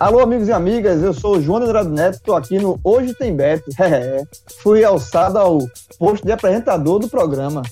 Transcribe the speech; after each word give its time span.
Alô, 0.00 0.20
amigos 0.20 0.46
e 0.46 0.52
amigas, 0.52 1.02
eu 1.02 1.12
sou 1.12 1.38
o 1.38 1.42
João 1.42 1.60
Andrade 1.60 1.88
Neto, 1.88 2.14
estou 2.14 2.36
aqui 2.36 2.56
no 2.60 2.78
Hoje 2.84 3.12
Tem 3.14 3.34
Bet. 3.34 3.64
É, 3.82 4.22
fui 4.62 4.84
alçado 4.84 5.36
ao 5.36 5.58
posto 5.98 6.24
de 6.24 6.30
apresentador 6.30 7.00
do 7.00 7.08
programa. 7.08 7.62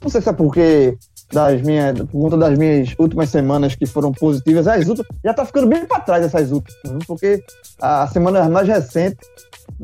Não 0.00 0.08
sei 0.08 0.22
se 0.22 0.28
é 0.30 0.32
porque 0.32 0.96
das 1.30 1.60
minhas, 1.60 1.98
por 1.98 2.22
conta 2.22 2.38
das 2.38 2.56
minhas 2.56 2.94
últimas 2.98 3.28
semanas 3.28 3.74
que 3.74 3.84
foram 3.84 4.10
positivas, 4.10 4.66
as 4.66 4.88
últimas, 4.88 5.06
já 5.22 5.34
tá 5.34 5.44
ficando 5.44 5.66
bem 5.66 5.84
para 5.84 6.00
trás 6.00 6.24
essas 6.24 6.50
últimas, 6.50 7.04
porque 7.06 7.44
a 7.78 8.06
semana 8.06 8.48
mais 8.48 8.66
recente, 8.66 9.18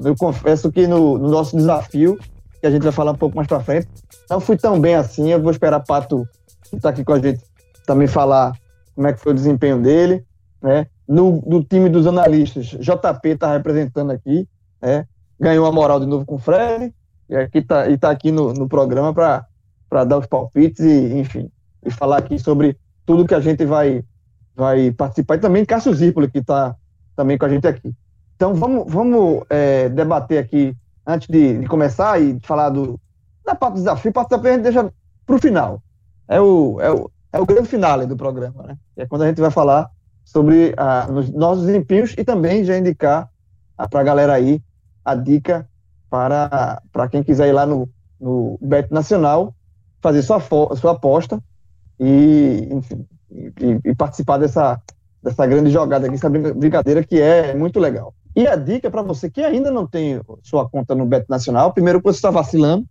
eu 0.03 0.17
confesso 0.17 0.73
que 0.73 0.87
no, 0.87 1.19
no, 1.19 1.29
nosso 1.29 1.55
desafio, 1.55 2.19
que 2.59 2.67
a 2.67 2.71
gente 2.71 2.85
vai 2.85 2.93
falar 2.93 3.13
um 3.13 3.17
pouco 3.17 3.37
mais 3.37 3.47
para 3.47 3.61
frente, 3.61 3.87
não 4.31 4.41
fui 4.41 4.57
tão 4.57 4.81
bem 4.81 4.95
assim. 4.95 5.31
Eu 5.31 5.43
vou 5.43 5.51
esperar 5.51 5.81
Pato, 5.81 6.27
que 6.71 6.77
está 6.77 6.89
aqui 6.89 7.05
com 7.05 7.13
a 7.13 7.19
gente, 7.19 7.43
também 7.85 8.09
falar 8.09 8.55
como 8.95 9.09
é 9.09 9.13
que 9.13 9.21
foi 9.21 9.33
o 9.33 9.35
desempenho 9.35 9.79
dele, 9.79 10.25
né? 10.63 10.87
No, 11.07 11.41
do 11.43 11.63
time 11.63 11.89
dos 11.89 12.07
analistas, 12.07 12.67
JP 12.67 13.29
está 13.29 13.53
representando 13.53 14.11
aqui, 14.11 14.49
né? 14.81 15.07
ganhou 15.39 15.67
a 15.67 15.73
moral 15.73 15.99
de 15.99 16.07
novo 16.07 16.25
com 16.25 16.37
o 16.37 16.39
Fred, 16.39 16.95
e 17.29 17.37
aqui 17.37 17.63
tá, 17.63 17.89
está 17.89 18.11
aqui 18.11 18.31
no, 18.31 18.53
no 18.53 18.69
programa 18.69 19.13
para 19.13 20.05
dar 20.05 20.19
os 20.19 20.27
palpites 20.27 20.81
e, 20.81 21.19
enfim, 21.19 21.51
e 21.85 21.91
falar 21.91 22.19
aqui 22.19 22.39
sobre 22.39 22.77
tudo 23.05 23.27
que 23.27 23.35
a 23.35 23.41
gente 23.41 23.65
vai, 23.65 24.05
vai 24.55 24.93
participar. 24.93 25.37
E 25.37 25.41
também 25.41 25.65
Cássio 25.65 25.95
Zirpoli, 25.95 26.31
que 26.31 26.39
está 26.39 26.77
também 27.17 27.37
com 27.37 27.45
a 27.45 27.49
gente 27.49 27.67
aqui. 27.67 27.93
Então 28.37 28.55
vamos, 28.55 28.91
vamos 28.93 29.45
é, 29.51 29.89
debater 29.89 30.39
aqui, 30.39 30.77
antes 31.07 31.29
de, 31.29 31.59
de, 31.59 31.67
começar 31.67 32.21
e 32.21 32.39
falar 32.41 32.71
do, 32.71 32.99
da 33.45 33.55
parte 33.55 33.75
do 33.75 33.79
desafio, 33.79 34.13
parte 34.13 34.31
da 34.31 34.37
a 34.37 34.53
gente 34.53 34.63
deixa 34.63 34.93
para 35.27 35.37
o 35.37 35.39
final. 35.41 35.83
É 36.29 36.41
o, 36.41 36.81
é, 36.81 36.91
o, 36.91 37.11
é 37.33 37.41
o 37.41 37.47
grande 37.47 37.69
finale 37.69 38.07
do 38.07 38.17
programa, 38.17 38.63
né? 38.65 38.77
É 38.97 39.07
quando 39.07 39.23
a 39.23 39.27
gente 39.27 39.41
vai 39.41 39.51
falar 39.51 39.91
sobre 40.25 40.75
ah, 40.77 41.07
nos 41.11 41.31
nossos 41.31 41.67
desempenhos 41.67 42.15
e 42.17 42.25
também 42.25 42.65
já 42.65 42.77
indicar 42.77 43.29
ah, 43.77 43.89
para 43.89 44.01
a 44.01 44.05
galera 44.05 44.35
aí 44.35 44.63
a 45.05 45.15
dica 45.15 45.69
para, 46.09 46.83
para 46.93 47.09
quem 47.09 47.23
quiser 47.23 47.49
ir 47.49 47.53
lá 47.53 47.67
no, 47.67 47.89
no 48.21 48.59
Bet 48.61 48.93
Nacional, 48.93 49.55
fazer 50.01 50.23
sua, 50.23 50.41
sua 50.41 50.93
aposta 50.93 51.43
e, 51.99 52.69
enfim, 52.71 53.07
e, 53.31 53.81
e, 53.85 53.95
participar 53.95 54.39
dessa, 54.39 54.81
dessa 55.23 55.47
grande 55.47 55.71
jogada 55.71 56.07
aqui, 56.07 56.17
essa 56.17 56.29
brincadeira 56.29 57.03
que 57.03 57.21
é 57.21 57.55
muito 57.55 57.81
legal. 57.81 58.15
E 58.35 58.47
a 58.47 58.57
dica 58.57 58.91
para 58.91 59.03
você 59.03 59.31
que 59.31 59.43
ainda 59.43 59.71
não 59.71 59.87
tem 59.87 60.21
sua 60.43 60.69
conta 60.69 60.95
no 60.95 61.07
Bet 61.07 61.27
Nacional, 61.29 61.73
primeiro 61.73 61.99
que 62.01 62.05
você 62.05 62.19
está 62.19 62.31
vacilando, 62.31 62.87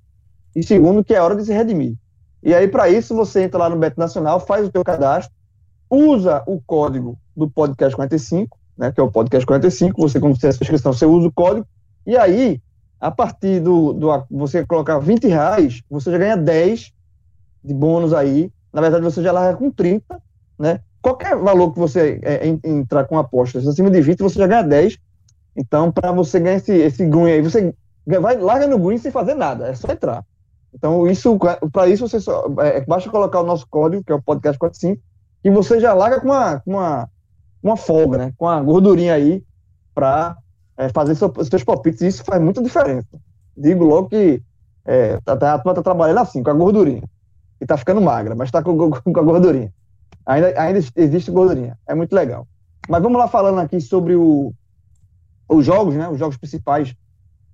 e 0.56 0.64
segundo 0.64 1.04
que 1.04 1.14
é 1.14 1.22
hora 1.22 1.36
de 1.36 1.46
se 1.46 1.54
redimir. 1.54 1.96
E 2.44 2.54
aí, 2.54 2.68
para 2.68 2.90
isso, 2.90 3.16
você 3.16 3.44
entra 3.44 3.60
lá 3.60 3.70
no 3.70 3.78
Bet 3.78 3.98
Nacional, 3.98 4.40
faz 4.40 4.68
o 4.68 4.72
seu 4.72 4.84
cadastro, 4.84 5.34
usa 5.90 6.44
o 6.48 6.60
código 6.60 7.18
do 7.36 7.50
podcast 7.50 7.96
45, 7.96 8.58
né, 8.78 8.92
que 8.92 9.00
é 9.00 9.04
o 9.04 9.12
podcast 9.12 9.46
45, 9.46 10.02
você 10.02 10.20
quando 10.20 10.36
fizer 10.36 10.50
essa 10.50 10.64
inscrição, 10.64 10.94
você 10.94 11.06
usa 11.06 11.28
o 11.28 11.32
código, 11.32 11.66
e 12.06 12.18
aí, 12.18 12.62
a 13.00 13.12
partir 13.12 13.60
do, 13.60 13.94
do 13.94 14.26
você 14.30 14.66
colocar 14.66 15.00
20 15.00 15.28
reais, 15.28 15.82
você 15.90 16.12
já 16.12 16.18
ganha 16.18 16.38
10 16.38 16.92
de 17.64 17.74
bônus 17.74 18.14
aí, 18.14 18.52
na 18.74 18.82
verdade 18.82 19.04
você 19.04 19.22
já 19.22 19.32
larga 19.32 19.58
com 19.58 19.70
30, 19.70 20.22
né, 20.58 20.80
qualquer 21.02 21.36
valor 21.38 21.72
que 21.74 21.80
você 21.80 22.20
é, 22.24 22.48
entrar 22.48 23.06
com 23.06 23.18
apostas 23.18 23.68
acima 23.68 23.90
de 23.90 24.02
20, 24.02 24.20
você 24.20 24.40
já 24.40 24.48
ganha 24.48 24.64
10, 24.64 24.98
então 25.56 25.92
para 25.92 26.12
você 26.12 26.40
ganhar 26.40 26.58
esse, 26.58 26.74
esse 26.74 27.06
green 27.06 27.32
aí, 27.32 27.42
você 27.42 27.74
vai, 28.06 28.38
larga 28.38 28.68
no 28.68 28.80
green 28.80 28.98
sem 28.98 29.12
fazer 29.12 29.36
nada, 29.36 29.68
é 29.68 29.76
só 29.76 29.92
entrar. 29.92 30.26
Então, 30.74 31.08
isso, 31.08 31.38
para 31.72 31.88
isso, 31.88 32.08
você 32.08 32.20
só, 32.20 32.48
é, 32.60 32.82
basta 32.86 33.10
colocar 33.10 33.42
o 33.42 33.46
nosso 33.46 33.68
código, 33.70 34.04
que 34.04 34.12
é 34.12 34.16
o 34.16 34.22
podcast 34.22 34.58
45, 34.58 35.02
que 35.44 35.52
você 35.52 35.80
já 35.80 35.94
larga 35.94 36.22
com 36.22 36.28
uma, 36.28 36.62
uma, 36.66 37.10
uma 37.62 37.78
folga, 37.78 38.18
né? 38.18 38.34
Com 38.38 38.48
a 38.48 38.62
gordurinha 38.62 39.14
aí 39.14 39.44
para 39.94 40.38
é, 40.78 40.90
fazer 40.90 41.16
seu, 41.16 41.32
seus 41.44 41.64
palpites. 41.64 42.02
Isso 42.02 42.24
faz 42.24 42.42
muita 42.42 42.62
diferença. 42.62 43.20
Digo 43.56 43.84
logo 43.84 44.10
que 44.10 44.42
é, 44.86 45.20
tá, 45.22 45.38
tá, 45.38 45.54
a 45.54 45.60
turma 45.60 45.76
tá 45.76 45.84
trabalhando 45.84 46.20
assim, 46.20 46.42
com 46.42 46.50
a 46.50 46.54
gordurinha. 46.54 47.04
E 47.60 47.66
tá 47.66 47.78
ficando 47.78 48.02
magra, 48.02 48.34
mas 48.34 48.50
tá 48.50 48.64
com, 48.64 48.90
com 48.90 49.20
a 49.20 49.24
gordurinha. 49.24 49.72
Ainda, 50.26 50.60
ainda 50.60 50.80
existe 50.96 51.32
gordurinha. 51.32 51.78
É 51.88 51.94
muito 51.94 52.14
legal. 52.14 52.48
Mas 52.90 53.02
vamos 53.02 53.20
lá 53.20 53.28
falando 53.28 53.60
aqui 53.60 53.80
sobre 53.80 54.16
o, 54.16 54.54
os 55.48 55.66
jogos, 55.66 55.96
né? 55.96 56.10
Os 56.10 56.18
jogos 56.18 56.38
principais 56.38 56.96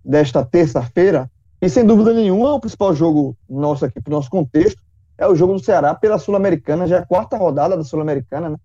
desta 0.03 0.45
terça-feira. 0.45 1.29
E 1.61 1.69
sem 1.69 1.85
dúvida 1.85 2.13
nenhuma, 2.13 2.53
o 2.53 2.59
principal 2.59 2.93
jogo 2.93 3.35
nosso 3.49 3.83
aqui, 3.83 3.99
para 3.99 4.11
o 4.11 4.15
nosso 4.15 4.29
contexto, 4.29 4.81
é 5.17 5.27
o 5.27 5.35
jogo 5.35 5.53
do 5.53 5.59
Ceará 5.59 5.95
pela 5.95 6.19
Sul-Americana, 6.19 6.87
já 6.87 6.97
é 6.97 6.99
a 6.99 7.05
quarta 7.05 7.35
rodada 7.35 7.75
da 7.75 7.83
Sul-Americana, 7.83 8.51
né? 8.51 8.57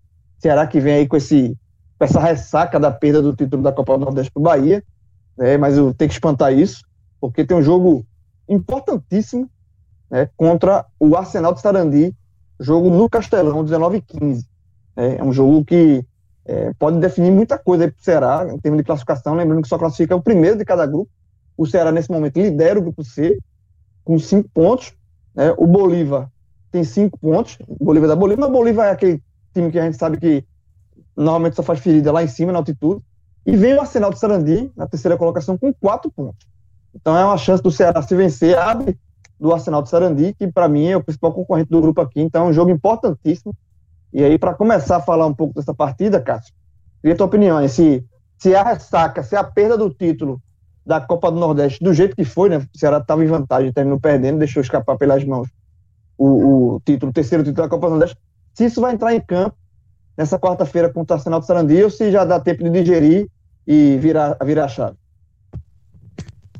Ceará 0.43 0.67
que 0.67 0.77
vem 0.77 0.93
aí 0.95 1.07
com, 1.07 1.15
esse, 1.15 1.57
com 1.97 2.03
essa 2.03 2.19
ressaca 2.19 2.77
da 2.77 2.91
perda 2.91 3.21
do 3.21 3.33
título 3.33 3.63
da 3.63 3.71
Copa 3.71 3.97
do 3.97 4.03
Nordeste 4.03 4.29
para 4.29 4.41
o 4.41 4.43
Bahia, 4.43 4.83
né? 5.37 5.55
mas 5.55 5.77
eu 5.77 5.93
tenho 5.93 6.09
que 6.09 6.15
espantar 6.15 6.53
isso, 6.53 6.83
porque 7.21 7.45
tem 7.45 7.55
um 7.55 7.61
jogo 7.61 8.05
importantíssimo 8.49 9.49
né? 10.11 10.29
contra 10.35 10.85
o 10.99 11.15
Arsenal 11.15 11.53
de 11.53 11.61
Sarandi, 11.61 12.13
jogo 12.59 12.89
no 12.89 13.09
Castelão, 13.09 13.63
19 13.63 13.97
e 13.97 14.01
15. 14.01 14.45
Né? 14.97 15.15
É 15.17 15.23
um 15.23 15.31
jogo 15.31 15.63
que 15.63 16.05
é, 16.45 16.73
pode 16.77 16.99
definir 16.99 17.31
muita 17.31 17.57
coisa 17.57 17.87
para 17.87 17.97
o 17.97 18.03
Ceará, 18.03 18.53
em 18.53 18.59
termos 18.59 18.79
de 18.79 18.83
classificação, 18.83 19.35
lembrando 19.35 19.61
que 19.61 19.69
só 19.69 19.77
classifica 19.77 20.13
o 20.13 20.21
primeiro 20.21 20.57
de 20.57 20.65
cada 20.65 20.85
grupo. 20.85 21.09
O 21.55 21.65
Ceará, 21.65 21.89
nesse 21.89 22.11
momento, 22.11 22.37
lidera 22.37 22.77
o 22.77 22.81
grupo 22.81 23.01
C, 23.01 23.37
com 24.03 24.19
cinco 24.19 24.49
pontos. 24.53 24.93
Né? 25.33 25.53
O 25.57 25.65
Bolívar 25.65 26.29
tem 26.69 26.83
cinco 26.83 27.17
pontos, 27.17 27.57
Bolívar 27.79 28.09
da 28.09 28.15
Bolívia, 28.15 28.41
mas 28.41 28.49
o 28.49 28.53
Bolívar 28.53 28.87
é 28.87 28.91
aquele 28.91 29.23
time 29.53 29.71
que 29.71 29.79
a 29.79 29.85
gente 29.85 29.97
sabe 29.97 30.17
que 30.17 30.45
normalmente 31.15 31.55
só 31.55 31.63
faz 31.63 31.79
ferida 31.79 32.11
lá 32.11 32.23
em 32.23 32.27
cima, 32.27 32.51
na 32.51 32.59
altitude, 32.59 33.01
e 33.45 33.55
vem 33.55 33.73
o 33.73 33.81
Arsenal 33.81 34.11
de 34.11 34.19
Sarandi, 34.19 34.71
na 34.75 34.87
terceira 34.87 35.17
colocação, 35.17 35.57
com 35.57 35.73
quatro 35.73 36.11
pontos. 36.11 36.47
Então 36.95 37.17
é 37.17 37.25
uma 37.25 37.37
chance 37.37 37.61
do 37.61 37.71
Ceará 37.71 38.01
se 38.01 38.15
vencer, 38.15 38.57
abre 38.57 38.97
do 39.39 39.51
Arsenal 39.51 39.81
de 39.81 39.89
Sarandi, 39.89 40.33
que 40.33 40.47
para 40.47 40.69
mim 40.69 40.87
é 40.87 40.97
o 40.97 41.03
principal 41.03 41.33
concorrente 41.33 41.69
do 41.69 41.81
grupo 41.81 41.99
aqui, 42.01 42.21
então 42.21 42.45
é 42.45 42.49
um 42.49 42.53
jogo 42.53 42.71
importantíssimo. 42.71 43.53
E 44.13 44.23
aí, 44.23 44.37
para 44.37 44.53
começar 44.53 44.97
a 44.97 45.01
falar 45.01 45.25
um 45.25 45.33
pouco 45.33 45.55
dessa 45.55 45.73
partida, 45.73 46.21
Cássio, 46.21 46.53
queria 47.01 47.15
a 47.15 47.17
tua 47.17 47.25
opinião, 47.25 47.67
se, 47.67 48.05
se 48.37 48.55
a 48.55 48.63
ressaca, 48.63 49.23
se 49.23 49.35
a 49.35 49.43
perda 49.43 49.77
do 49.77 49.89
título 49.89 50.39
da 50.85 51.01
Copa 51.01 51.31
do 51.31 51.39
Nordeste, 51.39 51.83
do 51.83 51.93
jeito 51.93 52.15
que 52.15 52.23
foi, 52.23 52.49
né? 52.49 52.57
O 52.57 52.77
Ceará 52.77 52.97
estava 52.97 53.23
em 53.23 53.27
vantagem, 53.27 53.73
terminou 53.73 53.99
perdendo, 53.99 54.37
deixou 54.37 54.61
escapar 54.61 54.97
pelas 54.97 55.23
mãos 55.23 55.49
o, 56.17 56.75
o 56.75 56.81
título, 56.85 57.09
o 57.09 57.13
terceiro 57.13 57.43
título 57.43 57.63
da 57.63 57.69
Copa 57.69 57.87
do 57.87 57.91
Nordeste, 57.91 58.17
se 58.53 58.65
isso 58.65 58.81
vai 58.81 58.93
entrar 58.93 59.13
em 59.13 59.21
campo 59.21 59.55
nessa 60.17 60.37
quarta-feira 60.37 60.89
contra 60.89 61.15
o 61.15 61.17
Arsenal 61.17 61.39
do 61.39 61.45
Sarandi 61.45 61.83
ou 61.83 61.89
se 61.89 62.11
já 62.11 62.23
dá 62.23 62.39
tempo 62.39 62.63
de 62.63 62.69
digerir 62.69 63.27
e 63.65 63.97
virar, 63.97 64.37
virar 64.43 64.65
a 64.65 64.67
chave. 64.67 64.97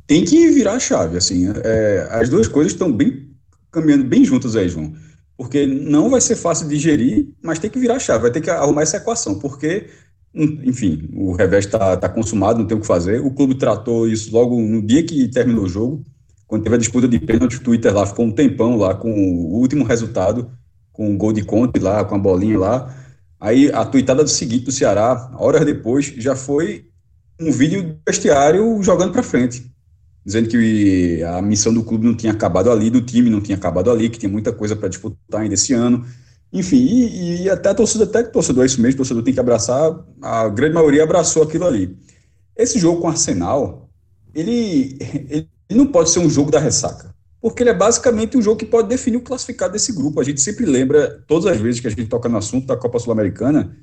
Tem 0.08 0.26
que 0.26 0.50
virar 0.50 0.74
a 0.74 0.80
chave, 0.80 1.18
assim. 1.18 1.52
É, 1.64 2.08
as 2.12 2.30
duas 2.30 2.48
coisas 2.48 2.74
estão 2.74 2.92
bem 2.92 3.30
caminhando 3.72 4.04
bem 4.04 4.24
juntas 4.24 4.56
aí, 4.56 4.68
João. 4.70 4.94
Porque 5.38 5.66
não 5.66 6.10
vai 6.10 6.22
ser 6.22 6.36
fácil 6.36 6.68
de 6.68 6.76
digerir, 6.76 7.28
mas 7.42 7.60
tem 7.60 7.70
que 7.70 7.80
virar 7.80 7.96
a 7.96 8.00
chave, 8.00 8.24
vai 8.24 8.32
ter 8.32 8.42
que 8.42 8.50
arrumar 8.50 8.84
essa 8.84 8.98
equação, 8.98 9.40
porque, 9.40 9.90
enfim, 10.36 11.10
o 11.14 11.34
revés 11.34 11.66
está 11.66 11.98
tá 11.98 12.08
consumado, 12.08 12.60
não 12.60 12.68
tem 12.68 12.78
o 12.78 12.82
que 12.82 12.88
fazer. 12.88 13.20
O 13.22 13.32
clube 13.32 13.56
tratou 13.56 14.08
isso 14.08 14.32
logo 14.32 14.60
no 14.62 14.82
dia 14.82 15.04
que 15.04 15.28
terminou 15.28 15.64
o 15.64 15.70
jogo 15.70 16.06
quando 16.54 16.66
teve 16.66 16.76
a 16.76 16.80
disputa 16.80 17.08
de 17.08 17.18
pênalti, 17.20 17.56
o 17.56 17.64
Twitter 17.64 17.92
lá 17.92 18.06
ficou 18.06 18.26
um 18.26 18.32
tempão 18.32 18.78
lá 18.78 18.94
com 18.94 19.12
o 19.12 19.56
último 19.56 19.84
resultado, 19.84 20.52
com 20.94 21.14
o 21.14 21.18
gol 21.18 21.34
de 21.34 21.44
Conte 21.44 21.80
lá, 21.80 22.06
com 22.06 22.16
a 22.16 22.20
bolinha 22.20 22.58
lá. 22.58 22.96
Aí 23.40 23.70
a 23.74 23.84
tuitada 23.84 24.24
do 24.24 24.30
seguinte 24.30 24.66
do 24.66 24.72
Ceará, 24.72 25.32
horas 25.38 25.66
depois, 25.66 26.06
já 26.18 26.36
foi 26.36 26.86
um 27.42 27.52
vídeo 27.52 27.84
do 27.84 28.00
vestiário 28.08 28.82
jogando 28.82 29.12
para 29.12 29.24
frente, 29.24 29.70
dizendo 30.26 30.48
que 30.48 31.22
a 31.24 31.42
missão 31.42 31.74
do 31.74 31.84
clube 31.84 32.06
não 32.06 32.16
tinha 32.16 32.32
acabado 32.32 32.72
ali, 32.72 32.90
do 32.90 33.02
time 33.02 33.30
não 33.30 33.42
tinha 33.42 33.58
acabado 33.58 33.92
ali, 33.92 34.10
que 34.10 34.18
tinha 34.18 34.32
muita 34.32 34.54
coisa 34.54 34.76
para 34.76 34.88
disputar 34.88 35.42
ainda 35.42 35.56
esse 35.56 35.74
ano. 35.74 36.06
Enfim, 36.54 36.78
e, 36.78 37.44
e, 37.44 37.50
até 37.50 37.70
a 37.70 37.74
torcida, 37.74 38.04
até 38.04 38.24
que 38.24 38.32
torcedor, 38.32 38.64
é 38.64 38.68
isso 38.68 38.80
mesmo, 38.80 38.98
torcedor 38.98 39.24
tem 39.24 39.34
que 39.34 39.40
abraçar, 39.40 39.92
a 40.22 40.48
grande 40.48 40.76
maioria 40.76 41.04
abraçou 41.04 41.44
aquilo 41.44 41.66
ali. 41.66 41.98
Esse 42.56 42.78
jogo 42.78 43.02
com 43.02 43.08
o 43.08 43.10
Arsenal, 43.10 43.90
ele, 44.34 44.98
ele 45.22 45.50
não 45.72 45.88
pode 45.88 46.12
ser 46.12 46.20
um 46.20 46.30
jogo 46.30 46.52
da 46.52 46.60
ressaca, 46.60 47.13
porque 47.44 47.62
ele 47.62 47.72
é 47.72 47.74
basicamente 47.74 48.38
um 48.38 48.42
jogo 48.42 48.56
que 48.56 48.66
pode 48.66 48.88
definir 48.88 49.18
o 49.18 49.22
classificado 49.22 49.74
desse 49.74 49.92
grupo. 49.92 50.22
A 50.22 50.24
gente 50.24 50.40
sempre 50.40 50.66
lembra, 50.66 51.22
todas 51.28 51.46
as 51.46 51.60
vezes 51.60 51.82
que 51.82 51.88
a 51.88 51.90
gente 51.90 52.06
toca 52.06 52.30
no 52.30 52.38
assunto 52.38 52.66
da 52.66 52.78
Copa 52.78 52.98
Sul-Americana, 53.00 53.76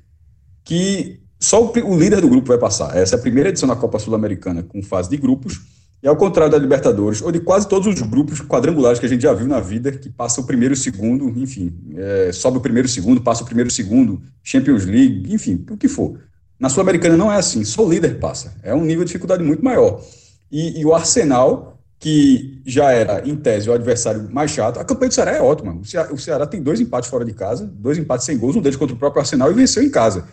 que 0.65 1.21
só 1.39 1.63
o, 1.63 1.71
o 1.71 1.99
líder 1.99 2.23
do 2.23 2.29
grupo 2.31 2.49
vai 2.49 2.57
passar. 2.57 2.97
Essa 2.97 3.17
é 3.17 3.19
a 3.19 3.21
primeira 3.21 3.51
edição 3.51 3.69
da 3.69 3.77
Copa 3.77 3.99
Sul-Americana 3.99 4.63
com 4.63 4.83
fase 4.83 5.11
de 5.11 5.19
grupos, 5.19 5.61
e 6.03 6.09
ao 6.09 6.17
contrário 6.17 6.51
da 6.51 6.57
Libertadores, 6.57 7.21
ou 7.21 7.31
de 7.31 7.39
quase 7.39 7.69
todos 7.69 7.87
os 7.87 8.01
grupos 8.01 8.41
quadrangulares 8.41 8.99
que 8.99 9.05
a 9.05 9.09
gente 9.11 9.21
já 9.21 9.35
viu 9.35 9.47
na 9.47 9.61
vida, 9.61 9.93
que 9.93 10.09
passa 10.09 10.41
o 10.41 10.47
primeiro 10.47 10.73
e 10.73 10.79
o 10.79 10.81
segundo, 10.81 11.29
enfim, 11.39 11.71
é, 11.99 12.33
sobe 12.33 12.57
o 12.57 12.63
primeiro 12.63 12.89
e 12.89 12.91
o 12.91 12.93
segundo, 12.93 13.21
passa 13.21 13.43
o 13.43 13.45
primeiro 13.45 13.69
e 13.69 13.73
o 13.73 13.75
segundo, 13.75 14.23
Champions 14.43 14.87
League, 14.87 15.35
enfim, 15.35 15.63
o 15.71 15.77
que 15.77 15.87
for. 15.87 16.19
Na 16.59 16.71
Sul-Americana 16.71 17.15
não 17.15 17.31
é 17.31 17.37
assim, 17.37 17.63
só 17.63 17.85
o 17.85 17.91
líder 17.91 18.19
passa. 18.19 18.55
É 18.63 18.75
um 18.75 18.87
nível 18.87 19.05
de 19.05 19.09
dificuldade 19.09 19.45
muito 19.45 19.63
maior. 19.63 20.03
E, 20.51 20.81
e, 20.81 20.87
o 20.87 20.95
Arsenal, 20.95 21.70
que 22.01 22.63
já 22.65 22.91
era, 22.91 23.29
em 23.29 23.37
tese, 23.37 23.69
o 23.69 23.75
adversário 23.75 24.27
mais 24.33 24.51
chato, 24.51 24.81
a 24.81 24.85
campanha 24.85 25.11
do 25.11 25.15
Ceará 25.15 25.33
é 25.33 25.43
ótima. 25.43 25.75
O 25.75 25.85
Ceará, 25.85 26.11
o 26.11 26.17
Ceará 26.17 26.47
tem 26.47 26.63
dois 26.63 26.81
empates 26.81 27.11
fora 27.11 27.27
de 27.27 27.35
casa, 27.35 27.67
dois 27.67 27.99
empates 27.99 28.25
sem 28.25 28.39
gols, 28.39 28.57
um 28.57 28.63
deles 28.63 28.77
contra 28.77 28.97
o 28.97 28.99
próprio 28.99 29.21
Arsenal 29.21 29.51
e 29.51 29.55
venceu 29.55 29.83
em 29.83 29.91
casa. 29.91 30.27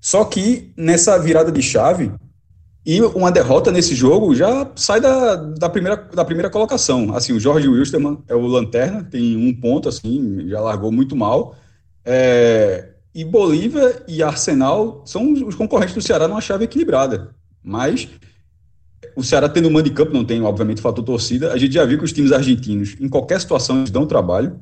Só 0.00 0.24
que 0.24 0.72
nessa 0.74 1.18
virada 1.18 1.52
de 1.52 1.60
chave, 1.60 2.10
e 2.84 3.00
uma 3.02 3.30
derrota 3.30 3.70
nesse 3.70 3.94
jogo 3.94 4.34
já 4.34 4.68
sai 4.74 5.02
da, 5.02 5.36
da, 5.36 5.68
primeira, 5.68 5.96
da 5.96 6.24
primeira 6.24 6.48
colocação. 6.48 7.14
Assim, 7.14 7.34
o 7.34 7.38
Jorge 7.38 7.68
Wilstermann 7.68 8.24
é 8.26 8.34
o 8.34 8.46
lanterna, 8.46 9.04
tem 9.04 9.36
um 9.36 9.54
ponto, 9.54 9.90
assim, 9.90 10.48
já 10.48 10.60
largou 10.60 10.90
muito 10.90 11.14
mal. 11.14 11.54
É, 12.04 12.88
e 13.14 13.22
Bolívia 13.22 14.02
e 14.08 14.22
Arsenal 14.22 15.02
são 15.04 15.30
os 15.30 15.54
concorrentes 15.54 15.94
do 15.94 16.00
Ceará 16.00 16.26
numa 16.26 16.40
chave 16.40 16.64
equilibrada. 16.64 17.34
Mas 17.62 18.08
o 19.16 19.22
Ceará 19.22 19.48
tendo 19.48 19.70
mando 19.70 19.88
de 19.88 19.94
campo, 19.94 20.12
não 20.12 20.24
tem, 20.24 20.42
obviamente, 20.42 20.78
o 20.78 20.82
fator 20.82 21.04
torcida. 21.04 21.52
A 21.52 21.58
gente 21.58 21.74
já 21.74 21.84
viu 21.84 21.98
que 21.98 22.04
os 22.04 22.12
times 22.12 22.32
argentinos, 22.32 22.96
em 23.00 23.08
qualquer 23.08 23.40
situação, 23.40 23.78
eles 23.78 23.90
dão 23.90 24.06
trabalho. 24.06 24.58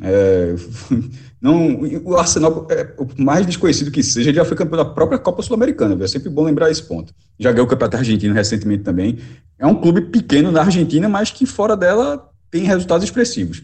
É, 0.00 0.54
não, 1.40 1.80
o 2.04 2.16
Arsenal, 2.16 2.66
é, 2.70 2.94
o 2.98 3.06
mais 3.22 3.46
desconhecido 3.46 3.90
que 3.90 4.02
seja, 4.02 4.32
já 4.32 4.44
foi 4.44 4.56
campeão 4.56 4.78
da 4.78 4.84
própria 4.84 5.18
Copa 5.18 5.42
Sul-Americana. 5.42 6.02
É 6.02 6.08
sempre 6.08 6.28
bom 6.28 6.44
lembrar 6.44 6.70
esse 6.70 6.82
ponto. 6.82 7.12
Já 7.38 7.52
ganhou 7.52 7.66
o 7.66 7.70
Campeonato 7.70 7.98
Argentino 7.98 8.34
recentemente 8.34 8.82
também. 8.82 9.18
É 9.58 9.66
um 9.66 9.74
clube 9.74 10.02
pequeno 10.02 10.50
na 10.50 10.62
Argentina, 10.62 11.08
mas 11.08 11.30
que 11.30 11.46
fora 11.46 11.76
dela 11.76 12.30
tem 12.50 12.64
resultados 12.64 13.04
expressivos. 13.04 13.62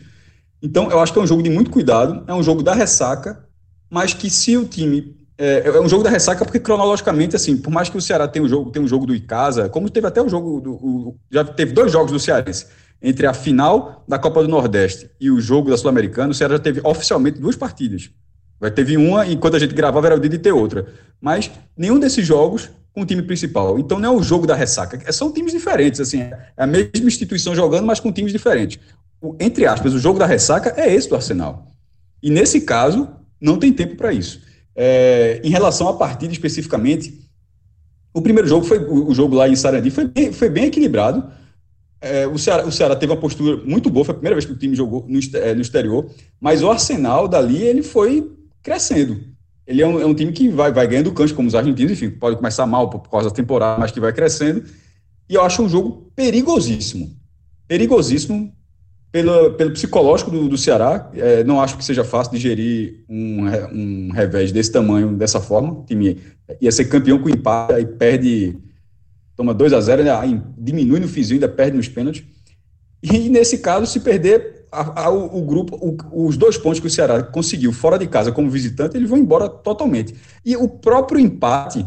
Então, 0.62 0.90
eu 0.90 1.00
acho 1.00 1.12
que 1.12 1.18
é 1.18 1.22
um 1.22 1.26
jogo 1.26 1.42
de 1.42 1.50
muito 1.50 1.70
cuidado, 1.70 2.22
é 2.26 2.34
um 2.34 2.42
jogo 2.42 2.62
da 2.62 2.74
ressaca, 2.74 3.44
mas 3.88 4.14
que 4.14 4.28
se 4.28 4.56
o 4.56 4.64
time. 4.64 5.16
É, 5.42 5.68
é 5.68 5.80
um 5.80 5.88
jogo 5.88 6.04
da 6.04 6.10
ressaca 6.10 6.44
porque, 6.44 6.60
cronologicamente, 6.60 7.34
assim, 7.34 7.56
por 7.56 7.70
mais 7.70 7.88
que 7.88 7.96
o 7.96 8.00
Ceará 8.00 8.28
tenha 8.28 8.44
um 8.44 8.48
jogo, 8.48 8.70
tenha 8.70 8.84
um 8.84 8.88
jogo 8.88 9.06
do 9.06 9.14
Icasa, 9.14 9.70
como 9.70 9.88
teve 9.88 10.06
até 10.06 10.20
o 10.20 10.28
jogo. 10.28 10.60
Do, 10.60 10.72
o, 10.72 11.16
já 11.30 11.42
teve 11.42 11.72
dois 11.72 11.90
jogos 11.90 12.12
do 12.12 12.20
Cearense 12.20 12.66
entre 13.00 13.26
a 13.26 13.32
final 13.32 14.04
da 14.06 14.18
Copa 14.18 14.42
do 14.42 14.48
Nordeste 14.48 15.10
e 15.18 15.30
o 15.30 15.40
jogo 15.40 15.70
da 15.70 15.78
Sul-Americana, 15.78 16.32
o 16.32 16.34
Ceará 16.34 16.56
já 16.56 16.60
teve 16.60 16.82
oficialmente 16.84 17.40
duas 17.40 17.56
partidas. 17.56 18.10
Vai 18.60 18.70
teve 18.70 18.98
uma, 18.98 19.26
enquanto 19.26 19.56
a 19.56 19.58
gente 19.58 19.74
gravava, 19.74 20.08
era 20.08 20.16
o 20.16 20.20
dia 20.20 20.28
de 20.28 20.38
ter 20.38 20.52
outra. 20.52 20.86
Mas 21.18 21.50
nenhum 21.74 21.98
desses 21.98 22.26
jogos 22.26 22.68
com 22.92 23.00
o 23.00 23.06
time 23.06 23.22
principal. 23.22 23.78
Então 23.78 23.98
não 23.98 24.12
é 24.12 24.16
o 24.18 24.22
jogo 24.22 24.46
da 24.46 24.54
ressaca. 24.54 25.00
É, 25.06 25.10
são 25.10 25.32
times 25.32 25.52
diferentes, 25.52 26.00
assim. 26.00 26.20
É 26.20 26.38
a 26.58 26.66
mesma 26.66 27.08
instituição 27.08 27.54
jogando, 27.54 27.86
mas 27.86 27.98
com 27.98 28.12
times 28.12 28.30
diferentes. 28.30 28.78
O, 29.22 29.34
entre 29.40 29.64
aspas, 29.64 29.94
o 29.94 29.98
jogo 29.98 30.18
da 30.18 30.26
ressaca 30.26 30.74
é 30.76 30.92
esse 30.92 31.08
do 31.08 31.14
Arsenal. 31.14 31.66
E 32.22 32.28
nesse 32.28 32.60
caso, 32.60 33.08
não 33.40 33.58
tem 33.58 33.72
tempo 33.72 33.96
para 33.96 34.12
isso. 34.12 34.49
É, 34.82 35.42
em 35.44 35.50
relação 35.50 35.88
à 35.88 35.92
partida 35.92 36.32
especificamente, 36.32 37.20
o 38.14 38.22
primeiro 38.22 38.48
jogo 38.48 38.64
foi 38.64 38.78
o, 38.78 39.12
jogo 39.12 39.36
lá 39.36 39.46
em 39.46 39.54
Sarandi 39.54 39.90
foi 39.90 40.06
bem, 40.06 40.32
foi 40.32 40.48
bem 40.48 40.64
equilibrado. 40.64 41.30
É, 42.00 42.26
o, 42.26 42.38
Ceará, 42.38 42.64
o 42.64 42.72
Ceará 42.72 42.96
teve 42.96 43.12
uma 43.12 43.20
postura 43.20 43.58
muito 43.62 43.90
boa, 43.90 44.06
foi 44.06 44.12
a 44.12 44.16
primeira 44.16 44.34
vez 44.34 44.46
que 44.46 44.52
o 44.52 44.56
time 44.56 44.74
jogou 44.74 45.04
no, 45.06 45.20
é, 45.34 45.54
no 45.54 45.60
exterior, 45.60 46.08
mas 46.40 46.62
o 46.62 46.70
Arsenal 46.70 47.28
dali 47.28 47.62
ele 47.62 47.82
foi 47.82 48.32
crescendo. 48.62 49.20
Ele 49.66 49.82
é 49.82 49.86
um, 49.86 50.00
é 50.00 50.06
um 50.06 50.14
time 50.14 50.32
que 50.32 50.48
vai, 50.48 50.72
vai 50.72 50.86
ganhando 50.86 51.12
cancha, 51.12 51.34
como 51.34 51.46
os 51.46 51.54
argentinos, 51.54 51.92
enfim, 51.92 52.08
pode 52.08 52.36
começar 52.36 52.64
mal 52.64 52.88
por 52.88 53.06
causa 53.10 53.28
da 53.28 53.34
temporada, 53.34 53.78
mas 53.78 53.90
que 53.90 54.00
vai 54.00 54.14
crescendo. 54.14 54.64
E 55.28 55.34
eu 55.34 55.42
acho 55.42 55.62
um 55.62 55.68
jogo 55.68 56.10
perigosíssimo. 56.16 57.14
Perigosíssimo 57.68 58.50
pelo, 59.12 59.52
pelo 59.54 59.72
psicológico 59.72 60.30
do, 60.30 60.48
do 60.48 60.58
Ceará. 60.58 61.10
É, 61.14 61.44
não 61.44 61.60
acho 61.60 61.76
que 61.76 61.84
seja 61.84 62.04
fácil 62.04 62.32
digerir 62.32 63.04
um, 63.08 63.46
um 63.72 64.10
revés 64.12 64.52
desse 64.52 64.70
tamanho, 64.72 65.14
dessa 65.16 65.40
forma. 65.40 65.72
O 65.72 65.84
time 65.84 66.18
ia 66.60 66.72
ser 66.72 66.86
campeão 66.86 67.18
com 67.18 67.28
empate, 67.28 67.74
aí 67.74 67.86
perde 67.86 68.56
toma 69.36 69.54
2 69.54 69.72
a 69.72 69.80
0 69.80 70.04
né, 70.04 70.42
diminui 70.58 71.00
no 71.00 71.08
fizinho, 71.08 71.36
ainda 71.36 71.48
perde 71.48 71.74
nos 71.76 71.88
pênaltis. 71.88 72.22
E 73.02 73.30
nesse 73.30 73.58
caso, 73.58 73.86
se 73.86 74.00
perder 74.00 74.66
a, 74.70 75.04
a, 75.04 75.10
o, 75.10 75.38
o, 75.38 75.42
grupo, 75.46 75.76
o, 75.76 76.26
os 76.26 76.36
dois 76.36 76.58
pontos 76.58 76.78
que 76.78 76.86
o 76.86 76.90
Ceará 76.90 77.22
conseguiu 77.22 77.72
fora 77.72 77.98
de 77.98 78.06
casa 78.06 78.30
como 78.30 78.50
visitante, 78.50 78.96
eles 78.96 79.08
vão 79.08 79.18
embora 79.18 79.48
totalmente. 79.48 80.14
E 80.44 80.54
o 80.56 80.68
próprio 80.68 81.18
empate, 81.18 81.86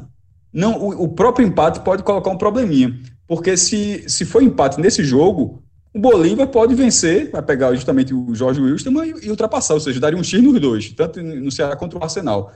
não, 0.51 0.81
o, 0.81 1.03
o 1.03 1.09
próprio 1.09 1.45
empate 1.45 1.79
pode 1.81 2.01
colocar 2.01 2.31
um 2.31 2.37
probleminha, 2.37 2.99
porque 3.27 3.55
se, 3.55 4.03
se 4.07 4.25
for 4.25 4.41
empate 4.41 4.81
nesse 4.81 5.03
jogo, 5.03 5.62
o 5.93 5.99
Bolívar 5.99 6.47
pode 6.47 6.73
vencer, 6.75 7.29
vai 7.31 7.41
pegar 7.41 7.73
justamente 7.73 8.13
o 8.13 8.33
Jorge 8.33 8.59
Wilson 8.59 9.03
e, 9.03 9.25
e 9.27 9.29
ultrapassar, 9.29 9.75
ou 9.75 9.79
seja, 9.79 9.99
daria 9.99 10.17
um 10.17 10.23
X 10.23 10.41
nos 10.41 10.59
dois, 10.59 10.89
tanto 10.91 11.21
no 11.21 11.51
Ceará 11.51 11.75
quanto 11.75 11.97
o 11.97 12.03
Arsenal. 12.03 12.51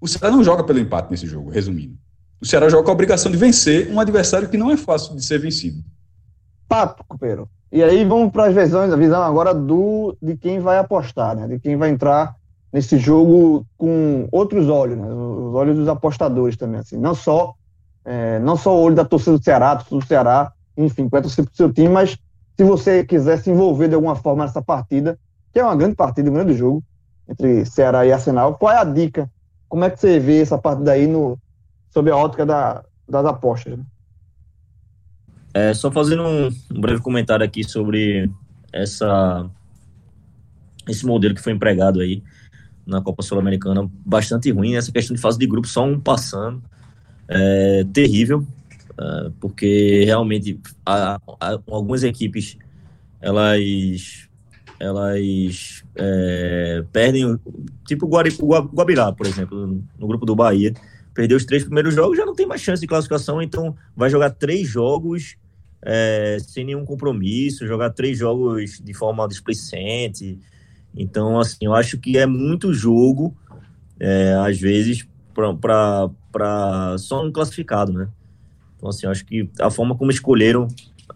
O 0.00 0.08
Ceará 0.08 0.34
não 0.34 0.42
joga 0.42 0.64
pelo 0.64 0.78
empate 0.78 1.10
nesse 1.10 1.26
jogo, 1.26 1.50
resumindo 1.50 1.96
o 2.40 2.46
Ceará 2.46 2.68
joga 2.68 2.84
com 2.84 2.90
a 2.90 2.94
obrigação 2.94 3.30
de 3.30 3.36
vencer 3.36 3.92
um 3.92 4.00
adversário 4.00 4.48
que 4.48 4.56
não 4.56 4.70
é 4.70 4.76
fácil 4.76 5.14
de 5.14 5.22
ser 5.22 5.38
vencido. 5.38 5.84
Papo, 6.66 7.04
Coopeiro. 7.06 7.48
E 7.70 7.82
aí 7.82 8.04
vamos 8.04 8.32
para 8.32 8.46
as 8.46 8.54
visões, 8.54 8.92
a 8.92 8.96
visão 8.96 9.22
agora 9.22 9.52
do 9.52 10.16
de 10.20 10.36
quem 10.36 10.58
vai 10.58 10.78
apostar, 10.78 11.36
né? 11.36 11.46
De 11.46 11.60
quem 11.60 11.76
vai 11.76 11.90
entrar 11.90 12.34
nesse 12.72 12.98
jogo 12.98 13.66
com 13.76 14.26
outros 14.32 14.68
olhos, 14.68 14.96
né? 14.96 15.06
Os 15.06 15.54
olhos 15.54 15.76
dos 15.76 15.88
apostadores 15.88 16.56
também, 16.56 16.80
assim. 16.80 16.96
Não 16.96 17.14
só 17.14 17.54
é, 18.04 18.38
não 18.40 18.56
só 18.56 18.74
o 18.74 18.80
olho 18.80 18.94
da 18.94 19.04
torcida 19.04 19.36
do 19.36 19.44
Ceará, 19.44 19.76
torcida 19.76 20.00
do 20.00 20.06
Ceará, 20.06 20.52
enfim, 20.76 21.08
torcer 21.08 21.44
para 21.44 21.52
o 21.52 21.56
seu 21.56 21.72
time, 21.72 21.88
mas 21.88 22.16
se 22.60 22.64
você 22.64 23.02
quiser 23.02 23.38
se 23.38 23.48
envolver 23.48 23.88
de 23.88 23.94
alguma 23.94 24.14
forma 24.14 24.44
nessa 24.44 24.60
partida, 24.60 25.18
que 25.50 25.58
é 25.58 25.64
uma 25.64 25.74
grande 25.74 25.94
partida, 25.94 26.28
um 26.28 26.34
grande 26.34 26.52
jogo 26.52 26.84
entre 27.26 27.64
Ceará 27.64 28.04
e 28.04 28.12
Arsenal, 28.12 28.58
qual 28.58 28.70
é 28.70 28.76
a 28.76 28.84
dica? 28.84 29.30
Como 29.66 29.82
é 29.82 29.88
que 29.88 29.98
você 29.98 30.20
vê 30.20 30.42
essa 30.42 30.58
partida 30.58 30.92
aí 30.92 31.06
no, 31.06 31.38
sob 31.88 32.10
a 32.10 32.16
ótica 32.18 32.44
da, 32.44 32.84
das 33.08 33.24
apostas. 33.24 33.78
Né? 33.78 33.84
É, 35.54 35.72
só 35.72 35.90
fazendo 35.90 36.22
um, 36.22 36.50
breve 36.78 37.00
comentário 37.00 37.46
aqui 37.46 37.64
sobre 37.64 38.30
essa, 38.70 39.48
esse 40.86 41.06
modelo 41.06 41.34
que 41.34 41.40
foi 41.40 41.54
empregado 41.54 42.00
aí 42.00 42.22
na 42.86 43.00
Copa 43.00 43.22
Sul-Americana, 43.22 43.90
bastante 44.04 44.50
ruim, 44.50 44.74
essa 44.74 44.92
questão 44.92 45.16
de 45.16 45.22
fase 45.22 45.38
de 45.38 45.46
grupo, 45.46 45.66
só 45.66 45.82
um 45.82 45.98
passando, 45.98 46.62
é 47.26 47.86
terrível, 47.90 48.46
é, 49.00 49.30
porque 49.40 50.04
realmente 50.04 50.60
a, 50.84 51.18
a, 51.40 51.58
algumas 51.70 52.02
equipes, 52.02 52.58
elas 53.20 54.28
elas 54.78 55.84
é, 55.94 56.84
perdem, 56.90 57.38
tipo 57.86 58.06
o 58.06 58.62
Guabirá, 58.62 59.12
por 59.12 59.26
exemplo, 59.26 59.82
no 59.98 60.06
grupo 60.06 60.24
do 60.24 60.34
Bahia, 60.34 60.72
perdeu 61.14 61.36
os 61.36 61.44
três 61.44 61.64
primeiros 61.64 61.94
jogos, 61.94 62.16
já 62.16 62.24
não 62.24 62.34
tem 62.34 62.46
mais 62.46 62.62
chance 62.62 62.80
de 62.80 62.86
classificação, 62.86 63.42
então 63.42 63.76
vai 63.94 64.08
jogar 64.08 64.30
três 64.30 64.66
jogos 64.66 65.36
é, 65.82 66.38
sem 66.40 66.64
nenhum 66.64 66.84
compromisso, 66.84 67.66
jogar 67.66 67.90
três 67.90 68.18
jogos 68.18 68.80
de 68.82 68.94
forma 68.94 69.28
displicente. 69.28 70.38
Então, 70.96 71.38
assim, 71.38 71.58
eu 71.60 71.74
acho 71.74 71.98
que 71.98 72.16
é 72.16 72.26
muito 72.26 72.72
jogo, 72.72 73.36
é, 73.98 74.34
às 74.34 74.58
vezes, 74.58 75.06
para 75.34 76.96
só 76.98 77.24
um 77.24 77.30
classificado, 77.30 77.92
né? 77.92 78.08
Então, 78.80 78.88
assim, 78.88 79.06
acho 79.06 79.26
que 79.26 79.46
a 79.60 79.70
forma 79.70 79.94
como 79.94 80.10
escolheram 80.10 80.66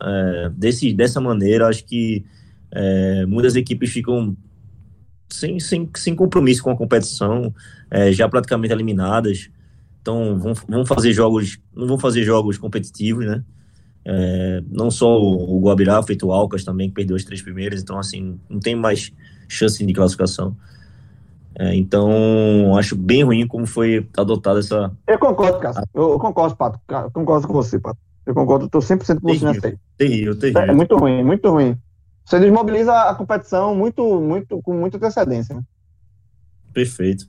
é, 0.03 0.51
desse, 0.55 0.93
dessa 0.93 1.19
maneira, 1.19 1.67
acho 1.67 1.83
que 1.87 2.23
é, 2.71 3.25
muitas 3.25 3.57
equipes 3.57 3.91
ficam 3.91 4.37
sem, 5.31 5.59
sem, 5.59 5.89
sem 5.97 6.15
compromisso 6.15 6.63
com 6.63 6.71
a 6.71 6.77
competição, 6.77 7.55
é, 7.91 8.13
já 8.13 8.29
praticamente 8.29 8.75
eliminadas. 8.75 9.49
Então, 10.03 10.39
vão, 10.39 10.53
vão 10.69 10.85
fazer 10.85 11.15
jogos, 11.15 11.59
não 11.75 11.87
vão 11.87 11.99
fazer 11.99 12.23
jogos 12.23 12.59
competitivos, 12.59 13.25
né? 13.25 13.43
É, 14.05 14.63
não 14.71 14.91
só 14.91 15.19
o, 15.19 15.57
o 15.57 15.61
Guabirá, 15.63 16.03
feito 16.03 16.27
o 16.27 16.33
Alcas 16.33 16.65
também, 16.65 16.91
que 16.91 16.95
perdeu 16.95 17.17
os 17.17 17.25
três 17.25 17.41
primeiros, 17.41 17.81
então, 17.81 17.99
assim, 17.99 18.39
não 18.51 18.61
tem 18.61 18.77
mais 18.77 19.11
chance 19.49 19.85
de 19.85 19.93
classificação. 19.95 20.55
É, 21.57 21.75
então, 21.75 22.77
acho 22.77 22.97
bem 22.97 23.23
ruim 23.23 23.47
como 23.47 23.67
foi 23.67 24.09
adotada 24.17 24.59
essa. 24.59 24.91
Eu 25.07 25.19
concordo, 25.19 25.61
Cássio. 25.61 25.85
Eu 25.95 26.19
concordo, 26.19 26.57
Pato. 26.57 26.81
Eu 26.89 27.11
concordo 27.13 27.47
com 27.47 27.53
você, 27.53 27.79
Pato. 27.79 27.99
Eu 28.27 28.35
concordo, 28.35 28.67
estou 28.67 28.81
100% 28.81 29.21
com 29.21 29.29
você 29.29 29.45
nessa 29.45 29.67
aí. 29.69 29.79
Terrível, 29.97 30.39
terrível. 30.39 30.63
É 30.63 30.73
muito 30.73 30.97
ruim, 30.97 31.23
muito 31.23 31.49
ruim. 31.51 31.77
Você 32.25 32.41
desmobiliza 32.41 32.93
a 32.93 33.15
competição 33.15 33.75
muito, 33.75 34.21
muito, 34.21 34.61
com 34.63 34.75
muita 34.75 34.97
antecedência, 34.97 35.55
né? 35.55 35.63
Perfeito. 36.73 37.29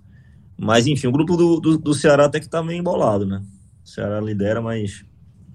Mas, 0.58 0.88
enfim, 0.88 1.08
o 1.08 1.12
grupo 1.12 1.36
do, 1.36 1.60
do, 1.60 1.78
do 1.78 1.94
Ceará 1.94 2.26
até 2.26 2.40
que 2.40 2.48
tá 2.48 2.64
meio 2.64 2.80
embolado, 2.80 3.26
né? 3.26 3.44
O 3.84 3.88
Ceará 3.88 4.22
lidera, 4.22 4.62
mas 4.62 5.06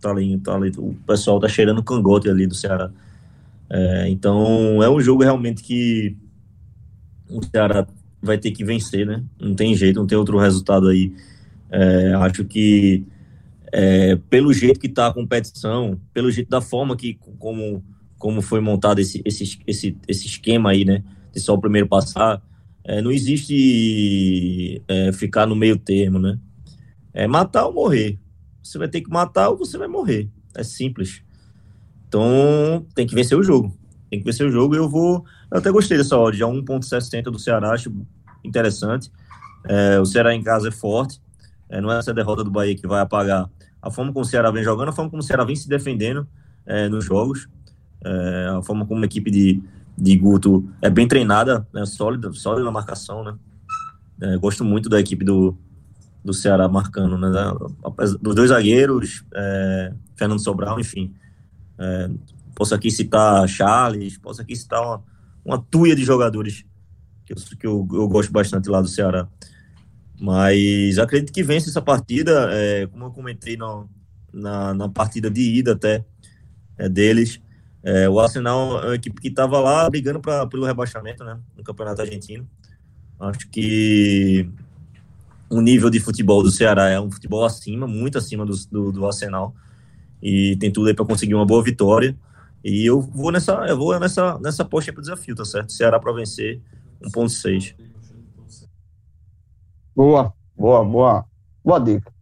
tá 0.00 0.10
ali, 0.10 0.38
tá 0.38 0.54
ali, 0.54 0.70
o 0.76 0.94
pessoal 1.06 1.40
tá 1.40 1.48
cheirando 1.48 1.82
cangote 1.82 2.28
ali 2.28 2.46
do 2.46 2.54
Ceará. 2.54 2.90
É, 3.68 4.08
então, 4.08 4.82
é 4.82 4.90
um 4.90 5.00
jogo 5.00 5.22
realmente 5.22 5.62
que 5.62 6.16
o 7.30 7.42
Ceará 7.42 7.86
vai 8.22 8.38
ter 8.38 8.50
que 8.50 8.64
vencer, 8.64 9.06
né? 9.06 9.22
Não 9.40 9.54
tem 9.54 9.74
jeito, 9.74 9.98
não 9.98 10.06
tem 10.06 10.18
outro 10.18 10.38
resultado 10.38 10.88
aí. 10.88 11.12
É, 11.70 12.14
acho 12.14 12.44
que 12.44 13.04
é, 13.72 14.16
pelo 14.28 14.52
jeito 14.52 14.80
que 14.80 14.86
está 14.86 15.06
a 15.06 15.14
competição, 15.14 15.98
pelo 16.12 16.30
jeito 16.30 16.48
da 16.48 16.60
forma 16.60 16.96
que 16.96 17.18
como, 17.38 17.84
como 18.18 18.42
foi 18.42 18.60
montado 18.60 18.98
esse, 18.98 19.22
esse, 19.24 19.58
esse, 19.66 19.96
esse 20.06 20.26
esquema 20.26 20.70
aí, 20.70 20.84
né? 20.84 21.02
De 21.32 21.40
só 21.40 21.54
o 21.54 21.60
primeiro 21.60 21.86
passar, 21.86 22.42
é, 22.84 23.00
não 23.00 23.10
existe 23.10 24.82
é, 24.88 25.12
ficar 25.12 25.46
no 25.46 25.54
meio 25.54 25.76
termo, 25.76 26.18
né? 26.18 26.38
É 27.12 27.26
matar 27.26 27.66
ou 27.66 27.72
morrer. 27.72 28.18
Você 28.62 28.78
vai 28.78 28.88
ter 28.88 29.00
que 29.00 29.10
matar 29.10 29.50
ou 29.50 29.56
você 29.56 29.78
vai 29.78 29.88
morrer. 29.88 30.28
É 30.54 30.62
simples. 30.62 31.22
Então 32.08 32.84
tem 32.94 33.06
que 33.06 33.14
vencer 33.14 33.38
o 33.38 33.42
jogo. 33.42 33.74
Tem 34.10 34.18
que 34.18 34.24
vencer 34.24 34.46
o 34.46 34.50
jogo 34.50 34.74
eu 34.74 34.88
vou. 34.88 35.24
Eu 35.50 35.58
até 35.58 35.70
gostei 35.70 35.98
dessa 35.98 36.16
odd, 36.16 36.42
a 36.42 36.46
1,60 36.46 37.24
do 37.24 37.38
Ceará, 37.38 37.72
acho 37.72 37.92
interessante. 38.44 39.10
É, 39.64 39.98
o 39.98 40.06
Ceará 40.06 40.34
em 40.34 40.42
casa 40.42 40.68
é 40.68 40.70
forte. 40.70 41.20
É, 41.68 41.80
não 41.80 41.92
é 41.92 41.98
essa 41.98 42.12
derrota 42.14 42.42
do 42.42 42.50
Bahia 42.50 42.74
que 42.74 42.86
vai 42.86 43.00
apagar 43.00 43.48
a 43.82 43.90
forma 43.90 44.12
como 44.12 44.24
o 44.24 44.28
Ceará 44.28 44.50
vem 44.50 44.62
jogando, 44.62 44.90
a 44.90 44.92
forma 44.92 45.10
como 45.10 45.22
o 45.22 45.24
Ceará 45.24 45.44
vem 45.44 45.56
se 45.56 45.68
defendendo 45.68 46.26
é, 46.66 46.88
nos 46.88 47.04
jogos, 47.04 47.48
é, 48.04 48.54
a 48.58 48.62
forma 48.62 48.86
como 48.86 49.02
a 49.02 49.06
equipe 49.06 49.30
de, 49.30 49.62
de 49.96 50.16
Guto 50.16 50.68
é 50.82 50.90
bem 50.90 51.08
treinada, 51.08 51.66
né, 51.72 51.84
sólida, 51.86 52.32
sólida 52.32 52.64
na 52.64 52.70
marcação, 52.70 53.24
né? 53.24 53.34
É, 54.20 54.36
gosto 54.36 54.64
muito 54.64 54.88
da 54.90 55.00
equipe 55.00 55.24
do, 55.24 55.56
do 56.22 56.34
Ceará 56.34 56.68
marcando, 56.68 57.16
né? 57.16 57.30
Dos 58.20 58.34
dois 58.34 58.50
zagueiros, 58.50 59.24
é, 59.34 59.94
Fernando 60.14 60.40
Sobral, 60.40 60.78
enfim. 60.78 61.14
É, 61.78 62.10
posso 62.54 62.74
aqui 62.74 62.90
citar 62.90 63.48
Charles, 63.48 64.18
posso 64.18 64.42
aqui 64.42 64.54
citar 64.54 64.82
uma, 64.82 65.02
uma 65.44 65.58
tuia 65.58 65.94
de 65.94 66.04
jogadores 66.04 66.64
que, 67.24 67.32
eu, 67.32 67.36
que 67.58 67.66
eu, 67.66 67.88
eu 67.92 68.08
gosto 68.08 68.32
bastante 68.32 68.68
lá 68.68 68.80
do 68.80 68.88
Ceará. 68.88 69.28
Mas 70.20 70.98
acredito 70.98 71.32
que 71.32 71.42
vence 71.42 71.70
essa 71.70 71.80
partida, 71.80 72.48
é, 72.52 72.86
como 72.86 73.06
eu 73.06 73.10
comentei 73.10 73.56
no, 73.56 73.88
na, 74.32 74.74
na 74.74 74.88
partida 74.88 75.30
de 75.30 75.40
ida 75.40 75.72
até 75.72 76.04
é, 76.76 76.88
deles. 76.88 77.40
É, 77.82 78.08
o 78.08 78.20
Arsenal 78.20 78.82
é 78.82 78.86
uma 78.88 78.94
equipe 78.94 79.20
que 79.20 79.28
estava 79.28 79.58
lá 79.58 79.88
brigando 79.88 80.20
pra, 80.20 80.46
pelo 80.46 80.66
rebaixamento 80.66 81.24
né, 81.24 81.38
no 81.56 81.64
Campeonato 81.64 82.02
Argentino. 82.02 82.46
Acho 83.18 83.48
que 83.48 84.48
o 85.48 85.60
nível 85.60 85.90
de 85.90 85.98
futebol 86.00 86.42
do 86.42 86.50
Ceará 86.50 86.88
é 86.88 87.00
um 87.00 87.10
futebol 87.10 87.44
acima, 87.44 87.86
muito 87.86 88.18
acima 88.18 88.44
do, 88.46 88.54
do, 88.70 88.92
do 88.92 89.06
Arsenal. 89.06 89.54
E 90.22 90.56
tem 90.56 90.70
tudo 90.70 90.88
aí 90.88 90.94
para 90.94 91.04
conseguir 91.04 91.34
uma 91.34 91.46
boa 91.46 91.62
vitória. 91.62 92.16
E 92.62 92.86
eu 92.86 93.00
vou 93.00 93.32
nessa, 93.32 93.52
eu 93.66 93.76
vou 93.76 93.98
nessa, 93.98 94.38
nessa 94.38 94.64
posta 94.64 94.92
para 94.92 95.00
o 95.00 95.02
desafio, 95.02 95.34
tá 95.34 95.44
certo? 95.44 95.72
Ceará 95.72 95.98
para 95.98 96.12
vencer 96.12 96.60
1.6. 97.02 97.74
Boa, 99.94 100.32
boa, 100.56 100.84
boa. 100.84 101.24
Boa 101.64 101.78
dica. 101.78 102.12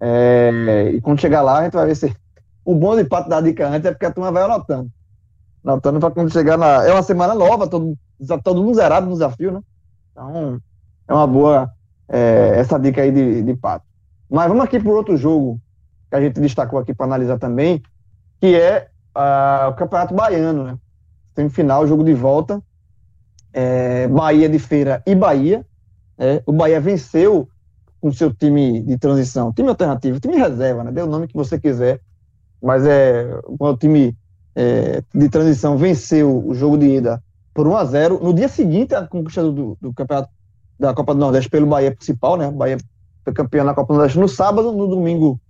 É, 0.00 0.90
e 0.94 1.00
quando 1.00 1.20
chegar 1.20 1.42
lá, 1.42 1.58
a 1.58 1.64
gente 1.64 1.74
vai 1.74 1.86
ver 1.86 1.94
se. 1.94 2.14
O 2.64 2.74
bom 2.74 2.96
de 2.96 3.04
pato 3.04 3.28
da 3.28 3.40
dica 3.40 3.68
antes 3.68 3.86
é 3.86 3.90
porque 3.90 4.06
a 4.06 4.12
turma 4.12 4.30
vai 4.30 4.42
anotando. 4.42 4.90
Anotando 5.64 6.00
para 6.00 6.10
quando 6.10 6.32
chegar 6.32 6.56
na. 6.56 6.84
É 6.84 6.92
uma 6.92 7.02
semana 7.02 7.34
nova, 7.34 7.68
todo, 7.68 7.96
todo 8.42 8.62
mundo 8.62 8.74
zerado 8.74 9.06
no 9.06 9.12
desafio, 9.12 9.52
né? 9.52 9.60
Então, 10.10 10.60
é 11.08 11.12
uma 11.12 11.26
boa 11.26 11.70
é, 12.08 12.52
essa 12.56 12.78
dica 12.78 13.02
aí 13.02 13.10
de, 13.10 13.42
de 13.42 13.54
pato. 13.54 13.86
Mas 14.28 14.48
vamos 14.48 14.64
aqui 14.64 14.78
para 14.78 14.92
outro 14.92 15.16
jogo 15.16 15.60
que 16.10 16.16
a 16.16 16.20
gente 16.20 16.40
destacou 16.40 16.78
aqui 16.78 16.94
para 16.94 17.06
analisar 17.06 17.38
também, 17.38 17.82
que 18.40 18.54
é 18.54 18.88
o 19.14 19.74
Campeonato 19.74 20.14
Baiano, 20.14 20.64
né? 20.64 20.78
Semifinal, 21.34 21.86
jogo 21.86 22.04
de 22.04 22.14
volta. 22.14 22.62
É, 23.52 24.08
Bahia 24.08 24.48
de 24.48 24.58
Feira 24.58 25.02
e 25.06 25.14
Bahia. 25.14 25.64
É, 26.18 26.42
o 26.46 26.52
Bahia 26.52 26.80
venceu 26.80 27.48
com 28.00 28.12
seu 28.12 28.32
time 28.32 28.82
de 28.82 28.98
transição, 28.98 29.52
time 29.52 29.68
alternativo, 29.68 30.18
time 30.18 30.36
reserva, 30.36 30.82
né? 30.84 30.90
Dê 30.90 31.02
o 31.02 31.06
nome 31.06 31.28
que 31.28 31.34
você 31.34 31.58
quiser, 31.58 32.00
mas 32.60 32.84
é 32.84 33.40
o 33.46 33.76
time 33.76 34.16
é, 34.54 35.02
de 35.14 35.28
transição 35.28 35.76
venceu 35.76 36.44
o 36.46 36.54
jogo 36.54 36.76
de 36.76 36.86
ida 36.86 37.22
por 37.54 37.66
1 37.66 37.76
a 37.76 37.84
0 37.84 38.20
No 38.22 38.34
dia 38.34 38.48
seguinte, 38.48 38.94
a 38.94 39.06
conquista 39.06 39.42
do, 39.42 39.76
do 39.80 39.92
campeonato 39.92 40.30
da 40.78 40.92
Copa 40.94 41.14
do 41.14 41.20
Nordeste 41.20 41.48
pelo 41.48 41.66
Bahia 41.66 41.94
principal, 41.94 42.36
né? 42.36 42.50
Bahia 42.50 42.78
foi 43.24 43.32
campeão 43.32 43.64
na 43.64 43.74
Copa 43.74 43.92
do 43.92 43.96
Nordeste 43.98 44.18
no 44.18 44.28
sábado, 44.28 44.72
no 44.72 44.88
domingo 44.88 45.40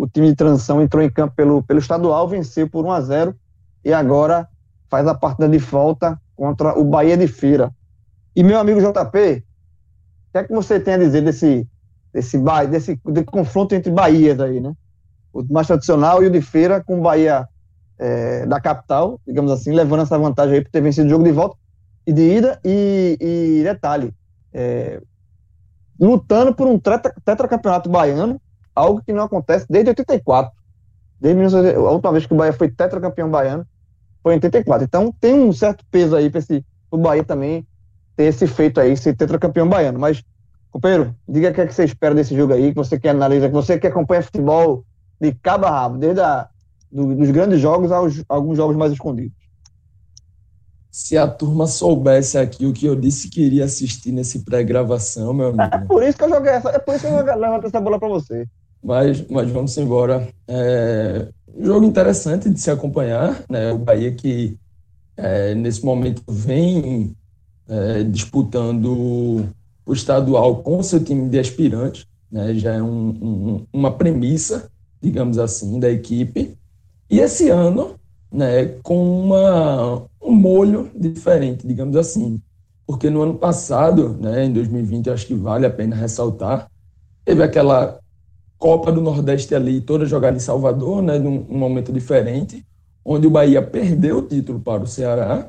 o 0.00 0.08
time 0.08 0.28
de 0.28 0.34
transição 0.34 0.80
entrou 0.80 1.02
em 1.02 1.10
campo 1.10 1.34
pelo, 1.34 1.62
pelo 1.62 1.78
estadual, 1.78 2.26
venceu 2.26 2.68
por 2.68 2.86
1 2.86 2.92
a 2.92 3.00
0 3.02 3.34
e 3.84 3.92
agora 3.92 4.48
faz 4.88 5.06
a 5.06 5.14
partida 5.14 5.46
de 5.46 5.58
volta 5.58 6.18
contra 6.34 6.78
o 6.78 6.84
Bahia 6.84 7.18
de 7.18 7.26
Feira. 7.26 7.70
E 8.34 8.42
meu 8.42 8.58
amigo 8.58 8.80
JP, 8.80 8.88
o 8.88 10.32
que 10.32 10.38
é 10.38 10.44
que 10.44 10.52
você 10.52 10.80
tem 10.80 10.94
a 10.94 10.98
dizer 10.98 11.22
desse, 11.22 11.68
desse, 12.14 12.38
desse, 12.70 13.00
desse 13.04 13.26
confronto 13.26 13.74
entre 13.74 13.92
Bahias 13.92 14.40
aí, 14.40 14.58
né? 14.58 14.72
O 15.34 15.44
mais 15.52 15.66
tradicional 15.66 16.22
e 16.22 16.26
o 16.26 16.30
de 16.30 16.40
feira 16.40 16.82
com 16.82 16.98
o 16.98 17.02
Bahia 17.02 17.46
é, 17.98 18.46
da 18.46 18.58
capital, 18.58 19.20
digamos 19.26 19.52
assim, 19.52 19.72
levando 19.72 20.02
essa 20.02 20.18
vantagem 20.18 20.54
aí 20.54 20.64
por 20.64 20.70
ter 20.70 20.80
vencido 20.80 21.08
o 21.08 21.10
jogo 21.10 21.24
de 21.24 21.32
volta 21.32 21.56
e 22.06 22.12
de 22.12 22.36
ida. 22.38 22.58
E, 22.64 23.18
e 23.20 23.62
detalhe, 23.62 24.14
é, 24.50 25.00
lutando 26.00 26.54
por 26.54 26.66
um 26.66 26.78
tetra, 26.78 27.12
tetracampeonato 27.22 27.90
baiano, 27.90 28.40
algo 28.80 29.02
que 29.02 29.12
não 29.12 29.24
acontece 29.24 29.66
desde 29.68 29.90
84. 29.90 30.52
Desde 31.20 31.56
a 31.74 31.80
última 31.80 32.12
vez 32.12 32.26
que 32.26 32.32
o 32.32 32.36
Bahia 32.36 32.52
foi 32.52 32.70
tetracampeão 32.70 33.30
baiano 33.30 33.66
foi 34.22 34.32
em 34.32 34.36
84. 34.36 34.84
Então 34.84 35.14
tem 35.20 35.34
um 35.34 35.52
certo 35.52 35.84
peso 35.90 36.16
aí 36.16 36.30
para 36.30 36.42
o 36.90 36.98
Bahia 36.98 37.24
também 37.24 37.66
ter 38.16 38.24
esse 38.24 38.46
feito 38.46 38.80
aí, 38.80 38.96
ser 38.96 39.16
tetracampeão 39.16 39.68
baiano. 39.68 39.98
Mas, 39.98 40.22
companheiro, 40.70 41.14
diga 41.28 41.50
o 41.50 41.54
que, 41.54 41.60
é 41.60 41.66
que 41.66 41.74
você 41.74 41.84
espera 41.84 42.14
desse 42.14 42.36
jogo 42.36 42.52
aí, 42.52 42.70
que 42.70 42.76
você 42.76 42.98
quer 42.98 43.10
analisar, 43.10 43.48
que 43.48 43.54
você 43.54 43.78
que 43.78 43.86
acompanha 43.86 44.22
futebol 44.22 44.84
de 45.20 45.32
cabo 45.32 45.66
a 45.66 45.70
rabo, 45.70 45.98
desde 45.98 46.20
a, 46.20 46.48
do, 46.90 47.14
dos 47.14 47.30
grandes 47.30 47.60
jogos 47.60 47.92
aos 47.92 48.22
alguns 48.28 48.56
jogos 48.56 48.76
mais 48.76 48.92
escondidos. 48.92 49.38
Se 50.90 51.16
a 51.16 51.28
turma 51.28 51.66
soubesse 51.66 52.36
aqui 52.36 52.66
o 52.66 52.72
que 52.72 52.84
eu 52.84 52.96
disse 52.96 53.28
que 53.28 53.40
iria 53.40 53.64
assistir 53.64 54.10
nesse 54.10 54.40
pré-gravação, 54.40 55.32
meu 55.32 55.48
amigo. 55.48 55.62
É 55.62 55.78
por 55.78 56.02
isso 56.02 56.18
que 56.18 56.24
eu 56.24 56.30
joguei 56.30 56.50
essa, 56.50 56.70
é 56.70 56.78
por 56.80 56.96
isso 56.96 57.06
que 57.06 57.12
eu 57.12 57.38
levanto 57.38 57.66
essa 57.66 57.80
bola 57.80 57.98
para 57.98 58.08
você. 58.08 58.46
Mas, 58.82 59.26
mas 59.28 59.50
vamos 59.50 59.76
embora. 59.76 60.28
É, 60.48 61.28
jogo 61.58 61.84
interessante 61.84 62.48
de 62.48 62.60
se 62.60 62.70
acompanhar, 62.70 63.44
né? 63.48 63.72
O 63.72 63.78
Bahia 63.78 64.12
que 64.12 64.58
é, 65.16 65.54
nesse 65.54 65.84
momento 65.84 66.22
vem 66.28 67.14
é, 67.68 68.02
disputando 68.02 69.46
o 69.84 69.92
estadual 69.92 70.62
com 70.62 70.82
seu 70.82 71.02
time 71.02 71.28
de 71.28 71.38
aspirantes, 71.38 72.06
né, 72.30 72.54
já 72.54 72.74
é 72.74 72.82
um, 72.82 73.08
um, 73.08 73.66
uma 73.72 73.90
premissa, 73.92 74.70
digamos 75.00 75.38
assim, 75.38 75.78
da 75.80 75.90
equipe. 75.90 76.56
E 77.08 77.18
esse 77.18 77.48
ano, 77.48 77.96
né, 78.32 78.66
com 78.82 79.24
uma, 79.24 80.04
um 80.22 80.32
molho 80.32 80.90
diferente, 80.94 81.66
digamos 81.66 81.96
assim, 81.96 82.40
porque 82.86 83.10
no 83.10 83.22
ano 83.22 83.34
passado, 83.34 84.16
né, 84.20 84.44
em 84.44 84.52
2020, 84.52 85.10
acho 85.10 85.26
que 85.26 85.34
vale 85.34 85.66
a 85.66 85.70
pena 85.70 85.96
ressaltar, 85.96 86.70
teve 87.24 87.42
aquela 87.42 87.98
Copa 88.60 88.92
do 88.92 89.00
Nordeste 89.00 89.54
ali, 89.54 89.80
toda 89.80 90.04
jogada 90.04 90.36
em 90.36 90.40
Salvador, 90.40 91.00
né, 91.00 91.18
num 91.18 91.46
um 91.48 91.58
momento 91.58 91.90
diferente, 91.90 92.62
onde 93.02 93.26
o 93.26 93.30
Bahia 93.30 93.62
perdeu 93.62 94.18
o 94.18 94.22
título 94.22 94.60
para 94.60 94.82
o 94.82 94.86
Ceará, 94.86 95.48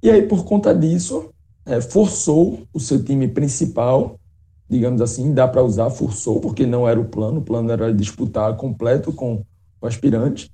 e 0.00 0.08
aí, 0.08 0.22
por 0.22 0.44
conta 0.44 0.72
disso, 0.72 1.30
é, 1.66 1.80
forçou 1.80 2.60
o 2.72 2.78
seu 2.78 3.02
time 3.02 3.26
principal, 3.26 4.14
digamos 4.70 5.02
assim, 5.02 5.34
dá 5.34 5.48
para 5.48 5.64
usar, 5.64 5.90
forçou, 5.90 6.40
porque 6.40 6.64
não 6.64 6.88
era 6.88 7.00
o 7.00 7.06
plano, 7.06 7.40
o 7.40 7.42
plano 7.42 7.72
era 7.72 7.92
disputar 7.92 8.56
completo 8.56 9.12
com 9.12 9.42
o 9.80 9.86
aspirante, 9.86 10.48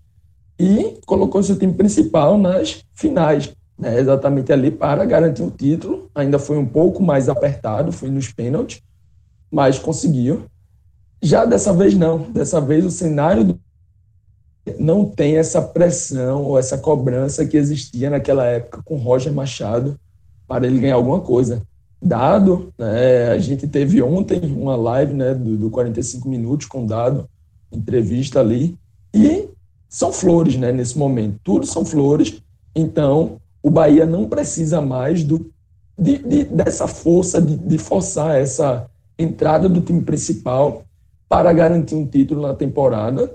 e 0.59 0.99
colocou 1.05 1.43
seu 1.43 1.59
time 1.59 1.75
principal 1.75 2.39
nas 2.39 2.83
finais, 2.95 3.55
né, 3.79 4.01
exatamente 4.01 4.51
ali 4.51 4.71
para 4.71 5.05
garantir 5.05 5.43
o 5.43 5.51
título. 5.51 6.11
Ainda 6.15 6.39
foi 6.39 6.57
um 6.57 6.67
pouco 6.67 7.03
mais 7.03 7.29
apertado, 7.29 7.93
foi 7.93 8.09
nos 8.09 8.33
pênaltis, 8.33 8.81
mas 9.51 9.79
conseguiu. 9.79 10.45
Já 11.23 11.45
dessa 11.45 11.73
vez 11.73 11.95
não, 11.95 12.31
dessa 12.33 12.61
vez 12.61 12.85
o 12.85 12.91
cenário 12.91 13.45
do 13.45 13.61
não 14.79 15.05
tem 15.05 15.37
essa 15.37 15.61
pressão 15.61 16.45
ou 16.45 16.59
essa 16.59 16.79
cobrança 16.79 17.47
que 17.47 17.57
existia 17.57 18.11
naquela 18.11 18.45
época 18.45 18.83
com 18.85 18.97
Roger 18.97 19.33
Machado 19.33 19.99
para 20.47 20.67
ele 20.67 20.79
ganhar 20.79 20.95
alguma 20.95 21.21
coisa. 21.21 21.63
Dado, 22.01 22.73
né, 22.79 23.29
a 23.29 23.39
gente 23.39 23.67
teve 23.67 24.03
ontem 24.03 24.41
uma 24.57 24.77
live 24.77 25.15
né, 25.15 25.35
do, 25.35 25.57
do 25.57 25.71
45 25.71 26.29
minutos 26.29 26.67
com 26.67 26.87
Dado, 26.87 27.29
entrevista 27.71 28.41
ali, 28.41 28.77
e 29.15 29.49
são 29.89 30.13
flores 30.13 30.57
né, 30.57 30.73
nesse 30.73 30.99
momento, 30.99 31.39
tudo 31.45 31.67
são 31.67 31.85
flores, 31.85 32.43
então 32.75 33.41
o 33.63 33.71
Bahia 33.71 34.07
não 34.07 34.29
precisa 34.29 34.81
mais 34.81 35.23
do 35.23 35.51
de, 35.99 36.19
de, 36.19 36.45
dessa 36.45 36.89
força 36.89 37.41
de, 37.41 37.57
de 37.57 37.79
forçar 37.79 38.37
essa 38.37 38.89
entrada 39.19 39.69
do 39.69 39.81
time 39.81 40.03
principal 40.03 40.83
para 41.33 41.51
garantir 41.51 41.95
um 41.95 42.07
título 42.07 42.43
na 42.43 42.53
temporada, 42.53 43.35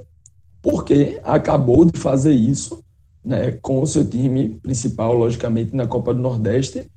porque 0.62 1.20
acabou 1.24 1.84
de 1.84 2.00
fazer 2.00 2.32
isso 2.32 2.84
né, 3.26 3.54
com 3.54 3.82
o 3.82 3.88
seu 3.88 4.08
time 4.08 4.50
principal, 4.62 5.16
logicamente, 5.16 5.76
na 5.76 5.88
Copa 5.88 6.14
do 6.14 6.22
Nordeste, 6.22 6.88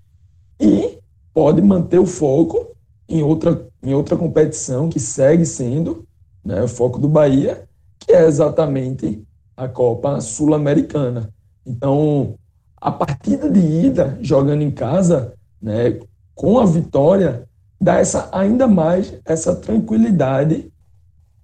e 0.60 0.98
pode 1.32 1.62
manter 1.62 1.98
o 1.98 2.04
foco 2.04 2.76
em 3.08 3.22
outra, 3.22 3.66
em 3.82 3.94
outra 3.94 4.14
competição 4.14 4.90
que 4.90 5.00
segue 5.00 5.46
sendo 5.46 6.06
né, 6.44 6.62
o 6.62 6.68
foco 6.68 6.98
do 6.98 7.08
Bahia, 7.08 7.66
que 7.98 8.12
é 8.12 8.26
exatamente 8.26 9.24
a 9.56 9.66
Copa 9.66 10.20
Sul-Americana. 10.20 11.32
Então, 11.64 12.34
a 12.76 12.92
partida 12.92 13.48
de 13.48 13.86
ida, 13.86 14.18
jogando 14.20 14.60
em 14.60 14.70
casa, 14.70 15.32
né, 15.62 15.98
com 16.34 16.58
a 16.58 16.66
vitória, 16.66 17.48
dá 17.80 17.94
essa, 17.94 18.28
ainda 18.32 18.68
mais 18.68 19.14
essa 19.24 19.56
tranquilidade. 19.56 20.70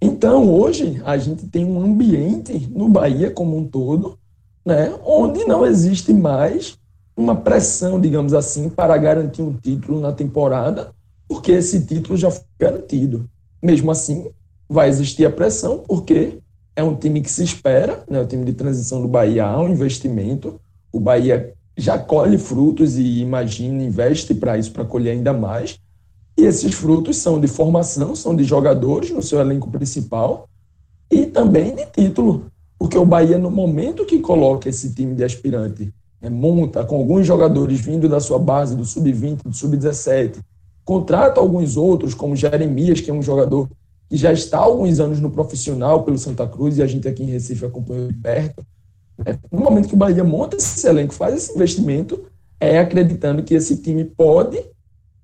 Então, 0.01 0.51
hoje, 0.51 1.01
a 1.05 1.17
gente 1.17 1.47
tem 1.47 1.65
um 1.65 1.81
ambiente 1.81 2.67
no 2.71 2.87
Bahia 2.87 3.31
como 3.31 3.57
um 3.57 3.65
todo, 3.65 4.17
né, 4.65 4.93
onde 5.03 5.45
não 5.45 5.65
existe 5.65 6.13
mais 6.13 6.77
uma 7.15 7.35
pressão, 7.35 7.99
digamos 7.99 8.33
assim, 8.33 8.69
para 8.69 8.95
garantir 8.97 9.41
um 9.41 9.53
título 9.53 9.99
na 9.99 10.11
temporada, 10.11 10.93
porque 11.27 11.51
esse 11.51 11.83
título 11.85 12.15
já 12.15 12.29
foi 12.29 12.43
garantido. 12.59 13.27
Mesmo 13.61 13.89
assim, 13.89 14.29
vai 14.69 14.87
existir 14.87 15.25
a 15.25 15.31
pressão, 15.31 15.79
porque 15.79 16.37
é 16.75 16.83
um 16.83 16.95
time 16.95 17.21
que 17.21 17.31
se 17.31 17.43
espera, 17.43 18.03
né, 18.07 18.21
o 18.21 18.27
time 18.27 18.45
de 18.45 18.53
transição 18.53 19.01
do 19.01 19.07
Bahia 19.07 19.45
há 19.45 19.59
um 19.59 19.69
investimento, 19.69 20.61
o 20.91 20.99
Bahia 20.99 21.53
já 21.75 21.97
colhe 21.97 22.37
frutos 22.37 22.97
e 22.97 23.19
imagina, 23.19 23.83
investe 23.83 24.35
para 24.35 24.57
isso, 24.57 24.71
para 24.71 24.85
colher 24.85 25.11
ainda 25.11 25.33
mais. 25.33 25.79
E 26.37 26.43
esses 26.43 26.75
frutos 26.75 27.17
são 27.17 27.39
de 27.39 27.47
formação, 27.47 28.15
são 28.15 28.35
de 28.35 28.43
jogadores 28.43 29.09
no 29.09 29.23
seu 29.23 29.39
elenco 29.39 29.71
principal 29.71 30.47
e 31.09 31.25
também 31.25 31.73
de 31.75 31.85
título. 31.87 32.45
Porque 32.77 32.97
o 32.97 33.05
Bahia, 33.05 33.39
no 33.39 33.49
momento 33.49 34.05
que 34.05 34.19
coloca 34.19 34.69
esse 34.69 34.93
time 34.93 35.15
de 35.15 35.23
aspirante, 35.23 35.91
né, 36.21 36.29
monta 36.29 36.85
com 36.85 36.97
alguns 36.97 37.25
jogadores 37.25 37.79
vindo 37.79 38.07
da 38.07 38.19
sua 38.19 38.37
base, 38.37 38.75
do 38.75 38.85
sub-20, 38.85 39.43
do 39.43 39.53
sub-17, 39.53 40.35
contrata 40.85 41.41
alguns 41.41 41.75
outros, 41.75 42.13
como 42.13 42.35
Jeremias, 42.35 43.01
que 43.01 43.09
é 43.09 43.13
um 43.13 43.21
jogador 43.21 43.67
que 44.07 44.15
já 44.15 44.31
está 44.31 44.59
há 44.59 44.61
alguns 44.61 44.99
anos 44.99 45.19
no 45.19 45.31
profissional 45.31 46.03
pelo 46.03 46.19
Santa 46.19 46.47
Cruz, 46.47 46.77
e 46.77 46.83
a 46.83 46.87
gente 46.87 47.07
aqui 47.07 47.23
em 47.23 47.31
Recife 47.31 47.65
acompanhou 47.65 48.07
de 48.07 48.13
perto. 48.13 48.63
Né? 49.17 49.39
No 49.51 49.59
momento 49.59 49.87
que 49.87 49.95
o 49.95 49.97
Bahia 49.97 50.23
monta 50.23 50.55
esse 50.55 50.87
elenco, 50.87 51.15
faz 51.15 51.35
esse 51.35 51.55
investimento, 51.55 52.25
é 52.59 52.77
acreditando 52.77 53.41
que 53.41 53.55
esse 53.55 53.77
time 53.77 54.05
pode 54.05 54.63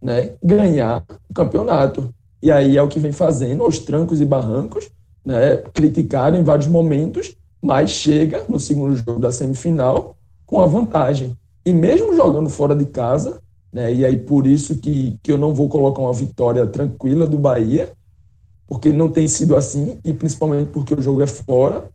né, 0.04 0.32
ganhar 0.44 1.04
o 1.30 1.34
campeonato. 1.34 2.14
E 2.42 2.52
aí 2.52 2.78
é 2.78 2.84
o 2.84 2.90
que 2.90 3.00
vem 3.00 3.14
fazendo, 3.14 3.64
aos 3.64 3.80
trancos 3.80 4.20
e 4.20 4.26
barrancos, 4.26 4.92
né, 5.26 5.58
criticaram 5.74 6.38
em 6.38 6.44
vários 6.44 6.68
momentos, 6.68 7.38
mas 7.62 7.92
chega 7.92 8.44
no 8.50 8.60
segundo 8.60 8.98
jogo 8.98 9.20
da 9.20 9.32
semifinal 9.32 10.18
com 10.46 10.60
a 10.60 10.66
vantagem. 10.66 11.38
E 11.66 11.72
mesmo 11.72 12.14
jogando 12.14 12.50
fora 12.50 12.76
de 12.76 12.86
casa, 12.86 13.42
né, 13.72 13.94
e 13.94 14.06
aí 14.06 14.18
por 14.18 14.46
isso 14.46 14.78
que, 14.78 15.18
que 15.24 15.32
eu 15.32 15.38
não 15.38 15.54
vou 15.54 15.70
colocar 15.70 16.02
uma 16.02 16.12
vitória 16.12 16.68
tranquila 16.68 17.26
do 17.26 17.40
Bahia, 17.40 17.94
porque 18.68 18.92
não 18.92 19.10
tem 19.10 19.28
sido 19.28 19.56
assim, 19.56 20.00
e 20.04 20.12
principalmente 20.12 20.70
porque 20.72 20.94
o 20.94 21.02
jogo 21.02 21.22
é 21.22 21.28
fora, 21.28 21.90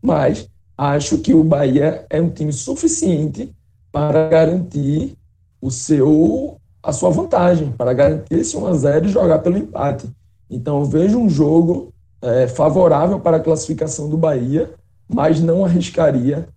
mas 0.00 0.48
acho 0.76 1.18
que 1.18 1.34
o 1.34 1.44
Bahia 1.44 2.06
é 2.08 2.20
um 2.20 2.30
time 2.30 2.52
suficiente 2.52 3.54
para 3.90 4.30
garantir 4.30 5.18
o 5.60 5.70
seu 5.70 6.58
a 6.82 6.92
sua 6.92 7.10
vantagem, 7.10 7.70
para 7.70 7.92
garantir 7.92 8.34
esse 8.34 8.56
1 8.56 8.66
a 8.66 8.74
0 8.74 9.06
e 9.06 9.08
jogar 9.08 9.38
pelo 9.38 9.56
empate. 9.56 10.08
Então 10.50 10.80
eu 10.80 10.84
vejo 10.84 11.18
um 11.18 11.30
jogo 11.30 11.92
é, 12.20 12.46
favorável 12.48 13.20
para 13.20 13.36
a 13.36 13.40
classificação 13.40 14.08
do 14.08 14.16
Bahia, 14.16 14.72
mas 15.08 15.40
não 15.40 15.64
arriscaria 15.64 16.48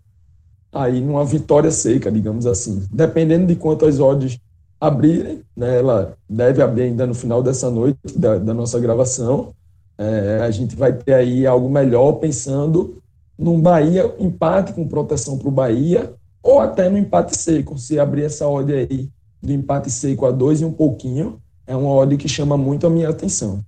aí 0.74 1.00
numa 1.00 1.24
vitória 1.24 1.72
seca, 1.72 2.12
digamos 2.12 2.46
assim. 2.46 2.86
Dependendo 2.92 3.48
de 3.48 3.56
quantas 3.56 4.00
odds 4.00 4.40
abrirem, 4.80 5.42
né, 5.56 5.80
ela 5.80 6.18
deve 6.30 6.62
abrir 6.62 6.84
ainda 6.84 7.08
no 7.08 7.14
final 7.14 7.42
dessa 7.42 7.70
noite 7.70 8.00
da, 8.16 8.38
da 8.38 8.54
nossa 8.54 8.80
gravação. 8.80 9.54
É, 9.98 10.40
a 10.42 10.52
gente 10.52 10.76
vai 10.76 10.92
ter 10.92 11.14
aí 11.14 11.48
algo 11.48 11.70
melhor 11.70 12.14
pensando 12.14 13.02
num 13.38 13.60
Bahia 13.62 14.14
empate 14.20 14.74
com 14.74 14.88
proteção 14.88 15.38
para 15.38 15.48
o 15.48 15.52
Bahia 15.52 16.14
ou 16.44 16.60
até 16.60 16.90
no 16.90 16.98
empate 16.98 17.38
seco. 17.38 17.78
Se 17.78 17.98
abrir 17.98 18.24
essa 18.24 18.48
odd 18.48 18.74
aí 18.74 19.10
do 19.46 19.54
empate 19.54 19.90
seco 19.90 20.26
a 20.26 20.32
dois 20.32 20.62
e 20.62 20.66
um 20.66 20.72
pouquinho, 20.72 21.42
é 21.68 21.76
uma 21.76 21.90
odd 21.90 22.18
que 22.18 22.28
chama 22.28 22.58
muito 22.58 22.86
a 22.86 22.90
minha 22.90 23.10
atenção. 23.10 23.64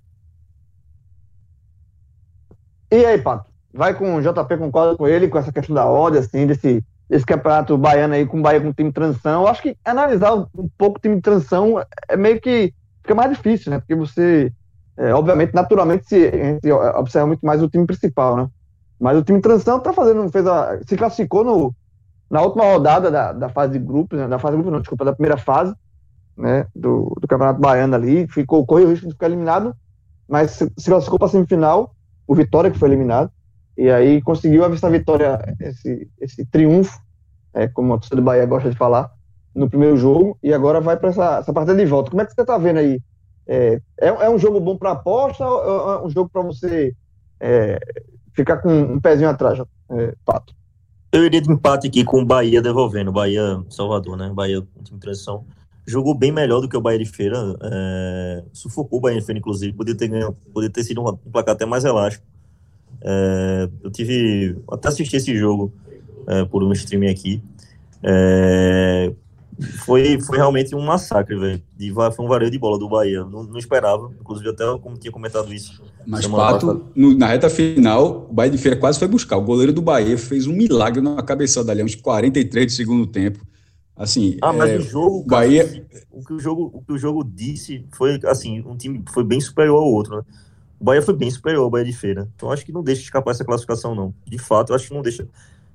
E 2.92 3.06
aí, 3.06 3.18
Pato? 3.18 3.52
Vai 3.74 3.94
com 3.94 4.16
o 4.16 4.22
JP, 4.22 4.58
concorda 4.58 4.96
com 4.96 5.08
ele, 5.08 5.28
com 5.28 5.38
essa 5.38 5.52
questão 5.52 5.76
da 5.76 5.90
odd, 5.90 6.18
assim, 6.18 6.48
desse, 6.48 6.84
desse 7.10 7.26
campeonato 7.26 7.78
baiano 7.78 8.14
aí, 8.14 8.26
com 8.26 8.40
o 8.40 8.42
Bahia 8.42 8.62
com 8.62 8.70
o 8.70 8.74
time 8.74 8.90
de 8.90 8.96
transição. 8.96 9.42
Eu 9.42 9.48
acho 9.48 9.62
que 9.62 9.78
analisar 9.84 10.34
um 10.34 10.70
pouco 10.78 10.98
o 10.98 11.02
time 11.02 11.16
de 11.18 11.22
transição 11.22 11.76
é 12.08 12.16
meio 12.16 12.40
que 12.40 12.74
fica 13.02 13.14
mais 13.14 13.30
difícil, 13.32 13.72
né? 13.72 13.80
Porque 13.80 13.94
você, 13.96 14.52
é, 14.98 15.14
obviamente, 15.14 15.54
naturalmente, 15.54 16.08
se, 16.08 16.28
a 16.28 16.44
gente 16.54 16.72
observa 16.72 17.28
muito 17.28 17.46
mais 17.46 17.62
o 17.62 17.70
time 17.70 17.86
principal, 17.86 18.38
né? 18.38 18.50
Mas 19.00 19.18
o 19.18 19.24
time 19.24 19.38
de 19.38 19.44
transição 19.44 19.80
tá 19.80 19.94
fazendo, 19.94 20.28
fez 20.30 20.48
a, 20.48 20.80
se 20.88 20.96
classificou 20.96 21.44
no, 21.44 21.76
na 22.30 22.42
última 22.42 22.66
rodada 22.66 23.10
da, 23.10 23.32
da 23.32 23.50
fase 23.50 23.74
de 23.74 23.80
grupos, 23.80 24.20
né, 24.20 24.28
da 24.28 24.40
fase 24.40 24.56
de 24.56 24.58
grupos, 24.58 24.74
não, 24.74 24.82
desculpa, 24.82 25.06
da 25.06 25.14
primeira 25.14 25.38
fase, 25.38 25.74
né, 26.36 26.68
do, 26.76 27.16
do 27.20 27.28
Campeonato 27.28 27.60
Baiano 27.60 27.96
ali, 27.96 28.28
ficou, 28.28 28.66
correu 28.66 28.88
o 28.88 28.90
risco 28.92 29.08
de 29.08 29.14
ficar 29.14 29.28
eliminado, 29.28 29.76
mas 30.28 30.52
se, 30.52 30.72
se 30.78 30.90
classificou 30.90 31.18
para 31.18 31.28
a 31.28 31.32
semifinal, 31.32 31.96
o 32.28 32.36
Vitória 32.36 32.70
que 32.70 32.78
foi 32.78 32.90
eliminado, 32.90 33.32
e 33.78 33.90
aí 33.90 34.22
conseguiu 34.22 34.66
essa 34.66 34.90
vitória, 34.90 35.40
esse, 35.60 36.10
esse 36.20 36.46
triunfo, 36.46 37.00
é, 37.54 37.68
como 37.68 37.94
a 37.94 37.98
torcida 37.98 38.18
do 38.18 38.22
Bahia 38.22 38.46
gosta 38.46 38.70
de 38.70 38.76
falar, 38.76 39.12
no 39.54 39.70
primeiro 39.70 39.98
jogo, 39.98 40.38
e 40.44 40.54
agora 40.54 40.82
vai 40.82 40.98
para 40.98 41.10
essa, 41.10 41.38
essa 41.38 41.54
partida 41.54 41.76
de 41.76 41.86
volta. 41.86 42.10
Como 42.10 42.22
é 42.22 42.26
que 42.26 42.34
você 42.34 42.42
está 42.42 42.58
vendo 42.58 42.78
aí? 42.78 43.02
É, 43.48 43.82
é, 44.00 44.08
é, 44.08 44.30
um 44.30 44.38
jogo 44.38 44.60
bom 44.60 44.78
para 44.78 44.92
aposta 44.92 45.48
ou 45.48 45.94
é 45.94 46.06
um 46.06 46.10
jogo 46.10 46.30
para 46.30 46.42
você 46.42 46.94
é, 47.40 47.80
ficar 48.34 48.58
com 48.58 48.70
um 48.70 49.00
pezinho 49.00 49.30
atrás, 49.30 49.60
é, 49.90 50.14
Pato? 50.26 50.54
Eu 51.12 51.26
iria 51.26 51.42
de 51.42 51.52
empate 51.52 51.88
aqui 51.88 52.04
com 52.04 52.22
o 52.22 52.26
Bahia 52.26 52.62
devolvendo. 52.62 53.12
Bahia 53.12 53.64
Salvador, 53.70 54.18
né? 54.18 54.30
Bahia 54.34 54.62
com 54.62 54.84
time 54.84 55.00
transição. 55.00 55.46
Jogou 55.86 56.14
bem 56.14 56.32
melhor 56.32 56.60
do 56.60 56.68
que 56.68 56.76
o 56.76 56.82
Bahia 56.82 57.00
de 57.00 57.06
Feira. 57.06 57.38
É, 57.62 58.44
sufocou 58.52 59.00
o 59.00 59.02
Bahia 59.02 59.20
de 59.20 59.26
Feira, 59.26 59.40
inclusive. 59.40 59.74
Podia 59.74 59.96
ter, 59.96 60.10
ganho, 60.10 60.36
podia 60.54 60.70
ter 60.70 60.84
sido 60.84 61.02
um, 61.02 61.16
placar 61.32 61.56
até 61.56 61.66
mais 61.66 61.86
elástico. 61.86 62.26
É, 63.02 63.70
eu 63.84 63.90
tive. 63.90 64.58
Até 64.70 64.90
assisti 64.90 65.16
esse 65.16 65.36
jogo 65.38 65.74
é, 66.28 66.44
por 66.44 66.62
um 66.62 66.74
streaming 66.74 67.10
aqui. 67.10 67.42
É, 68.04 69.14
foi, 69.60 70.20
foi 70.22 70.38
realmente 70.38 70.76
um 70.76 70.82
massacre, 70.82 71.36
velho. 71.38 71.62
Foi 72.16 72.26
um 72.26 72.28
vareio 72.28 72.52
de 72.52 72.60
bola 72.60 72.78
do 72.78 72.88
Bahia. 72.88 73.24
Não, 73.24 73.44
não, 73.44 73.58
esperava. 73.58 74.12
Inclusive, 74.20 74.50
até 74.50 74.64
como 74.80 74.98
tinha 74.98 75.12
comentado 75.12 75.52
isso. 75.54 75.82
Mas, 76.06 76.28
Pato, 76.28 76.86
no, 76.96 77.18
na 77.18 77.28
reta 77.28 77.50
final, 77.50 78.28
o 78.30 78.34
Bahia 78.34 78.52
de 78.52 78.58
Feira 78.58 78.78
quase 78.78 79.00
foi 79.00 79.08
buscar. 79.08 79.38
O 79.38 79.42
goleiro 79.42 79.74
do 79.74 79.82
Bahia 79.82 80.18
fez 80.18 80.46
um 80.46 80.54
milagre 80.54 81.02
na 81.02 81.22
cabeçada 81.24 81.72
ali, 81.72 81.84
uns 81.84 81.96
43 81.96 82.68
de 82.68 82.74
segundo 82.74 83.08
tempo. 83.08 83.40
Assim, 83.96 84.38
ah, 84.44 84.54
mas 84.54 84.70
é, 84.70 84.78
o 84.78 84.82
jogo, 84.82 85.26
Bahia... 85.26 85.84
o, 86.12 86.24
que 86.24 86.34
o 86.34 86.40
jogo, 86.40 86.70
o 86.72 86.84
que 86.84 86.94
o 86.94 86.98
jogo 87.00 87.24
disse 87.24 87.84
foi, 87.92 88.20
assim, 88.26 88.62
um 88.62 88.78
time 88.78 89.04
foi 89.12 89.24
bem 89.24 89.42
superior 89.42 89.78
ao 89.78 89.92
outro, 89.92 90.18
né? 90.18 90.24
O 90.80 90.84
Bahia 90.84 91.02
foi 91.02 91.16
bem 91.16 91.32
superior 91.32 91.64
ao 91.64 91.70
Bahia 91.72 91.86
de 91.86 91.94
Feira. 91.94 92.30
Então, 92.36 92.52
acho 92.52 92.64
que 92.64 92.72
não 92.72 92.84
deixa 92.84 93.02
escapar 93.02 93.32
essa 93.32 93.44
classificação, 93.44 93.96
não. 93.96 94.14
De 94.28 94.38
fato, 94.38 94.72
acho 94.76 94.88
que 94.88 94.94
não 94.94 95.02
deixa 95.02 95.28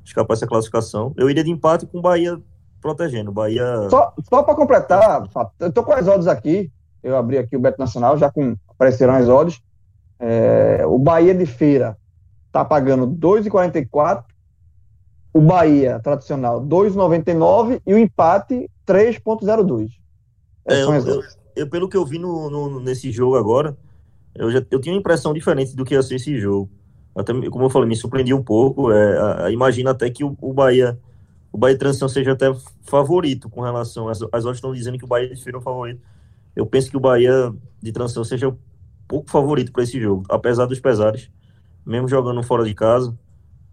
escapar 0.04 0.34
essa 0.34 0.46
classificação. 0.46 1.12
Eu 1.16 1.28
iria 1.28 1.42
de 1.42 1.50
empate 1.50 1.84
com 1.84 1.98
o 1.98 2.02
Bahia 2.02 2.40
protegendo. 2.82 3.30
O 3.30 3.34
Bahia. 3.34 3.88
Só, 3.88 4.12
só 4.28 4.42
para 4.42 4.54
completar, 4.54 5.22
eu 5.60 5.72
tô 5.72 5.82
com 5.82 5.92
as 5.92 6.06
odds 6.06 6.26
aqui. 6.26 6.70
Eu 7.02 7.16
abri 7.16 7.38
aqui 7.38 7.56
o 7.56 7.60
Beto 7.60 7.78
Nacional, 7.78 8.18
já 8.18 8.30
com 8.30 8.54
apareceram 8.68 9.14
as 9.14 9.28
odds. 9.28 9.62
É, 10.18 10.84
o 10.86 10.98
Bahia 10.98 11.34
de 11.34 11.46
Feira 11.46 11.96
tá 12.52 12.64
pagando 12.64 13.06
2,44. 13.06 14.24
O 15.34 15.40
Bahia 15.40 15.98
tradicional 16.00 16.60
2,99 16.60 17.80
e 17.86 17.94
o 17.94 17.98
empate 17.98 18.70
3,02. 18.86 19.88
É, 20.68 20.82
eu, 20.82 20.92
eu, 20.94 21.22
eu, 21.56 21.70
pelo 21.70 21.88
que 21.88 21.96
eu 21.96 22.04
vi 22.04 22.18
no, 22.18 22.50
no, 22.50 22.80
nesse 22.80 23.10
jogo 23.10 23.36
agora, 23.36 23.76
eu, 24.34 24.50
já, 24.50 24.62
eu 24.70 24.80
tinha 24.80 24.94
uma 24.94 25.00
impressão 25.00 25.32
diferente 25.32 25.74
do 25.74 25.84
que 25.84 25.94
ia 25.94 26.02
ser 26.02 26.16
esse 26.16 26.38
jogo. 26.38 26.70
Até, 27.16 27.32
como 27.50 27.64
eu 27.64 27.70
falei, 27.70 27.88
me 27.88 27.96
surpreendi 27.96 28.32
um 28.32 28.42
pouco. 28.42 28.92
É, 28.92 29.50
imagina 29.50 29.90
até 29.90 30.08
que 30.10 30.22
o, 30.22 30.36
o 30.40 30.52
Bahia 30.52 30.98
o 31.52 31.58
Bahia 31.58 31.74
de 31.74 31.80
Transição 31.80 32.08
seja 32.08 32.32
até 32.32 32.46
favorito 32.82 33.48
com 33.50 33.60
relação. 33.60 34.08
As, 34.08 34.20
as 34.32 34.44
odds 34.44 34.56
estão 34.56 34.72
dizendo 34.72 34.98
que 34.98 35.04
o 35.04 35.08
Bahia 35.08 35.28
de 35.28 35.42
Feira 35.42 35.58
é 35.58 35.60
o 35.60 35.62
favorito. 35.62 36.00
Eu 36.56 36.66
penso 36.66 36.90
que 36.90 36.96
o 36.96 37.00
Bahia 37.00 37.52
de 37.82 37.92
Transição 37.92 38.24
seja 38.24 38.48
um 38.48 38.58
pouco 39.08 39.30
favorito 39.30 39.72
para 39.72 39.82
esse 39.84 40.00
jogo, 40.00 40.24
apesar 40.30 40.66
dos 40.66 40.80
pesares, 40.80 41.30
mesmo 41.84 42.08
jogando 42.08 42.42
fora 42.42 42.64
de 42.64 42.74
casa. 42.74 43.16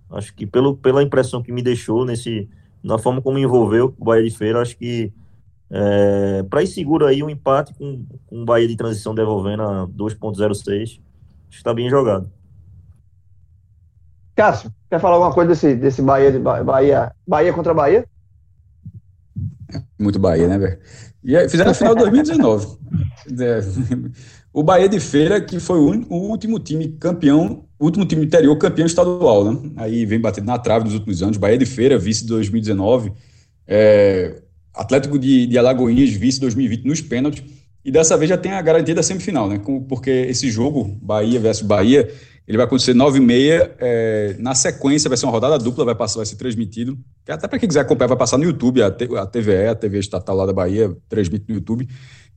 Acho 0.10 0.34
que 0.36 0.46
pelo, 0.48 0.76
pela 0.78 1.04
impressão 1.04 1.42
que 1.44 1.52
me 1.52 1.62
deixou 1.62 2.06
nesse, 2.06 2.50
na 2.84 2.98
forma 2.98 3.22
como 3.22 3.38
envolveu 3.39 3.96
o 3.98 4.06
Bahia 4.06 4.24
de 4.30 4.36
Feira, 4.38 4.62
acho 4.62 4.78
que 4.78 5.13
É, 5.72 6.44
para 6.44 6.63
ir 6.63 6.68
seguro 6.68 7.06
aí, 7.06 7.22
um 7.24 7.30
empate 7.30 7.74
com, 7.76 8.06
com 8.28 8.42
o 8.42 8.46
Bahia 8.46 8.68
de 8.68 8.76
transição 8.76 9.13
devolvendo 9.15 9.63
a 9.63 9.88
2.06. 9.88 10.84
Acho 10.84 11.02
que 11.50 11.56
está 11.58 11.74
bem 11.74 11.89
jogado. 11.89 12.32
Cássio, 14.36 14.74
quer 14.89 14.99
falar 14.99 15.15
alguma 15.15 15.34
coisa 15.34 15.49
desse, 15.49 15.75
desse 15.75 16.02
Bahia, 16.02 16.38
Bahia, 16.39 17.12
Bahia 17.28 17.54
contra 17.54 17.73
Bahia? 17.73 18.06
Muito 19.99 20.17
Bahia, 20.17 20.47
né, 20.47 20.58
velho? 20.58 20.80
E 21.23 21.49
fizeram 21.49 21.71
a 21.71 21.73
final 21.73 21.93
de 21.93 22.02
2019. 22.02 22.78
É, 23.39 23.60
o 24.54 24.63
Bahia 24.63 24.89
de 24.89 24.99
Feira, 24.99 25.39
que 25.39 25.60
foi 25.60 25.78
o, 25.78 26.06
o, 26.10 26.30
último 26.30 26.60
time 26.60 26.89
campeão, 26.99 27.65
o 27.78 27.86
último 27.86 28.06
time 28.06 28.25
interior 28.25 28.58
campeão 28.58 28.86
estadual, 28.86 29.52
né? 29.52 29.71
Aí 29.75 30.06
vem 30.06 30.19
batendo 30.19 30.45
na 30.45 30.58
trave 30.58 30.86
nos 30.86 30.93
últimos 30.93 31.21
anos. 31.21 31.38
Bahia 31.38 31.58
de 31.58 31.65
Feira, 31.65 31.97
vice 31.97 32.23
de 32.23 32.30
2019. 32.30 33.12
É, 33.67 34.41
Atlético 34.73 35.19
de, 35.19 35.45
de 35.45 35.58
Alagoinhas, 35.58 36.12
vice 36.12 36.39
2020 36.39 36.86
nos 36.86 37.02
pênaltis. 37.02 37.43
E 37.84 37.91
dessa 37.91 38.17
vez 38.17 38.30
já 38.30 38.38
tem 38.38 38.52
a 38.54 38.62
garantia 38.62 38.95
da 38.95 39.04
semifinal, 39.04 39.47
né? 39.47 39.62
Porque 39.88 40.10
esse 40.10 40.49
jogo, 40.49 40.97
Bahia 41.02 41.39
versus 41.39 41.65
Bahia, 41.65 42.10
ele 42.50 42.58
vai 42.58 42.66
acontecer 42.66 42.96
9 42.96 43.20
e 43.20 43.22
meia. 43.22 43.76
É, 43.78 44.36
na 44.40 44.56
sequência, 44.56 45.08
vai 45.08 45.16
ser 45.16 45.28
uma 45.28 45.32
rodada 45.32 45.60
dupla, 45.60 45.86
vai, 45.86 45.94
passar, 45.94 46.18
vai 46.18 46.26
ser 46.26 46.36
transmitido. 46.36 46.98
Até 47.28 47.48
para 47.48 47.60
quem 47.60 47.70
quiser 47.70 47.82
acompanhar, 47.82 48.08
vai 48.08 48.18
passar 48.18 48.40
no 48.40 48.44
YouTube, 48.44 48.82
a, 48.82 48.88
a 48.88 49.26
TVE, 49.28 49.68
a 49.68 49.76
TV 49.76 50.00
estatal 50.00 50.36
lá 50.36 50.48
da 50.48 50.52
Bahia, 50.52 50.92
transmite 51.08 51.46
no 51.48 51.54
YouTube. 51.54 51.88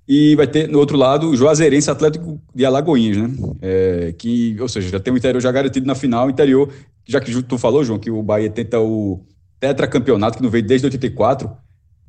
E 0.07 0.37
vai 0.37 0.47
ter, 0.47 0.69
no 0.69 0.79
outro 0.79 0.99
lado, 0.99 1.31
o 1.31 1.35
Juazeirense 1.35 1.91
Atlético 1.91 2.39
de 2.55 2.63
Alagoinhas, 2.63 3.17
né? 3.17 3.31
É, 3.63 4.13
que, 4.19 4.55
ou 4.61 4.69
seja, 4.69 4.91
já 4.91 5.01
tem 5.01 5.15
o 5.15 5.17
interior 5.17 5.41
já 5.41 5.51
garantido 5.51 5.87
na 5.87 5.95
final. 5.95 6.29
Interior, 6.29 6.69
já 7.07 7.19
que 7.19 7.43
tu 7.43 7.57
falou, 7.57 7.83
João, 7.83 7.99
que 7.99 8.11
o 8.11 8.23
Bahia 8.23 8.51
tenta 8.51 8.79
o 8.79 9.25
tetracampeonato, 9.59 10.37
que 10.37 10.43
não 10.43 10.51
veio 10.51 10.67
desde 10.67 10.87
84. 10.87 11.51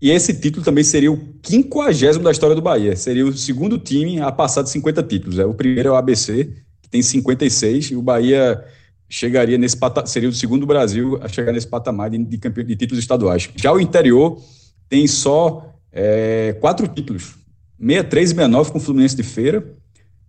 E 0.02 0.12
esse 0.12 0.34
título 0.34 0.66
também 0.66 0.84
seria 0.84 1.10
o 1.10 1.18
quinquagésimo 1.42 2.26
da 2.26 2.32
história 2.32 2.54
do 2.54 2.62
Bahia. 2.62 2.98
Seria 2.98 3.26
o 3.26 3.32
segundo 3.32 3.78
time 3.78 4.20
a 4.20 4.30
passar 4.30 4.62
de 4.62 4.70
50 4.72 5.02
títulos. 5.04 5.40
É, 5.40 5.46
o 5.46 5.54
primeiro 5.54 5.88
é 5.88 5.92
o 5.94 5.96
ABC, 5.96 6.52
tem 6.94 7.02
56, 7.02 7.86
e 7.86 7.96
o 7.96 8.04
Bahia 8.04 8.64
chegaria 9.10 9.58
nesse 9.58 9.76
patamar, 9.76 10.08
seria 10.08 10.30
o 10.30 10.34
segundo 10.34 10.64
Brasil 10.64 11.18
a 11.24 11.28
chegar 11.28 11.52
nesse 11.52 11.66
patamar 11.66 12.12
de, 12.12 12.20
de, 12.20 12.38
de 12.38 12.76
títulos 12.76 13.00
estaduais. 13.00 13.50
Já 13.56 13.74
o 13.74 13.80
interior 13.80 14.40
tem 14.88 15.08
só 15.08 15.74
é, 15.92 16.56
quatro 16.62 16.88
títulos: 16.88 17.34
63 17.80 18.30
e 18.30 18.36
69 18.36 18.72
com 18.72 18.78
o 18.78 18.82
Fluminense 18.82 19.16
de 19.16 19.24
Feira, 19.24 19.66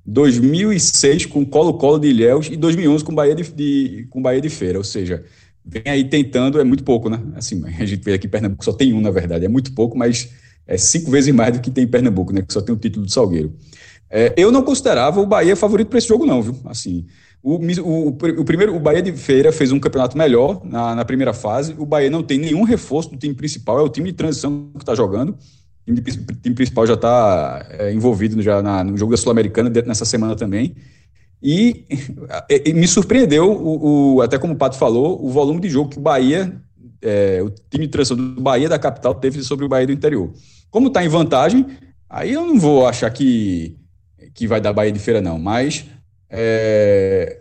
2006 0.06 1.26
com 1.26 1.44
Colo-Colo 1.44 1.98
de 1.98 2.08
Ilhéus 2.08 2.48
e 2.50 2.56
2011 2.56 3.04
com 3.04 3.14
Bahia 3.14 3.34
de, 3.34 3.42
de, 3.42 4.06
com 4.08 4.22
Bahia 4.22 4.40
de 4.40 4.48
Feira. 4.48 4.78
Ou 4.78 4.84
seja, 4.84 5.22
vem 5.62 5.82
aí 5.84 6.04
tentando, 6.04 6.58
é 6.58 6.64
muito 6.64 6.82
pouco, 6.82 7.10
né? 7.10 7.20
Assim, 7.36 7.62
a 7.78 7.84
gente 7.84 8.02
vê 8.02 8.14
aqui 8.14 8.26
em 8.26 8.30
Pernambuco 8.30 8.64
só 8.64 8.72
tem 8.72 8.94
um, 8.94 9.02
na 9.02 9.10
verdade, 9.10 9.44
é 9.44 9.48
muito 9.48 9.74
pouco, 9.74 9.98
mas 9.98 10.30
é 10.66 10.78
cinco 10.78 11.10
vezes 11.10 11.34
mais 11.34 11.52
do 11.52 11.60
que 11.60 11.70
tem 11.70 11.84
em 11.84 11.88
Pernambuco, 11.88 12.32
né? 12.32 12.40
Que 12.40 12.54
só 12.54 12.62
tem 12.62 12.74
o 12.74 12.78
título 12.78 13.04
do 13.04 13.12
Salgueiro. 13.12 13.52
É, 14.10 14.32
eu 14.36 14.52
não 14.52 14.62
considerava 14.62 15.20
o 15.20 15.26
Bahia 15.26 15.56
favorito 15.56 15.88
para 15.88 15.98
esse 15.98 16.08
jogo, 16.08 16.26
não, 16.26 16.40
viu? 16.40 16.56
Assim, 16.66 17.06
o, 17.42 17.56
o, 17.56 18.08
o, 18.08 18.44
primeiro, 18.44 18.74
o 18.74 18.80
Bahia 18.80 19.02
de 19.02 19.12
Feira 19.12 19.52
fez 19.52 19.70
um 19.70 19.78
campeonato 19.78 20.16
melhor 20.16 20.62
na, 20.64 20.94
na, 20.94 21.04
primeira 21.04 21.34
fase. 21.34 21.74
O 21.76 21.84
Bahia 21.84 22.08
não 22.08 22.22
tem 22.22 22.38
nenhum 22.38 22.62
reforço 22.62 23.10
do 23.10 23.18
time 23.18 23.34
principal, 23.34 23.78
é 23.78 23.82
o 23.82 23.88
time 23.88 24.10
de 24.10 24.16
transição 24.16 24.70
que 24.74 24.82
está 24.82 24.94
jogando. 24.94 25.36
O 25.86 25.94
time, 25.94 26.00
time, 26.42 26.54
principal 26.54 26.86
já 26.86 26.94
está 26.94 27.66
é, 27.70 27.92
envolvido 27.92 28.40
já 28.40 28.62
na, 28.62 28.82
no 28.82 28.96
jogo 28.96 29.12
da 29.12 29.18
Sul-Americana 29.18 29.70
nessa 29.84 30.06
semana 30.06 30.34
também. 30.34 30.74
E, 31.42 31.84
e, 32.48 32.72
me 32.72 32.88
surpreendeu, 32.88 33.52
o, 33.52 34.22
até 34.22 34.38
como 34.38 34.54
o 34.54 34.56
Pato 34.56 34.78
falou, 34.78 35.22
o 35.22 35.28
volume 35.28 35.60
de 35.60 35.68
jogo 35.68 35.90
que 35.90 35.98
o 35.98 36.00
Bahia, 36.00 36.58
é, 37.02 37.42
o 37.42 37.50
time 37.50 37.84
de 37.84 37.92
transição 37.92 38.16
do 38.16 38.40
Bahia 38.40 38.70
da 38.70 38.78
capital 38.78 39.14
teve 39.14 39.42
sobre 39.42 39.66
o 39.66 39.68
Bahia 39.68 39.86
do 39.86 39.92
interior. 39.92 40.32
Como 40.70 40.88
está 40.88 41.04
em 41.04 41.08
vantagem, 41.08 41.66
aí 42.08 42.32
eu 42.32 42.46
não 42.46 42.58
vou 42.58 42.86
achar 42.86 43.10
que 43.10 43.76
que 44.34 44.46
vai 44.46 44.60
dar 44.60 44.72
Bahia 44.72 44.92
de 44.92 44.98
Feira, 44.98 45.20
não. 45.20 45.38
Mas, 45.38 45.86
é, 46.28 47.38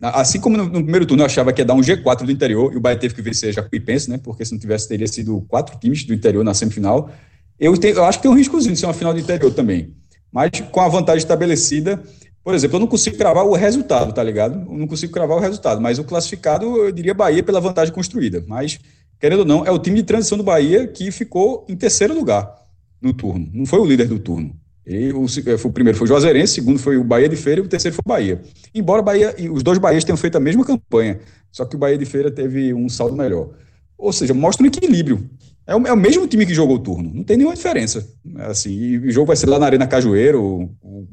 assim 0.00 0.40
como 0.40 0.56
no, 0.56 0.64
no, 0.64 0.82
primeiro 0.82 1.06
turno 1.06 1.22
eu 1.22 1.26
achava 1.26 1.52
que 1.52 1.60
ia 1.60 1.64
dar 1.64 1.74
um 1.74 1.80
G4 1.80 2.24
do 2.24 2.32
interior, 2.32 2.72
e 2.72 2.76
o 2.76 2.80
Bahia 2.80 2.98
teve 2.98 3.14
que 3.14 3.22
vencer 3.22 3.52
Jacuipense, 3.52 4.10
né? 4.10 4.18
Porque 4.22 4.44
se 4.44 4.52
não 4.52 4.58
tivesse, 4.58 4.88
teria 4.88 5.06
sido 5.06 5.40
quatro 5.48 5.78
times 5.78 6.04
do 6.04 6.12
interior 6.12 6.44
na 6.44 6.52
semifinal. 6.52 7.10
Eu, 7.58 7.76
tenho, 7.78 7.96
eu 7.96 8.04
acho 8.04 8.18
que 8.18 8.22
tem 8.22 8.30
um 8.30 8.34
riscozinho 8.34 8.74
de 8.74 8.80
ser 8.80 8.86
uma 8.86 8.92
final 8.92 9.14
do 9.14 9.20
interior 9.20 9.52
também. 9.54 9.94
Mas 10.30 10.50
com 10.70 10.80
a 10.80 10.88
vantagem 10.88 11.18
estabelecida, 11.18 12.02
por 12.44 12.54
exemplo, 12.54 12.76
eu 12.76 12.80
não 12.80 12.86
consigo 12.86 13.16
cravar 13.16 13.44
o 13.44 13.54
resultado, 13.54 14.12
tá 14.12 14.22
ligado? 14.22 14.70
Eu 14.70 14.78
não 14.78 14.86
consigo 14.86 15.12
cravar 15.12 15.36
o 15.36 15.40
resultado, 15.40 15.80
mas 15.80 15.98
o 15.98 16.04
classificado, 16.04 16.64
eu 16.64 16.92
diria 16.92 17.14
Bahia 17.14 17.42
pela 17.42 17.60
vantagem 17.60 17.94
construída. 17.94 18.44
Mas, 18.46 18.78
querendo 19.18 19.40
ou 19.40 19.44
não, 19.44 19.64
é 19.64 19.70
o 19.70 19.78
time 19.78 19.96
de 19.96 20.02
transição 20.02 20.36
do 20.36 20.44
Bahia 20.44 20.86
que 20.86 21.10
ficou 21.10 21.64
em 21.68 21.76
terceiro 21.76 22.14
lugar 22.14 22.54
no 23.00 23.12
turno. 23.12 23.48
Não 23.52 23.66
foi 23.66 23.78
o 23.78 23.84
líder 23.84 24.08
do 24.08 24.18
turno. 24.18 24.54
E 24.86 25.12
o, 25.12 25.24
eh, 25.24 25.56
o 25.64 25.72
primeiro 25.72 25.98
foi 25.98 26.04
o 26.04 26.08
Juazeirense, 26.08 26.52
o 26.52 26.54
segundo 26.54 26.78
foi 26.78 26.96
o 26.96 27.02
Bahia 27.02 27.28
de 27.28 27.34
Feira 27.34 27.60
e 27.60 27.64
o 27.64 27.68
terceiro 27.68 27.94
foi 27.94 28.02
o 28.06 28.08
Bahia. 28.08 28.40
Embora 28.72 29.02
Bahia, 29.02 29.34
os 29.50 29.62
dois 29.62 29.78
Bahias 29.78 30.04
tenham 30.04 30.16
feito 30.16 30.36
a 30.36 30.40
mesma 30.40 30.64
campanha, 30.64 31.18
só 31.50 31.64
que 31.64 31.74
o 31.74 31.78
Bahia 31.78 31.98
de 31.98 32.04
Feira 32.04 32.30
teve 32.30 32.72
um 32.72 32.88
saldo 32.88 33.16
melhor. 33.16 33.50
Ou 33.98 34.12
seja, 34.12 34.32
mostra 34.32 34.62
um 34.62 34.68
equilíbrio. 34.68 35.28
É 35.66 35.74
o, 35.74 35.84
é 35.88 35.92
o 35.92 35.96
mesmo 35.96 36.28
time 36.28 36.46
que 36.46 36.54
jogou 36.54 36.76
o 36.76 36.78
turno, 36.78 37.10
não 37.12 37.24
tem 37.24 37.36
nenhuma 37.36 37.56
diferença. 37.56 38.08
Assim, 38.36 38.70
e 38.70 38.98
o 38.98 39.10
jogo 39.10 39.26
vai 39.26 39.34
ser 39.34 39.48
lá 39.48 39.58
na 39.58 39.66
Arena 39.66 39.88
Cajueiro, 39.88 40.40
o, 40.40 41.08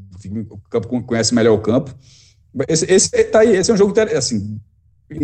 o, 0.51 0.57
campo 0.69 1.01
conhece 1.01 1.33
melhor 1.33 1.53
o 1.55 1.62
campo. 1.62 1.95
Esse, 2.67 2.86
esse, 2.91 3.23
tá 3.25 3.39
aí, 3.39 3.55
esse 3.55 3.71
é 3.71 3.73
um 3.73 3.77
jogo, 3.77 3.99
assim, 4.15 4.59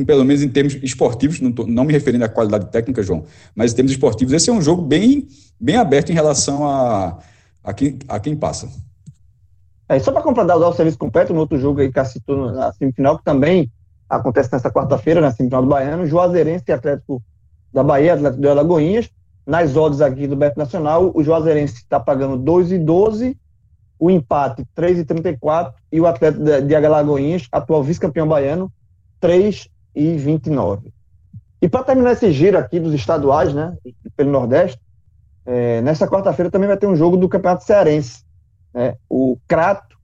pelo 0.08 0.26
menos 0.26 0.42
em 0.42 0.50
termos 0.50 0.76
esportivos, 0.82 1.40
não, 1.40 1.52
tô, 1.52 1.68
não 1.68 1.84
me 1.84 1.94
referindo 1.94 2.26
à 2.26 2.30
qualidade 2.30 2.72
técnica, 2.72 3.04
João, 3.04 3.24
mas 3.54 3.72
em 3.72 3.76
termos 3.76 3.92
esportivos, 3.92 4.34
esse 4.34 4.50
é 4.50 4.54
um 4.54 4.62
jogo 4.62 4.82
bem, 4.82 5.28
bem 5.60 5.76
aberto 5.76 6.10
em 6.10 6.16
relação 6.16 6.68
a 6.68 7.20
a 7.64 7.74
quem, 7.74 8.00
a 8.08 8.20
quem 8.20 8.36
passa. 8.36 8.70
É, 9.88 9.98
só 10.00 10.12
para 10.12 10.22
completar 10.22 10.58
o 10.58 10.74
serviço 10.74 10.98
completo, 10.98 11.34
no 11.34 11.40
outro 11.40 11.58
jogo 11.58 11.82
aí 11.82 11.92
que 11.92 12.06
citou 12.06 12.52
na 12.52 12.72
semifinal, 12.74 13.18
que 13.18 13.24
também 13.24 13.72
acontece 14.08 14.52
nessa 14.52 14.72
quarta-feira, 14.72 15.20
na 15.20 15.32
semifinal 15.32 15.64
do 15.64 15.68
Baiano, 15.68 16.06
Juazeirense 16.06 16.66
e 16.68 16.72
Atlético 16.72 17.22
da 17.74 17.84
Bahia, 17.84 18.14
Atlético 18.14 18.42
de 18.42 18.48
Alagoinhas. 18.48 19.10
Nas 19.46 19.76
odds 19.76 20.00
aqui 20.00 20.28
do 20.28 20.36
Beto 20.36 20.60
Nacional, 20.60 21.12
o 21.14 21.24
Juazeirense 21.24 21.76
está 21.76 22.00
pagando 22.00 22.38
2,12, 22.38 23.36
o 23.98 24.12
empate 24.12 24.64
3,34 24.78 25.74
e 25.92 26.00
o 26.00 26.06
Atlético 26.06 26.44
de 26.44 26.76
Alagoinhas, 26.76 27.48
atual 27.52 27.84
vice-campeão 27.84 28.28
baiano, 28.28 28.72
3,29. 29.20 30.94
E 31.62 31.68
para 31.68 31.84
terminar 31.84 32.12
esse 32.12 32.32
giro 32.32 32.60
aqui 32.60 32.80
dos 32.80 32.94
estaduais, 32.94 33.54
né, 33.54 33.76
pelo 34.16 34.32
Nordeste, 34.32 34.80
é, 35.52 35.82
nessa 35.82 36.08
quarta-feira 36.08 36.52
também 36.52 36.68
vai 36.68 36.78
ter 36.78 36.86
um 36.86 36.96
jogo 36.96 37.18
do 37.18 37.28
Campeonato 37.28 37.64
Cearense. 37.64 38.24
Né? 38.72 38.96
O 39.10 39.36
Crato 39.48 39.98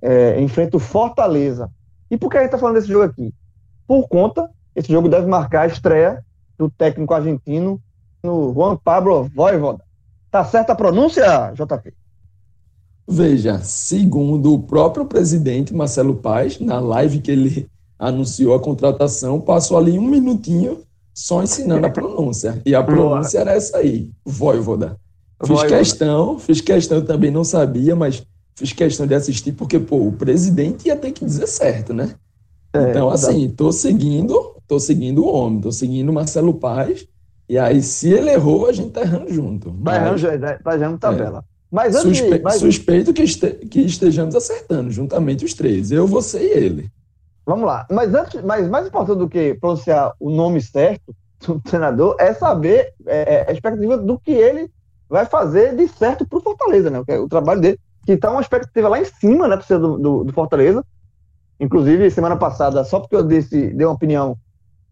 é, 0.00 0.40
enfrenta 0.40 0.78
o 0.78 0.80
Fortaleza. 0.80 1.70
E 2.10 2.16
por 2.16 2.30
que 2.30 2.38
a 2.38 2.40
gente 2.40 2.46
está 2.46 2.58
falando 2.58 2.76
desse 2.76 2.88
jogo 2.88 3.04
aqui? 3.04 3.34
Por 3.86 4.08
conta, 4.08 4.48
esse 4.74 4.90
jogo 4.90 5.06
deve 5.06 5.26
marcar 5.26 5.62
a 5.62 5.66
estreia 5.66 6.24
do 6.56 6.70
técnico 6.70 7.12
argentino 7.12 7.78
no 8.22 8.54
Juan 8.54 8.78
Pablo 8.78 9.24
Voivoda. 9.24 9.84
Tá 10.30 10.42
certa 10.42 10.72
a 10.72 10.76
pronúncia, 10.76 11.52
JP? 11.52 11.92
Veja, 13.06 13.58
segundo 13.58 14.54
o 14.54 14.62
próprio 14.62 15.04
presidente 15.04 15.74
Marcelo 15.74 16.16
Paes, 16.16 16.58
na 16.58 16.80
live 16.80 17.20
que 17.20 17.30
ele 17.30 17.68
anunciou 17.98 18.54
a 18.54 18.60
contratação, 18.60 19.42
passou 19.42 19.76
ali 19.76 19.98
um 19.98 20.08
minutinho 20.08 20.86
só 21.16 21.42
ensinando 21.42 21.86
a 21.86 21.90
pronúncia. 21.90 22.60
E 22.66 22.74
a 22.74 22.82
pronúncia 22.82 23.38
era 23.38 23.52
essa 23.52 23.78
aí, 23.78 24.10
Voivoda. 24.22 24.98
Fiz 25.40 25.48
Voivoda. 25.48 25.78
questão, 25.78 26.38
fiz 26.38 26.60
questão 26.60 27.00
também, 27.00 27.30
não 27.30 27.42
sabia, 27.42 27.96
mas 27.96 28.22
fiz 28.54 28.74
questão 28.74 29.06
de 29.06 29.14
assistir, 29.14 29.52
porque, 29.52 29.78
pô, 29.78 30.08
o 30.08 30.12
presidente 30.12 30.88
ia 30.88 30.96
ter 30.96 31.12
que 31.12 31.24
dizer 31.24 31.46
certo, 31.46 31.94
né? 31.94 32.14
É, 32.70 32.90
então, 32.90 33.08
assim, 33.08 33.48
tô 33.48 33.72
seguindo, 33.72 34.56
tô 34.68 34.78
seguindo 34.78 35.24
o 35.24 35.32
homem, 35.32 35.62
tô 35.62 35.72
seguindo 35.72 36.12
Marcelo 36.12 36.52
Paz, 36.52 37.06
e 37.48 37.56
aí, 37.56 37.82
se 37.82 38.10
ele 38.10 38.30
errou, 38.30 38.66
a 38.66 38.72
gente 38.72 38.90
tá 38.90 39.00
errando 39.00 39.32
junto. 39.32 39.70
Tá 39.82 39.96
errando, 39.96 40.20
tá 40.62 40.74
errando 40.74 40.98
tabela. 40.98 41.38
É. 41.38 41.56
Mas 41.70 41.96
antes, 41.96 42.18
Suspe 42.18 42.40
mas... 42.42 42.56
Suspeito 42.56 43.14
que, 43.14 43.22
este, 43.22 43.52
que 43.52 43.80
estejamos 43.80 44.34
acertando, 44.34 44.90
juntamente 44.90 45.46
os 45.46 45.54
três, 45.54 45.90
eu, 45.90 46.06
você 46.06 46.40
e 46.40 46.58
ele. 46.58 46.90
Vamos 47.46 47.64
lá. 47.64 47.86
Mas, 47.88 48.12
antes, 48.12 48.42
mas 48.42 48.68
mais 48.68 48.88
importante 48.88 49.18
do 49.18 49.28
que 49.28 49.54
pronunciar 49.54 50.12
o 50.18 50.28
nome 50.28 50.60
certo 50.60 51.14
do 51.46 51.60
treinador 51.62 52.16
é 52.18 52.34
saber 52.34 52.92
é, 53.06 53.34
é 53.34 53.46
a 53.48 53.52
expectativa 53.52 53.96
do 53.96 54.18
que 54.18 54.32
ele 54.32 54.68
vai 55.08 55.24
fazer 55.24 55.76
de 55.76 55.86
certo 55.86 56.26
para 56.26 56.38
o 56.38 56.42
Fortaleza, 56.42 56.90
né? 56.90 56.98
O, 56.98 57.28
trabalho 57.28 57.60
dele, 57.60 57.78
que 58.04 58.12
está 58.12 58.32
uma 58.32 58.40
expectativa 58.40 58.88
lá 58.88 59.00
em 59.00 59.04
cima, 59.04 59.46
né, 59.46 59.56
do, 59.56 59.96
do, 59.96 60.24
do, 60.24 60.32
Fortaleza. 60.32 60.84
Inclusive, 61.60 62.10
semana 62.10 62.36
passada, 62.36 62.82
só 62.82 62.98
porque 62.98 63.14
eu 63.14 63.22
disse, 63.22 63.68
dei 63.72 63.86
uma 63.86 63.94
opinião 63.94 64.36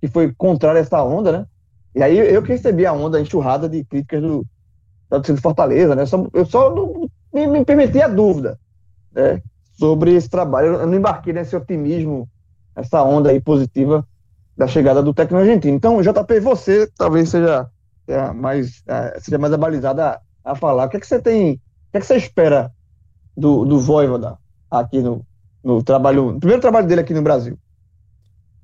que 0.01 0.07
foi 0.07 0.33
contrária 0.33 0.79
a 0.79 0.83
essa 0.83 1.03
onda, 1.03 1.33
né? 1.33 1.47
E 1.95 2.03
aí 2.03 2.17
eu 2.17 2.43
que 2.43 2.53
recebi 2.53 2.87
a 2.87 2.93
onda, 2.93 3.21
enxurrada 3.21 3.69
de 3.69 3.85
críticas 3.85 4.23
do, 4.23 4.47
da 5.11 5.17
torcida 5.17 5.37
do 5.37 5.43
Fortaleza, 5.43 5.95
né? 5.97 6.03
Eu 6.03 6.07
só, 6.07 6.27
eu 6.33 6.47
só 6.47 6.75
não, 6.75 7.11
me, 7.33 7.47
me 7.49 7.65
permiti 7.65 8.01
a 8.01 8.09
dúvida 8.09 8.59
né, 9.13 9.43
sobre 9.77 10.15
esse 10.15 10.31
trabalho. 10.31 10.75
Eu 10.75 10.87
não 10.87 10.95
embarquei 10.95 11.33
nesse 11.33 11.57
otimismo 11.57 12.29
essa 12.77 13.03
onda 13.03 13.31
aí 13.31 13.41
positiva 13.41 14.07
da 14.57 14.67
chegada 14.67 15.03
do 15.03 15.15
técnico 15.15 15.43
argentino. 15.43 15.77
Então, 15.77 16.01
JP, 16.01 16.41
você 16.41 16.89
talvez 16.97 17.29
seja, 17.29 17.69
seja 18.07 18.33
mais, 18.33 18.83
é, 18.87 19.19
seja 19.21 19.39
mais 19.39 19.53
abalizada 19.53 20.21
a 20.45 20.55
falar. 20.55 20.87
O 20.87 20.89
que, 20.89 20.97
é 20.97 21.01
que 21.01 21.07
você 21.07 21.21
tem, 21.21 21.53
o 21.53 21.59
que, 21.93 21.99
é 21.99 22.01
que 22.01 22.07
você 22.07 22.17
espera 22.17 22.73
do, 23.37 23.65
do 23.65 23.81
Voivoda 23.81 24.39
aqui 24.71 25.01
no, 25.01 25.25
no 25.63 25.83
trabalho, 25.83 26.33
no 26.33 26.39
primeiro 26.39 26.63
trabalho 26.63 26.87
dele 26.87 27.01
aqui 27.01 27.15
no 27.15 27.23
Brasil? 27.23 27.59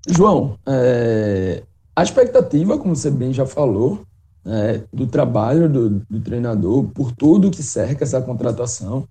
João, 0.08 0.58
é, 0.66 1.62
a 1.94 2.02
expectativa, 2.02 2.78
como 2.78 2.96
você 2.96 3.10
bem 3.10 3.32
já 3.32 3.44
falou, 3.44 4.04
é, 4.44 4.80
do 4.92 5.06
trabalho 5.06 5.68
do, 5.68 5.90
do, 6.08 6.20
treinador, 6.20 6.84
por 6.84 7.12
tudo 7.12 7.50
que 7.50 7.62
cerca 7.62 8.04
essa 8.04 8.22
contratação, 8.22 9.06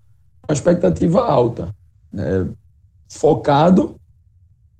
a 0.47 0.53
expectativa 0.53 1.21
alta. 1.21 1.75
Né, 2.11 2.47
focado, 3.07 3.98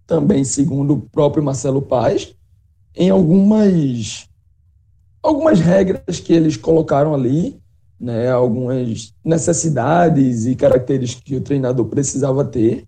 também 0.09 0.43
segundo 0.43 0.95
o 0.95 1.01
próprio 1.01 1.43
Marcelo 1.43 1.83
Paes, 1.83 2.35
em 2.95 3.11
algumas, 3.11 4.27
algumas 5.21 5.59
regras 5.59 6.19
que 6.19 6.33
eles 6.33 6.57
colocaram 6.57 7.13
ali, 7.13 7.61
né, 7.99 8.31
algumas 8.31 9.13
necessidades 9.23 10.47
e 10.47 10.55
características 10.55 11.23
que 11.23 11.35
o 11.35 11.41
treinador 11.41 11.85
precisava 11.85 12.43
ter 12.43 12.85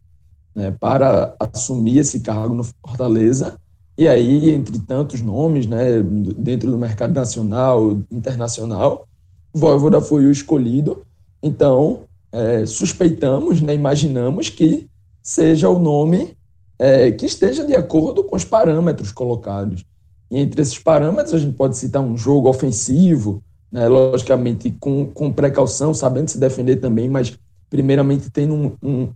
né, 0.55 0.71
para 0.79 1.35
assumir 1.39 1.99
esse 1.99 2.21
cargo 2.21 2.55
no 2.55 2.63
Fortaleza. 2.63 3.55
E 3.95 4.07
aí, 4.07 4.49
entre 4.49 4.79
tantos 4.79 5.21
nomes, 5.21 5.67
né, 5.67 6.01
dentro 6.01 6.71
do 6.71 6.77
mercado 6.77 7.13
nacional, 7.13 7.99
internacional, 8.09 9.07
Voivoda 9.53 10.01
foi 10.01 10.25
o 10.25 10.31
escolhido. 10.31 11.05
Então, 11.43 12.05
é, 12.31 12.65
suspeitamos, 12.65 13.61
né, 13.61 13.75
imaginamos 13.75 14.49
que 14.49 14.89
seja 15.21 15.69
o 15.69 15.77
nome 15.77 16.35
é, 16.81 17.11
que 17.11 17.27
esteja 17.27 17.63
de 17.63 17.75
acordo 17.75 18.23
com 18.23 18.35
os 18.35 18.43
parâmetros 18.43 19.11
colocados. 19.11 19.85
E 20.31 20.39
entre 20.39 20.63
esses 20.63 20.79
parâmetros, 20.79 21.35
a 21.35 21.37
gente 21.37 21.55
pode 21.55 21.77
citar 21.77 22.01
um 22.01 22.17
jogo 22.17 22.49
ofensivo, 22.49 23.43
né, 23.71 23.87
logicamente 23.87 24.71
com, 24.79 25.05
com 25.05 25.31
precaução, 25.31 25.93
sabendo 25.93 26.29
se 26.29 26.39
defender 26.39 26.77
também, 26.77 27.07
mas 27.07 27.37
primeiramente 27.69 28.31
tendo 28.31 28.55
um, 28.55 28.75
um, 28.81 29.09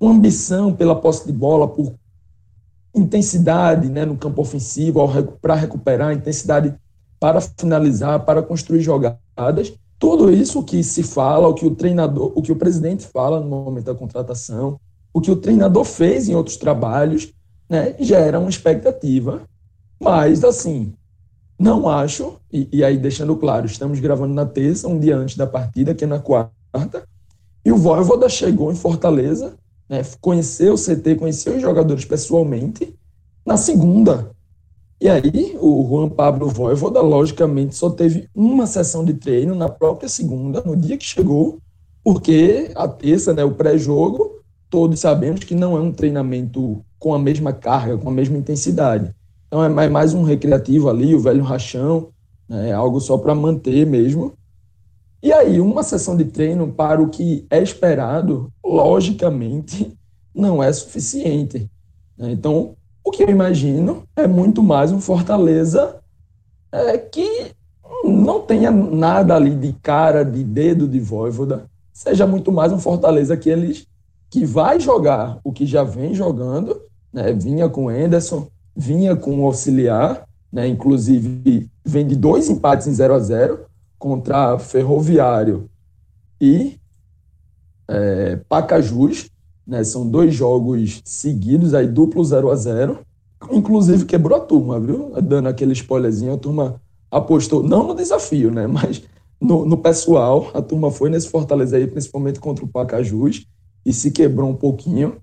uma 0.00 0.10
ambição 0.10 0.74
pela 0.74 0.96
posse 0.96 1.24
de 1.24 1.32
bola, 1.32 1.68
por 1.68 1.94
intensidade 2.92 3.88
né, 3.88 4.04
no 4.04 4.16
campo 4.16 4.42
ofensivo, 4.42 5.00
para 5.40 5.54
recuperar, 5.54 6.12
intensidade 6.12 6.74
para 7.20 7.40
finalizar, 7.40 8.24
para 8.24 8.42
construir 8.42 8.80
jogadas. 8.80 9.72
Tudo 10.00 10.32
isso 10.32 10.64
que 10.64 10.82
se 10.82 11.04
fala, 11.04 11.46
o 11.46 11.54
que 11.54 11.64
o 11.64 11.76
treinador, 11.76 12.32
o 12.34 12.42
que 12.42 12.50
o 12.50 12.56
presidente 12.56 13.06
fala 13.06 13.38
no 13.38 13.46
momento 13.46 13.84
da 13.84 13.94
contratação, 13.94 14.80
o 15.14 15.20
que 15.20 15.30
o 15.30 15.36
treinador 15.36 15.84
fez 15.84 16.28
em 16.28 16.34
outros 16.34 16.58
trabalhos, 16.58 17.32
né, 17.70 17.94
gera 18.00 18.38
uma 18.38 18.50
expectativa. 18.50 19.40
Mas, 19.98 20.44
assim, 20.44 20.92
não 21.58 21.88
acho, 21.88 22.36
e, 22.52 22.68
e, 22.70 22.84
aí 22.84 22.98
deixando 22.98 23.34
claro, 23.36 23.64
estamos 23.64 23.98
gravando 24.00 24.34
na 24.34 24.44
terça, 24.44 24.88
um 24.88 24.98
dia 24.98 25.16
antes 25.16 25.36
da 25.36 25.46
partida, 25.46 25.94
que 25.94 26.04
é 26.04 26.06
na 26.06 26.18
quarta, 26.18 26.52
e 27.64 27.72
o 27.72 27.76
Voivoda 27.76 28.28
chegou 28.28 28.70
em 28.70 28.74
Fortaleza 28.74 29.56
né, 29.88 30.02
conheceu 30.20 30.74
o 30.74 30.78
CT, 30.78 31.16
conheceu 31.16 31.56
os 31.56 31.62
jogadores 31.62 32.04
pessoalmente 32.04 32.94
na 33.44 33.56
segunda. 33.56 34.30
E 35.00 35.08
aí, 35.08 35.56
o 35.60 35.86
Juan 35.86 36.08
Pablo 36.08 36.48
Voivoda, 36.48 37.00
logicamente, 37.00 37.74
só 37.74 37.90
teve 37.90 38.28
uma 38.34 38.66
sessão 38.66 39.04
de 39.04 39.14
treino 39.14 39.54
na 39.54 39.68
própria 39.68 40.08
segunda, 40.08 40.62
no 40.62 40.76
dia 40.76 40.96
que 40.96 41.04
chegou, 41.04 41.58
porque 42.02 42.70
a 42.74 42.88
terça, 42.88 43.34
né, 43.34 43.44
o 43.44 43.52
pré-jogo, 43.52 44.33
todos 44.74 44.98
sabemos 44.98 45.44
que 45.44 45.54
não 45.54 45.76
é 45.76 45.80
um 45.80 45.92
treinamento 45.92 46.84
com 46.98 47.14
a 47.14 47.18
mesma 47.18 47.52
carga, 47.52 47.96
com 47.96 48.08
a 48.08 48.12
mesma 48.12 48.36
intensidade. 48.36 49.14
Então, 49.46 49.62
é 49.62 49.88
mais 49.88 50.14
um 50.14 50.24
recreativo 50.24 50.90
ali, 50.90 51.14
o 51.14 51.20
velho 51.20 51.44
rachão, 51.44 52.08
né, 52.48 52.72
algo 52.72 52.98
só 53.00 53.16
para 53.16 53.36
manter 53.36 53.86
mesmo. 53.86 54.32
E 55.22 55.32
aí, 55.32 55.60
uma 55.60 55.84
sessão 55.84 56.16
de 56.16 56.24
treino 56.24 56.72
para 56.72 57.00
o 57.00 57.08
que 57.08 57.46
é 57.48 57.62
esperado, 57.62 58.52
logicamente, 58.66 59.96
não 60.34 60.60
é 60.60 60.72
suficiente. 60.72 61.70
Né? 62.18 62.32
Então, 62.32 62.74
o 63.04 63.12
que 63.12 63.22
eu 63.22 63.30
imagino 63.30 64.02
é 64.16 64.26
muito 64.26 64.60
mais 64.60 64.90
um 64.90 65.00
Fortaleza 65.00 66.00
é, 66.72 66.98
que 66.98 67.52
não 68.02 68.40
tenha 68.40 68.72
nada 68.72 69.36
ali 69.36 69.54
de 69.54 69.72
cara, 69.74 70.24
de 70.24 70.42
dedo 70.42 70.88
de 70.88 70.98
Voivoda, 70.98 71.66
seja 71.92 72.26
muito 72.26 72.50
mais 72.50 72.72
um 72.72 72.78
Fortaleza 72.80 73.36
que 73.36 73.48
eles 73.48 73.86
que 74.34 74.44
vai 74.44 74.80
jogar 74.80 75.38
o 75.44 75.52
que 75.52 75.64
já 75.64 75.84
vem 75.84 76.12
jogando, 76.12 76.82
né? 77.12 77.32
vinha 77.32 77.68
com 77.68 77.88
Anderson, 77.88 78.48
vinha 78.74 79.14
com 79.14 79.38
o 79.38 79.46
auxiliar, 79.46 80.26
né? 80.52 80.66
inclusive 80.66 81.70
vem 81.84 82.04
de 82.04 82.16
dois 82.16 82.50
empates 82.50 82.88
em 82.88 82.92
0 82.92 83.14
a 83.14 83.18
0 83.20 83.60
contra 83.96 84.58
Ferroviário 84.58 85.70
e 86.40 86.80
é, 87.86 88.40
Pacajus, 88.48 89.30
né? 89.64 89.84
São 89.84 90.04
dois 90.04 90.34
jogos 90.34 91.00
seguidos, 91.04 91.72
aí 91.72 91.86
duplo 91.86 92.24
0 92.24 92.50
a 92.50 92.56
0 92.56 92.98
Inclusive 93.52 94.04
quebrou 94.04 94.36
a 94.36 94.40
turma, 94.40 94.80
viu? 94.80 95.12
Dando 95.22 95.48
aquele 95.48 95.74
spoilerzinho, 95.74 96.34
a 96.34 96.38
turma 96.38 96.80
apostou, 97.08 97.62
não 97.62 97.86
no 97.86 97.94
desafio, 97.94 98.50
né? 98.50 98.66
Mas 98.66 99.00
no, 99.40 99.64
no 99.64 99.76
pessoal, 99.76 100.50
a 100.52 100.60
turma 100.60 100.90
foi 100.90 101.08
nesse 101.08 101.28
Fortaleza 101.28 101.76
aí, 101.76 101.86
principalmente 101.86 102.40
contra 102.40 102.64
o 102.64 102.68
Pacajus, 102.68 103.46
e 103.84 103.92
se 103.92 104.10
quebrou 104.10 104.50
um 104.50 104.54
pouquinho. 104.54 105.16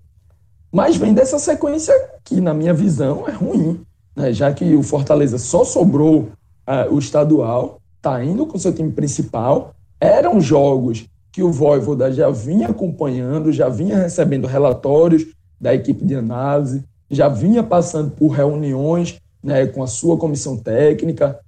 Mas 0.71 0.95
vem 0.95 1.13
dessa 1.13 1.38
sequência 1.39 1.93
que, 2.24 2.39
na 2.39 2.54
minha 2.54 2.74
visão, 2.74 3.28
é 3.28 3.32
ruim, 3.32 3.82
né? 4.15 4.32
já 4.32 4.54
que 4.54 4.76
o 4.76 4.84
Fortaleza 4.84 5.38
só 5.38 5.63
sobrou 5.65 6.30
uh, 6.67 6.93
o 6.93 7.00
estadual 7.00 7.80
está 7.97 8.24
indo 8.24 8.45
com 8.45 8.58
seu 8.58 8.74
time 8.74 8.91
principal. 8.91 9.76
Eram 10.00 10.39
jogos 10.39 11.08
que 11.32 11.43
o 11.43 11.52
Voivoda 11.52 12.12
já 12.12 12.30
vinha 12.30 12.69
acompanhando, 12.69 13.52
já 13.52 13.69
vinha 13.69 13.97
recebendo 13.97 14.47
relatórios 14.47 15.28
da 15.60 15.74
equipe 15.74 16.04
de 16.04 16.15
análise, 16.15 16.84
já 17.10 17.28
vinha 17.28 17.63
passando 17.63 18.12
por 18.12 18.30
reuniões 18.30 19.19
né, 19.43 19.67
com 19.67 19.84
a 19.84 19.88
sua 19.88 20.17
comissão 20.17 20.58
técnica. 20.58 21.39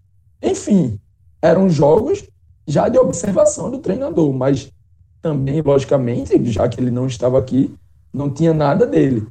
Enfim, 0.41 0.99
eram 1.41 1.69
jogos 1.69 2.23
já 2.67 2.87
de 2.87 2.97
observação 2.97 3.69
do 3.69 3.79
treinador, 3.79 4.31
mas 4.33 4.71
também, 5.23 5.61
logicamente, 5.61 6.37
já 6.51 6.67
que 6.67 6.79
ele 6.79 6.91
não 6.91 7.07
estava 7.07 7.39
aqui, 7.39 7.73
não 8.13 8.29
tinha 8.29 8.53
nada 8.53 8.85
dele. 8.85 9.25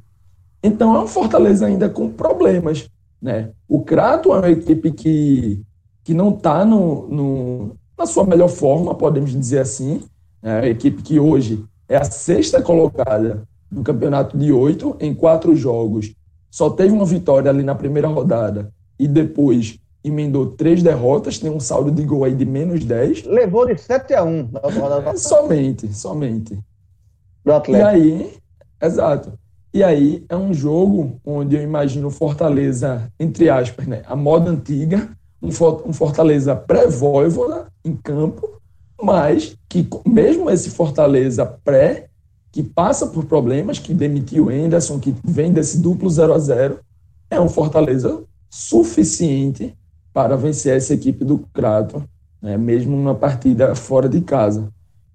Então 0.63 0.97
é 0.97 1.01
um 1.01 1.07
Fortaleza 1.07 1.67
ainda 1.67 1.89
com 1.89 2.11
problemas. 2.11 2.89
Né? 3.21 3.51
O 3.69 3.83
Crato 3.83 4.33
é 4.33 4.39
uma 4.39 4.51
equipe 4.51 4.91
que 4.91 5.63
que 6.05 6.15
não 6.15 6.31
está 6.31 6.65
no, 6.65 7.07
no, 7.07 7.77
na 7.97 8.07
sua 8.07 8.25
melhor 8.25 8.49
forma, 8.49 8.93
podemos 8.93 9.31
dizer 9.31 9.61
assim. 9.61 10.03
É 10.43 10.51
a 10.51 10.67
equipe 10.67 11.01
que 11.01 11.21
hoje 11.21 11.65
é 11.89 11.97
a 11.97 12.03
sexta 12.03 12.61
colocada 12.61 13.45
no 13.71 13.85
campeonato 13.85 14.37
de 14.37 14.51
oito, 14.51 14.97
em 14.99 15.15
quatro 15.15 15.55
jogos. 15.55 16.13
Só 16.51 16.71
teve 16.71 16.93
uma 16.93 17.05
vitória 17.05 17.49
ali 17.49 17.63
na 17.63 17.77
primeira 17.77 18.09
rodada 18.09 18.73
e 18.99 19.07
depois 19.07 19.79
emendou 20.05 20.47
três 20.47 20.83
derrotas, 20.83 21.39
tem 21.39 21.51
um 21.51 21.61
saldo 21.61 21.91
de 21.91 22.03
gol 22.05 22.25
aí 22.25 22.35
de 22.35 22.45
menos 22.45 22.85
10. 22.85 23.25
Levou 23.25 23.67
de 23.67 23.81
7 23.81 24.15
a 24.15 24.25
1 24.25 24.49
na 24.53 24.61
rodada. 24.61 25.17
somente, 25.17 25.93
somente. 25.95 26.59
Do 27.45 27.53
Atlético. 27.53 27.89
E 27.89 28.01
aí, 28.01 28.37
exato. 28.81 29.33
E 29.75 29.83
aí 29.83 30.25
é 30.29 30.37
um 30.37 30.53
jogo 30.53 31.19
onde 31.25 31.57
eu 31.57 31.63
imagino 31.63 32.11
Fortaleza, 32.11 33.11
entre 33.19 33.49
aspas, 33.49 33.87
né, 33.87 34.03
a 34.07 34.15
moda 34.15 34.51
antiga, 34.51 35.09
um 35.41 35.93
Fortaleza 35.93 36.55
pré-Voivoda 36.55 37.67
em 37.85 37.97
campo, 37.97 38.61
mas 39.03 39.57
que 39.69 39.89
mesmo 40.07 40.51
esse 40.51 40.71
Fortaleza 40.71 41.47
pré, 41.65 42.09
que 42.53 42.63
passa 42.63 43.07
por 43.07 43.25
problemas, 43.25 43.79
que 43.79 43.95
demitiu 43.95 44.47
o 44.47 44.51
Anderson, 44.51 45.01
que 45.01 45.15
vem 45.25 45.53
desse 45.53 45.81
duplo 45.81 46.11
0 46.11 46.35
a 46.35 46.39
0 46.39 46.79
é 47.31 47.41
um 47.41 47.49
Fortaleza 47.49 48.23
suficiente 48.51 49.75
para 50.13 50.37
vencer 50.37 50.77
essa 50.77 50.95
equipe 50.95 51.25
do 51.25 51.39
Crato, 51.53 52.03
né, 52.41 52.57
mesmo 52.57 52.97
numa 52.97 53.15
partida 53.15 53.75
fora 53.75 54.09
de 54.09 54.21
casa. 54.21 54.69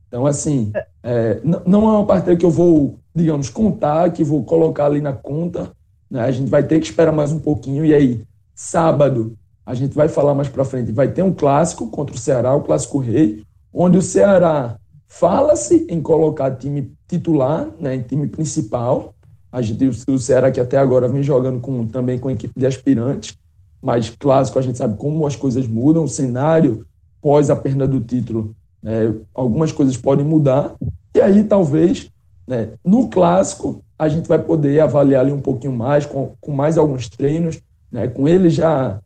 Então, 0.07 0.25
assim, 0.25 0.71
é, 1.03 1.39
não 1.43 1.83
é 1.83 1.97
uma 1.97 2.05
partida 2.05 2.35
que 2.35 2.45
eu 2.45 2.49
vou, 2.49 2.97
digamos, 3.13 3.49
contar, 3.49 4.11
que 4.11 4.23
vou 4.23 4.43
colocar 4.43 4.85
ali 4.85 5.01
na 5.01 5.13
conta. 5.13 5.71
Né, 6.09 6.21
a 6.21 6.31
gente 6.31 6.49
vai 6.49 6.63
ter 6.63 6.79
que 6.79 6.85
esperar 6.85 7.11
mais 7.11 7.31
um 7.31 7.39
pouquinho. 7.39 7.85
E 7.85 7.93
aí, 7.93 8.23
sábado, 8.55 9.37
a 9.65 9.73
gente 9.73 9.93
vai 9.93 10.07
falar 10.07 10.33
mais 10.33 10.47
para 10.47 10.63
frente, 10.63 10.93
vai 10.93 11.09
ter 11.09 11.21
um 11.21 11.33
clássico 11.33 11.89
contra 11.89 12.15
o 12.15 12.17
Ceará, 12.17 12.55
o 12.55 12.61
clássico 12.61 12.99
rei, 12.99 13.43
onde 13.73 13.97
o 13.97 14.01
Ceará 14.01 14.77
fala-se 15.09 15.85
em 15.89 16.01
colocar 16.01 16.51
time 16.51 16.93
titular, 17.07 17.67
né, 17.79 17.95
em 17.95 18.01
time 18.01 18.27
principal. 18.27 19.13
A 19.51 19.61
gente, 19.61 19.85
o 20.09 20.19
Ceará 20.19 20.51
que 20.51 20.59
até 20.59 20.77
agora 20.77 21.09
vem 21.09 21.21
jogando 21.21 21.59
com, 21.59 21.85
também 21.85 22.17
com 22.17 22.29
equipe 22.29 22.53
de 22.57 22.65
aspirantes, 22.65 23.37
mas 23.81 24.09
clássico 24.09 24.59
a 24.59 24.61
gente 24.61 24.77
sabe 24.77 24.97
como 24.97 25.25
as 25.25 25.35
coisas 25.35 25.67
mudam, 25.67 26.03
o 26.03 26.09
cenário 26.09 26.85
pós 27.21 27.49
a 27.49 27.55
perda 27.55 27.87
do 27.87 27.99
título, 27.99 28.55
né, 28.81 29.13
algumas 29.33 29.71
coisas 29.71 29.97
podem 29.97 30.25
mudar, 30.25 30.75
e 31.13 31.21
aí 31.21 31.43
talvez 31.43 32.09
né, 32.47 32.69
no 32.83 33.09
clássico 33.09 33.83
a 33.97 34.07
gente 34.07 34.27
vai 34.27 34.39
poder 34.39 34.79
avaliar 34.79 35.21
ali 35.21 35.31
um 35.31 35.41
pouquinho 35.41 35.73
mais, 35.73 36.05
com, 36.05 36.33
com 36.39 36.51
mais 36.51 36.77
alguns 36.77 37.09
treinos, 37.09 37.59
né, 37.91 38.07
com 38.07 38.27
ele 38.27 38.49
já 38.49 38.99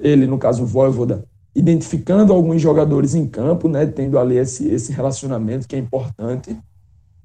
ele, 0.00 0.26
no 0.26 0.38
caso 0.38 0.62
o 0.62 0.66
Voivoda, 0.66 1.24
identificando 1.54 2.32
alguns 2.32 2.60
jogadores 2.60 3.14
em 3.14 3.26
campo, 3.26 3.68
né, 3.68 3.86
tendo 3.86 4.18
ali 4.18 4.36
esse, 4.36 4.68
esse 4.68 4.92
relacionamento 4.92 5.66
que 5.66 5.76
é 5.76 5.78
importante, 5.78 6.56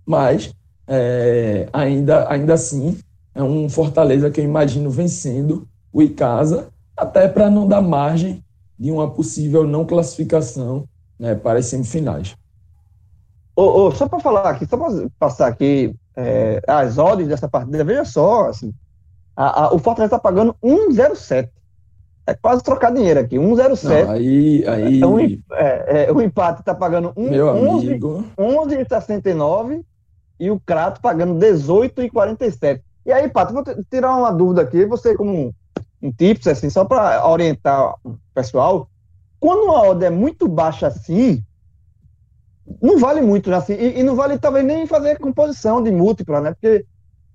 mas 0.05 0.53
é, 0.87 1.67
ainda, 1.71 2.29
ainda 2.29 2.53
assim 2.53 2.97
é 3.33 3.41
um 3.41 3.69
Fortaleza 3.69 4.29
que 4.29 4.39
eu 4.39 4.45
imagino 4.45 4.89
vencendo 4.89 5.67
o 5.91 6.01
Icasa, 6.01 6.69
até 7.03 7.27
para 7.27 7.49
não 7.49 7.67
dar 7.67 7.81
margem 7.81 8.43
de 8.77 8.91
uma 8.91 9.09
possível 9.09 9.65
não 9.65 9.85
classificação 9.85 10.87
né, 11.19 11.35
para 11.35 11.59
as 11.59 11.67
semifinais. 11.67 12.35
Oh, 13.55 13.85
oh, 13.85 13.91
só 13.91 14.07
para 14.07 14.19
falar 14.19 14.49
aqui, 14.49 14.65
só 14.65 14.77
para 14.77 15.07
passar 15.19 15.47
aqui 15.47 15.95
é, 16.15 16.61
as 16.67 16.97
odds 16.97 17.27
dessa 17.27 17.47
partida, 17.47 17.83
veja 17.83 18.03
só, 18.03 18.49
assim, 18.49 18.73
a, 19.35 19.65
a, 19.65 19.73
o 19.73 19.79
Fortaleza 19.79 20.15
está 20.15 20.19
pagando 20.19 20.55
1,07. 20.63 21.49
É 22.25 22.33
quase 22.33 22.63
trocar 22.63 22.91
dinheiro 22.91 23.19
aqui, 23.19 23.35
1,07. 23.35 24.09
Aí, 24.09 24.65
aí... 24.67 25.01
É, 25.51 25.65
é, 25.65 26.05
é, 26.05 26.11
o 26.11 26.21
empate 26.21 26.61
está 26.61 26.73
pagando 26.73 27.11
1, 27.17 27.29
Meu 27.29 27.47
11, 27.49 27.87
amigo. 27.87 28.25
11,69 28.37 29.83
e 30.39 30.49
o 30.49 30.59
Crato 30.59 31.01
pagando 31.01 31.35
18,47. 31.35 32.81
E 33.05 33.11
aí, 33.11 33.27
Pato, 33.29 33.53
vou 33.53 33.63
tirar 33.91 34.15
uma 34.15 34.31
dúvida 34.31 34.61
aqui, 34.61 34.85
você 34.85 35.15
como 35.15 35.53
um, 36.03 36.11
tips, 36.11 36.47
assim, 36.47 36.69
só 36.69 36.85
para 36.85 37.25
orientar 37.27 37.95
o 38.03 38.17
pessoal, 38.33 38.89
quando 39.39 39.63
uma 39.63 39.81
odd 39.89 40.05
é 40.05 40.09
muito 40.09 40.47
baixa 40.47 40.87
assim, 40.87 41.43
não 42.81 42.97
vale 42.97 43.21
muito, 43.21 43.49
né? 43.49 43.57
Assim, 43.57 43.73
e, 43.73 43.99
e, 43.99 44.03
não 44.03 44.15
vale 44.15 44.37
talvez 44.37 44.65
nem 44.65 44.87
fazer 44.87 45.17
composição 45.19 45.81
de 45.81 45.91
múltipla, 45.91 46.41
né? 46.41 46.51
Porque 46.51 46.85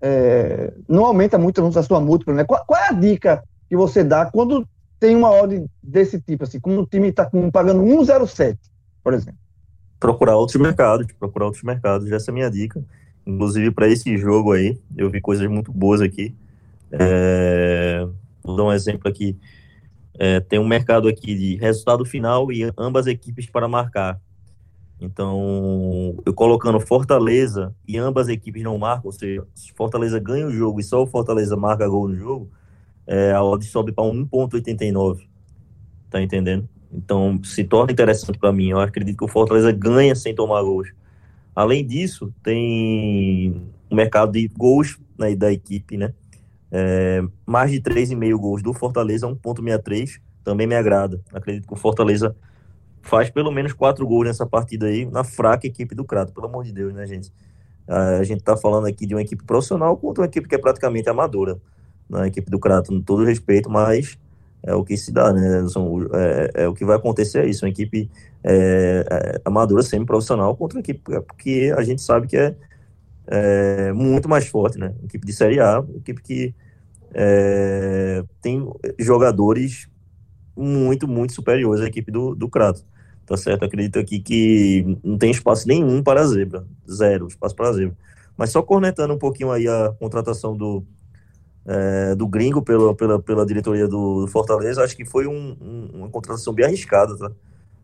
é, 0.01 0.73
não 0.89 1.05
aumenta 1.05 1.37
muito 1.39 1.65
a 1.65 1.83
sua 1.83 2.01
múltipla, 2.01 2.35
né? 2.35 2.45
Qual, 2.45 2.65
qual, 2.67 2.81
é 2.81 2.89
a 2.89 2.93
dica 2.93 3.43
que 3.69 3.77
você 3.77 4.03
dá 4.03 4.27
quando 4.27 4.67
tem 4.99 5.15
uma 5.15 5.31
odd 5.31 5.67
desse 5.83 6.21
tipo, 6.21 6.45
assim, 6.45 6.59
quando 6.59 6.83
o 6.83 6.87
time 6.87 7.09
está 7.09 7.31
pagando 7.53 7.83
1,07, 7.83 8.57
por 9.03 9.15
exemplo? 9.15 9.39
Procurar 10.01 10.37
outros 10.37 10.61
mercados, 10.61 11.07
procurar 11.19 11.47
outros 11.47 11.63
mercados, 11.63 12.11
essa 12.11 12.31
é 12.31 12.33
a 12.33 12.35
minha 12.35 12.51
dica. 12.51 12.83
Inclusive, 13.27 13.71
para 13.71 13.89
esse 13.89 14.17
jogo 14.17 14.53
aí, 14.53 14.79
eu 14.97 15.11
vi 15.11 15.21
coisas 15.21 15.47
muito 15.49 15.71
boas 15.71 16.01
aqui. 16.01 16.35
É, 16.91 18.09
vou 18.49 18.57
dar 18.57 18.65
um 18.65 18.73
exemplo 18.73 19.09
aqui. 19.09 19.37
É, 20.19 20.41
tem 20.41 20.59
um 20.59 20.67
mercado 20.67 21.07
aqui 21.07 21.35
de 21.35 21.57
resultado 21.57 22.05
final 22.05 22.51
e 22.51 22.71
ambas 22.77 23.07
equipes 23.07 23.47
para 23.47 23.69
marcar. 23.69 24.21
Então, 25.01 26.17
eu 26.27 26.35
colocando 26.35 26.81
Fortaleza 26.81 27.73
e 27.87 27.97
ambas 27.97 28.29
equipes 28.29 28.65
não 28.65 28.77
marcam, 28.79 29.07
ou 29.07 29.13
seja, 29.13 29.47
se 29.55 29.73
Fortaleza 29.73 30.19
ganha 30.19 30.47
o 30.47 30.51
jogo 30.51 30.81
e 30.81 30.83
só 30.83 31.01
o 31.03 31.07
Fortaleza 31.07 31.57
marca 31.57 31.87
gol 31.87 32.09
no 32.09 32.17
jogo, 32.17 32.51
é, 33.07 33.33
a 33.33 33.43
odd 33.43 33.65
sobe 33.65 33.93
para 33.93 34.05
1,89. 34.05 35.29
Tá 36.11 36.21
entendendo? 36.21 36.69
Então, 36.93 37.41
se 37.45 37.63
torna 37.63 37.93
interessante 37.93 38.39
para 38.39 38.53
mim. 38.53 38.71
Eu 38.71 38.81
acredito 38.81 39.17
que 39.17 39.25
o 39.25 39.29
Fortaleza 39.29 39.71
ganha 39.71 40.17
sem 40.17 40.35
tomar 40.35 40.63
gols. 40.63 40.89
Além 41.55 41.87
disso, 41.87 42.33
tem 42.43 43.63
o 43.91 43.95
mercado 43.95 44.33
de 44.33 44.49
gols 44.49 44.99
né, 45.19 45.35
da 45.37 45.53
equipe, 45.53 45.97
né? 45.97 46.13
É, 46.71 47.23
mais 47.47 47.71
de 47.71 47.81
3,5 47.81 48.39
gols 48.39 48.63
do 48.63 48.73
Fortaleza, 48.73 49.27
1,63, 49.27 50.21
também 50.45 50.67
me 50.67 50.75
agrada. 50.75 51.21
Acredito 51.33 51.67
que 51.67 51.73
o 51.73 51.77
Fortaleza 51.77 52.35
faz 53.03 53.31
pelo 53.31 53.51
menos 53.51 53.73
4 53.73 54.07
gols 54.07 54.27
nessa 54.27 54.47
partida 54.47 54.87
aí, 54.87 55.05
na 55.07 55.25
fraca 55.25 55.67
equipe 55.67 55.95
do 55.95 56.05
Crato, 56.05 56.33
pelo 56.33 56.47
amor 56.47 56.65
de 56.65 56.73
Deus, 56.73 56.93
né, 56.93 57.07
gente? 57.07 57.33
A 57.87 58.23
gente 58.23 58.43
tá 58.43 58.55
falando 58.55 58.87
aqui 58.87 59.07
de 59.07 59.15
uma 59.15 59.23
equipe 59.23 59.43
profissional 59.45 59.97
contra 59.97 60.23
uma 60.23 60.27
equipe 60.27 60.47
que 60.47 60.55
é 60.55 60.59
praticamente 60.59 61.09
amadora, 61.09 61.59
na 62.09 62.21
né? 62.21 62.29
equipe 62.29 62.51
do 62.51 62.59
Crato, 62.59 62.91
com 62.93 63.01
todo 63.01 63.25
respeito, 63.25 63.71
mas 63.71 64.19
é 64.63 64.75
o 64.75 64.85
que 64.85 64.97
se 64.97 65.11
dá, 65.11 65.33
né? 65.33 65.65
É, 66.13 66.65
é, 66.65 66.69
o 66.69 66.75
que 66.75 66.85
vai 66.85 66.97
acontecer 66.97 67.45
é 67.45 67.49
isso, 67.49 67.65
uma 67.65 67.71
equipe 67.71 68.11
é, 68.45 69.05
é, 69.11 69.41
amadora 69.45 69.83
semi-profissional 69.83 70.55
contra 70.57 70.77
uma 70.77 70.81
equipe 70.81 71.01
que 71.39 71.71
a 71.73 71.83
gente 71.83 72.03
sabe 72.03 72.27
que 72.27 72.37
é, 72.37 72.55
é 73.31 73.93
muito 73.93 74.29
mais 74.29 74.49
forte, 74.49 74.79
né? 74.79 74.95
Equipe 75.05 75.27
de 75.27 75.33
Série 75.33 75.61
A, 75.61 75.85
equipe 75.97 76.23
que 76.23 76.55
é, 77.13 78.25
tem 78.41 78.67
jogadores 78.99 79.89
muito, 80.57 81.07
muito 81.07 81.33
superiores 81.35 81.83
à 81.83 81.87
equipe 81.87 82.11
do, 82.11 82.35
do 82.35 82.49
Crato. 82.49 82.85
Tá 83.27 83.37
certo? 83.37 83.65
Acredito 83.65 83.99
aqui 83.99 84.21
que 84.21 84.99
não 85.05 85.19
tem 85.19 85.31
espaço 85.31 85.69
nenhum 85.69 86.03
para 86.03 86.23
a 86.23 86.27
zebra. 86.27 86.67
Zero 86.91 87.27
espaço 87.27 87.55
para 87.55 87.69
a 87.69 87.73
zebra. 87.75 87.97
Mas 88.37 88.51
só 88.51 88.63
cornetando 88.63 89.13
um 89.13 89.19
pouquinho 89.19 89.51
aí 89.51 89.69
a 89.69 89.93
contratação 89.99 90.57
do, 90.57 90.83
é, 91.67 92.15
do 92.15 92.27
gringo 92.27 92.63
pela, 92.63 92.95
pela, 92.95 93.21
pela 93.21 93.45
diretoria 93.45 93.87
do, 93.87 94.27
Fortaleza, 94.29 94.83
acho 94.83 94.97
que 94.97 95.05
foi 95.05 95.27
um, 95.27 95.57
um, 95.61 95.91
uma 95.99 96.09
contratação 96.09 96.55
bem 96.55 96.65
arriscada, 96.65 97.17
tá? 97.19 97.31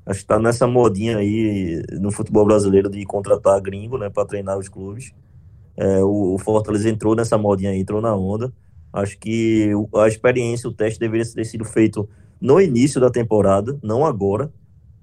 Acho 0.06 0.20
que 0.20 0.26
tá 0.26 0.38
nessa 0.38 0.66
modinha 0.66 1.18
aí 1.18 1.82
no 2.00 2.10
futebol 2.10 2.44
brasileiro 2.44 2.90
de 2.90 3.04
contratar 3.04 3.60
gringo, 3.60 3.98
né, 3.98 4.10
para 4.10 4.26
treinar 4.26 4.58
os 4.58 4.68
clubes. 4.68 5.12
É, 5.76 6.02
o, 6.02 6.34
o, 6.34 6.38
Fortaleza 6.38 6.88
entrou 6.88 7.14
nessa 7.16 7.36
modinha 7.36 7.74
entrou 7.74 8.00
na 8.00 8.14
onda. 8.14 8.52
Acho 8.92 9.18
que 9.18 9.72
a 9.96 10.06
experiência, 10.06 10.68
o 10.68 10.72
teste 10.72 11.00
deveria 11.00 11.26
ter 11.26 11.44
sido 11.44 11.64
feito 11.64 12.08
no 12.40 12.60
início 12.60 13.00
da 13.00 13.10
temporada, 13.10 13.78
não 13.82 14.06
agora, 14.06 14.52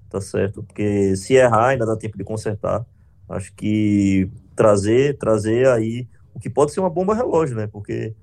tá 0.08 0.20
certo? 0.20 0.62
Porque 0.62 1.14
se 1.16 1.34
errar 1.34 1.68
ainda 1.68 1.84
dá 1.84 1.96
tempo 1.96 2.16
de 2.16 2.24
consertar. 2.24 2.86
Acho 3.28 3.52
que 3.54 4.30
trazer, 4.54 5.18
trazer 5.18 5.68
aí 5.68 6.08
o 6.34 6.40
que 6.40 6.48
pode 6.48 6.72
ser 6.72 6.80
uma 6.80 6.90
bomba 6.90 7.14
relógio, 7.14 7.56
né? 7.56 7.66
Porque 7.66 8.14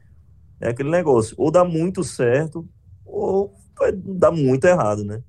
é 0.59 0.69
aquele 0.69 0.89
negócio, 0.89 1.35
ou 1.37 1.51
dá 1.51 1.63
muito 1.63 2.03
certo, 2.03 2.67
ou 3.05 3.53
dar 4.03 4.31
muito 4.31 4.65
errado, 4.65 5.03
né? 5.03 5.23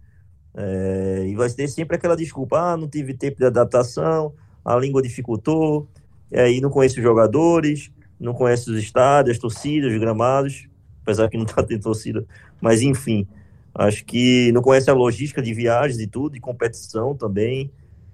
É, 0.55 1.27
e 1.29 1.35
vai 1.37 1.49
ter 1.51 1.69
sempre 1.69 1.97
aquela 1.97 2.17
desculpa, 2.17 2.59
ah, 2.59 2.77
não 2.77 2.89
tive 2.89 3.15
tempo 3.15 3.39
de 3.39 3.45
adaptação, 3.45 4.35
a 4.65 4.77
língua 4.77 5.01
dificultou, 5.01 5.89
e 6.31 6.39
aí 6.39 6.61
não 6.61 6.71
conheço 6.71 6.97
os 6.97 7.03
jogadores, 7.03 7.91
não 8.19 8.35
conheço 8.35 8.73
os 8.73 8.79
estádios, 8.79 9.37
as 9.37 9.41
torcidas, 9.41 9.93
os 9.93 9.99
gramados, 9.99 10.69
apesar 11.03 11.29
que 11.29 11.39
não 11.39 11.45
tá 11.45 11.63
tendo 11.63 11.83
torcida, 11.83 12.25
mas 12.61 12.83
enfim, 12.83 13.27
acho 13.75 14.05
que 14.05 14.53
não 14.53 14.63
conhece 14.63 14.91
a 14.91 14.95
logística 14.95 15.43
de 15.43 15.55
viagens 15.55 16.01
e 16.01 16.07
tudo, 16.07 16.35
de 16.35 16.41
competição 16.41 17.15
também, 17.15 17.71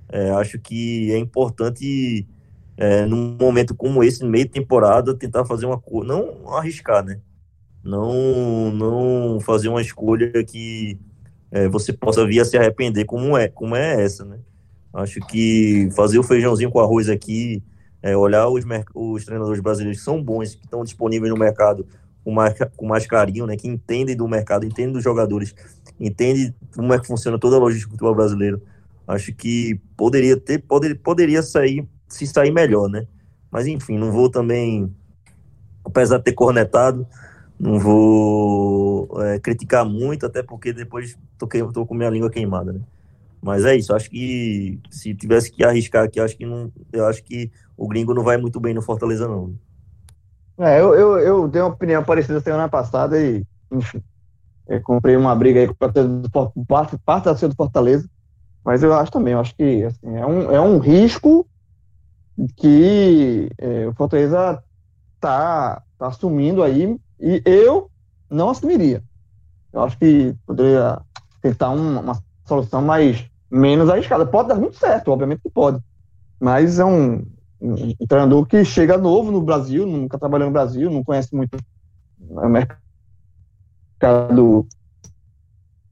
é, 0.09 0.31
acho 0.31 0.59
que 0.59 1.12
é 1.12 1.18
importante 1.18 2.26
é, 2.76 3.05
num 3.07 3.37
momento 3.40 3.74
como 3.74 4.05
esse, 4.05 4.22
no 4.22 4.29
meio 4.29 4.44
de 4.44 4.52
temporada, 4.52 5.14
tentar 5.14 5.44
fazer 5.44 5.66
uma 5.66 5.79
coisa, 5.79 6.07
não 6.07 6.55
arriscar, 6.55 7.05
né? 7.05 7.20
Não, 7.83 8.70
não 8.72 9.40
fazer 9.40 9.68
uma 9.68 9.81
escolha 9.81 10.31
que 10.44 10.98
é, 11.50 11.68
você 11.68 11.92
possa 11.92 12.26
vir 12.26 12.40
a 12.40 12.44
se 12.44 12.57
arrepender, 12.57 13.05
como 13.05 13.37
é, 13.37 13.48
como 13.48 13.74
é 13.74 14.02
essa, 14.02 14.24
né? 14.24 14.38
Acho 14.92 15.20
que 15.20 15.88
fazer 15.94 16.18
o 16.18 16.22
feijãozinho 16.22 16.70
com 16.70 16.81
arroz 16.81 17.09
aqui, 17.09 17.62
é, 18.07 18.16
olhar 18.16 18.49
os, 18.49 18.64
os 18.95 19.25
treinadores 19.25 19.61
brasileiros 19.61 19.99
que 19.99 20.05
são 20.05 20.23
bons, 20.23 20.55
que 20.55 20.64
estão 20.64 20.85
disponíveis 20.85 21.33
no 21.33 21.37
mercado 21.37 21.85
com 22.25 22.31
mais, 22.31 22.55
com 22.77 22.87
mais 22.87 23.05
carinho, 23.05 23.47
né? 23.47 23.57
Que 23.57 23.66
entendem 23.66 24.16
do 24.16 24.29
mercado, 24.29 24.64
entendem 24.64 24.92
dos 24.92 25.03
jogadores, 25.03 25.53
entendem 25.99 26.55
como 26.75 26.95
é 26.95 27.01
que 27.01 27.07
funciona 27.07 27.37
toda 27.37 27.57
a 27.57 27.59
logística 27.59 27.88
do 27.90 27.95
futebol 27.95 28.14
brasileiro. 28.14 28.62
Acho 29.09 29.35
que 29.35 29.81
poderia 29.97 30.37
ter, 30.37 30.61
poder, 30.61 30.95
poderia 30.95 31.42
sair 31.42 31.85
se 32.07 32.29
sair 32.29 32.53
melhor, 32.53 32.88
né? 32.88 33.09
Mas 33.51 33.66
enfim, 33.66 33.99
não 33.99 34.12
vou 34.12 34.31
também, 34.31 34.95
apesar 35.85 36.19
de 36.19 36.25
ter 36.25 36.33
cornetado, 36.33 37.05
não 37.59 37.81
vou 37.81 39.09
é, 39.21 39.40
criticar 39.40 39.85
muito, 39.85 40.27
até 40.27 40.45
porque 40.45 40.73
depois 40.73 41.19
tô, 41.37 41.49
tô 41.73 41.85
com 41.85 41.95
minha 41.95 42.11
língua 42.11 42.31
queimada, 42.31 42.73
né? 42.73 42.81
Mas 43.42 43.64
é 43.64 43.77
isso, 43.77 43.94
acho 43.94 44.11
que 44.11 44.81
se 44.90 45.14
tivesse 45.14 45.51
que 45.51 45.64
arriscar 45.64 46.05
aqui, 46.05 46.18
acho 46.18 46.37
que 46.37 46.46
não, 46.46 46.72
eu 46.92 47.07
acho 47.07 47.22
que 47.22 47.51
o 47.77 47.87
gringo 47.87 48.14
não 48.14 48.25
vai 48.25 48.37
muito 48.37 48.59
bem 48.59 48.75
no 48.75 48.83
Fortaleza, 48.83 49.29
não. 49.29 49.55
É, 50.59 50.81
eu, 50.81 50.94
eu, 50.94 51.18
eu 51.18 51.49
dei 51.49 51.61
uma 51.61 51.70
opinião 51.70 52.03
parecida 52.03 52.40
semana 52.40 52.68
passada 52.68 53.20
e, 53.20 53.44
enfim, 53.70 54.03
comprei 54.83 55.16
uma 55.16 55.35
briga 55.35 55.61
aí 55.61 55.68
com 55.68 56.64
parte, 56.64 56.99
parte 56.99 57.25
da 57.25 57.33
do 57.33 57.55
Fortaleza, 57.55 58.09
mas 58.64 58.83
eu 58.83 58.92
acho 58.94 59.12
também, 59.12 59.35
eu 59.35 59.40
acho 59.40 59.55
que 59.55 59.85
assim, 59.85 60.17
é, 60.17 60.27
um, 60.27 60.50
é 60.50 60.61
um 60.61 60.79
risco 60.79 61.46
que 62.56 63.48
é, 63.58 63.87
o 63.87 63.94
Fortaleza 63.94 64.63
está 65.15 65.83
tá 65.98 66.06
assumindo 66.08 66.63
aí 66.63 66.98
e 67.21 67.42
eu 67.44 67.90
não 68.29 68.50
assumiria. 68.50 69.02
Eu 69.73 69.83
acho 69.83 69.98
que 69.98 70.35
poderia 70.46 71.00
tentar 71.40 71.71
uma, 71.71 72.00
uma 72.00 72.23
solução 72.47 72.83
mais 72.83 73.25
menos 73.51 73.88
arriscada. 73.88 74.27
Pode 74.27 74.49
dar 74.49 74.57
muito 74.57 74.77
certo, 74.77 75.11
obviamente 75.13 75.42
que 75.42 75.51
pode, 75.51 75.79
mas 76.40 76.79
é 76.79 76.85
um, 76.85 77.25
um, 77.61 78.07
treinador 78.09 78.47
que 78.47 78.65
chega 78.65 78.99
novo 78.99 79.31
no 79.31 79.40
Brasil, 79.40 79.87
nunca 79.87 80.19
trabalhou 80.19 80.47
no 80.47 80.53
Brasil, 80.53 80.90
não 80.90 81.05
conhece 81.05 81.35
muito 81.35 81.57
o 82.29 82.49
mercado 82.49 82.79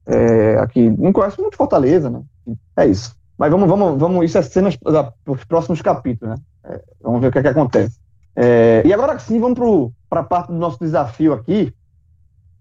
é, 0.06 0.58
aqui, 0.58 0.90
não 0.90 1.12
conhece 1.12 1.40
muito 1.40 1.56
Fortaleza, 1.56 2.10
né? 2.10 2.22
É 2.76 2.86
isso. 2.86 3.16
Mas 3.36 3.50
vamos, 3.50 3.68
vamos, 3.68 3.98
vamos, 3.98 4.24
isso 4.24 4.38
é 4.38 4.42
cenas 4.42 4.76
para 4.76 5.12
os 5.26 5.44
próximos 5.44 5.82
capítulos, 5.82 6.36
né? 6.36 6.42
É, 6.64 6.82
vamos 7.02 7.20
ver 7.20 7.28
o 7.28 7.32
que, 7.32 7.38
é 7.38 7.42
que 7.42 7.48
acontece. 7.48 7.98
É, 8.36 8.82
e 8.84 8.92
agora 8.92 9.18
sim, 9.18 9.38
vamos 9.40 9.58
para 10.08 10.20
a 10.20 10.24
parte 10.24 10.48
do 10.48 10.58
nosso 10.58 10.78
desafio 10.78 11.32
aqui. 11.32 11.74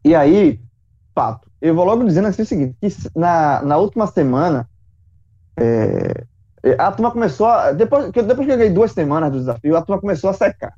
E 0.04 0.14
aí, 0.16 0.60
Pato, 1.14 1.50
eu 1.64 1.74
vou 1.74 1.86
logo 1.86 2.04
dizendo 2.04 2.28
assim 2.28 2.42
o 2.42 2.46
seguinte, 2.46 2.76
que 2.82 2.88
na, 3.16 3.62
na 3.62 3.78
última 3.78 4.06
semana, 4.06 4.70
é, 5.58 6.26
a 6.78 6.92
turma 6.92 7.10
começou 7.10 7.48
a, 7.48 7.72
depois, 7.72 8.12
que, 8.12 8.22
depois 8.22 8.46
que 8.46 8.54
eu 8.54 8.58
ganhei 8.58 8.74
duas 8.74 8.92
semanas 8.92 9.32
do 9.32 9.40
desafio, 9.40 9.78
a 9.78 9.82
turma 9.82 10.02
começou 10.02 10.30
a 10.30 10.34
secar. 10.34 10.74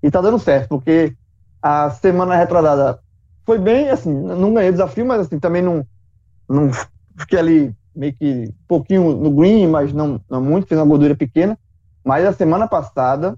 E 0.00 0.10
tá 0.10 0.20
dando 0.20 0.38
certo, 0.38 0.68
porque 0.68 1.16
a 1.60 1.90
semana 1.90 2.36
retrasada 2.36 3.00
foi 3.44 3.58
bem, 3.58 3.90
assim, 3.90 4.12
não 4.12 4.54
ganhei 4.54 4.70
desafio, 4.70 5.04
mas 5.04 5.22
assim, 5.22 5.40
também 5.40 5.62
não, 5.62 5.84
não 6.48 6.70
fiquei 7.16 7.38
ali 7.38 7.76
meio 7.94 8.14
que 8.14 8.54
pouquinho 8.68 9.16
no 9.16 9.32
green, 9.32 9.66
mas 9.66 9.92
não, 9.92 10.20
não 10.30 10.40
muito, 10.40 10.68
fiz 10.68 10.78
uma 10.78 10.86
gordura 10.86 11.16
pequena. 11.16 11.58
Mas 12.04 12.24
a 12.24 12.32
semana 12.32 12.68
passada 12.68 13.36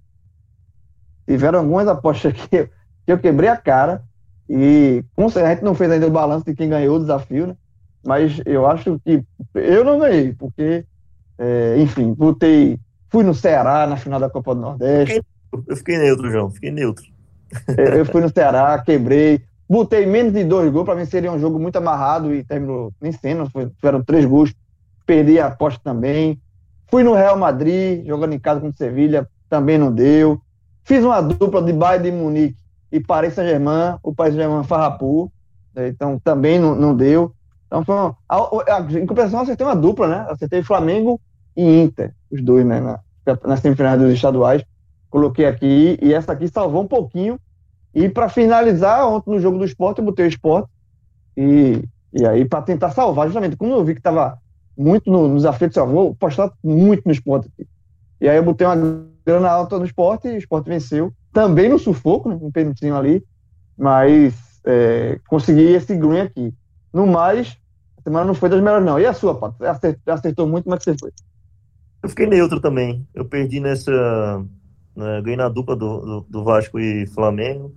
tiveram 1.26 1.61
algumas 1.61 1.88
apostas 1.88 2.34
que 2.48 2.68
que 3.06 3.12
eu 3.12 3.18
quebrei 3.18 3.48
a 3.48 3.56
cara 3.56 4.04
e 4.53 5.05
com 5.14 5.28
certeza 5.28 5.46
a 5.46 5.55
gente 5.55 5.64
não 5.64 5.76
fez 5.76 5.88
ainda 5.92 6.09
o 6.09 6.11
balanço 6.11 6.44
de 6.44 6.57
quem 6.57 6.68
ganhou 6.68 6.96
o 6.96 7.01
desafio, 7.01 7.46
né? 7.46 7.57
Mas 8.05 8.40
eu 8.44 8.66
acho 8.66 8.98
que 8.98 9.22
eu 9.55 9.84
não 9.84 10.01
ganhei, 10.01 10.32
porque, 10.32 10.84
é, 11.38 11.76
enfim, 11.78 12.12
botei, 12.12 12.76
fui 13.09 13.22
no 13.22 13.32
Ceará 13.32 13.86
na 13.86 13.96
final 13.96 14.18
da 14.18 14.28
Copa 14.28 14.53
do 14.53 14.61
Nordeste. 14.61 15.22
Eu 15.68 15.76
fiquei 15.76 15.98
neutro, 15.98 16.28
João, 16.28 16.51
fiquei 16.51 16.72
neutro. 16.72 17.05
Eu 17.76 18.05
fui 18.07 18.20
no 18.20 18.28
Ceará, 18.28 18.76
quebrei, 18.84 19.40
botei 19.68 20.05
menos 20.05 20.32
de 20.32 20.42
dois 20.42 20.68
gols, 20.72 20.84
para 20.84 20.96
mim 20.96 21.05
seria 21.05 21.30
um 21.30 21.38
jogo 21.38 21.57
muito 21.61 21.76
amarrado 21.76 22.34
e 22.34 22.42
terminou 22.42 22.92
nem 23.01 23.12
sendo, 23.12 23.48
tiveram 23.76 24.03
três 24.03 24.24
gols, 24.24 24.53
perdi 25.07 25.38
a 25.38 25.46
aposta 25.46 25.80
também. 25.84 26.40
Fui 26.88 27.05
no 27.05 27.14
Real 27.14 27.38
Madrid, 27.38 28.05
jogando 28.05 28.32
em 28.32 28.38
casa 28.38 28.61
com 28.61 28.68
o 28.68 28.76
Sevilha, 28.76 29.28
também 29.48 29.78
não 29.78 29.92
deu. 29.92 30.40
Fiz 30.82 31.05
uma 31.05 31.20
dupla 31.20 31.62
de 31.62 31.72
Bayern 31.72 32.11
de 32.11 32.16
Munique 32.16 32.59
e 32.91 33.01
Paris 33.01 33.34
Saint-Germain, 33.34 33.99
o 34.03 34.14
Paris 34.14 34.34
Saint-Germain 34.34 34.64
farrapou, 34.64 35.30
né, 35.74 35.88
então 35.88 36.18
também 36.18 36.59
não, 36.59 36.74
não 36.74 36.95
deu. 36.95 37.32
Então, 37.66 37.84
foi 37.84 37.95
uma, 37.95 38.16
a, 38.28 38.36
a, 38.76 38.80
em 38.80 39.07
compensação, 39.07 39.41
acertei 39.41 39.64
uma 39.64 39.76
dupla, 39.76 40.09
né? 40.09 40.26
Acertei 40.28 40.61
Flamengo 40.61 41.20
e 41.57 41.82
Inter, 41.82 42.12
os 42.28 42.43
dois, 42.43 42.66
né? 42.66 42.80
Na, 42.80 42.99
nas 43.45 43.61
semifinais 43.61 44.01
dos 44.01 44.12
estaduais. 44.12 44.64
Coloquei 45.09 45.47
aqui, 45.47 45.97
e 46.03 46.12
essa 46.12 46.32
aqui 46.32 46.49
salvou 46.49 46.82
um 46.82 46.88
pouquinho. 46.88 47.38
E 47.95 48.09
para 48.09 48.28
finalizar, 48.28 49.07
ontem 49.07 49.30
no 49.30 49.41
jogo 49.41 49.59
do 49.59 49.64
esporte, 49.64 49.99
eu 49.99 50.05
botei 50.05 50.26
o 50.26 50.28
esporte. 50.28 50.68
E, 51.36 51.84
e 52.12 52.26
aí, 52.26 52.45
para 52.45 52.62
tentar 52.62 52.91
salvar, 52.91 53.26
justamente, 53.26 53.57
como 53.57 53.72
eu 53.72 53.84
vi 53.84 53.95
que 53.95 54.01
estava 54.01 54.38
muito 54.76 55.09
no, 55.11 55.28
nos 55.28 55.45
afetos, 55.45 55.76
eu 55.76 55.86
vou 55.86 56.14
postar 56.14 56.51
muito 56.62 57.03
no 57.07 57.12
esporte 57.12 57.49
aqui. 57.53 57.68
E 58.20 58.28
aí 58.28 58.36
eu 58.36 58.43
botei 58.43 58.66
uma 58.66 59.07
grana 59.24 59.49
alta 59.49 59.78
no 59.78 59.84
esporte 59.84 60.26
e 60.26 60.32
o 60.32 60.38
esporte 60.38 60.68
venceu. 60.68 61.12
Também 61.33 61.68
no 61.68 61.78
sufoco, 61.78 62.28
né, 62.28 62.39
um 62.41 62.51
pênalti 62.51 62.87
ali, 62.87 63.24
mas 63.78 64.35
é, 64.64 65.18
consegui 65.28 65.72
esse 65.72 65.95
green 65.97 66.20
aqui. 66.20 66.53
No 66.93 67.07
mais, 67.07 67.57
a 67.99 68.03
semana 68.03 68.26
não 68.26 68.35
foi 68.35 68.49
das 68.49 68.61
melhores, 68.61 68.85
não. 68.85 68.99
E 68.99 69.07
a 69.07 69.12
sua, 69.12 69.39
Pato? 69.39 69.64
Acertou, 69.64 70.14
acertou 70.14 70.49
muito, 70.49 70.68
mas 70.68 70.83
você 70.83 70.97
foi? 70.99 71.11
Eu 72.03 72.09
fiquei 72.09 72.26
neutro 72.26 72.61
também. 72.61 73.07
Eu 73.14 73.24
perdi 73.24 73.61
nessa. 73.61 74.45
Né, 74.97 75.22
ganhei 75.22 75.37
na 75.37 75.49
dupla 75.49 75.76
do, 75.76 76.01
do, 76.01 76.26
do, 76.28 76.45
Vasco 76.45 76.78
e 76.78 77.07
Flamengo, 77.07 77.72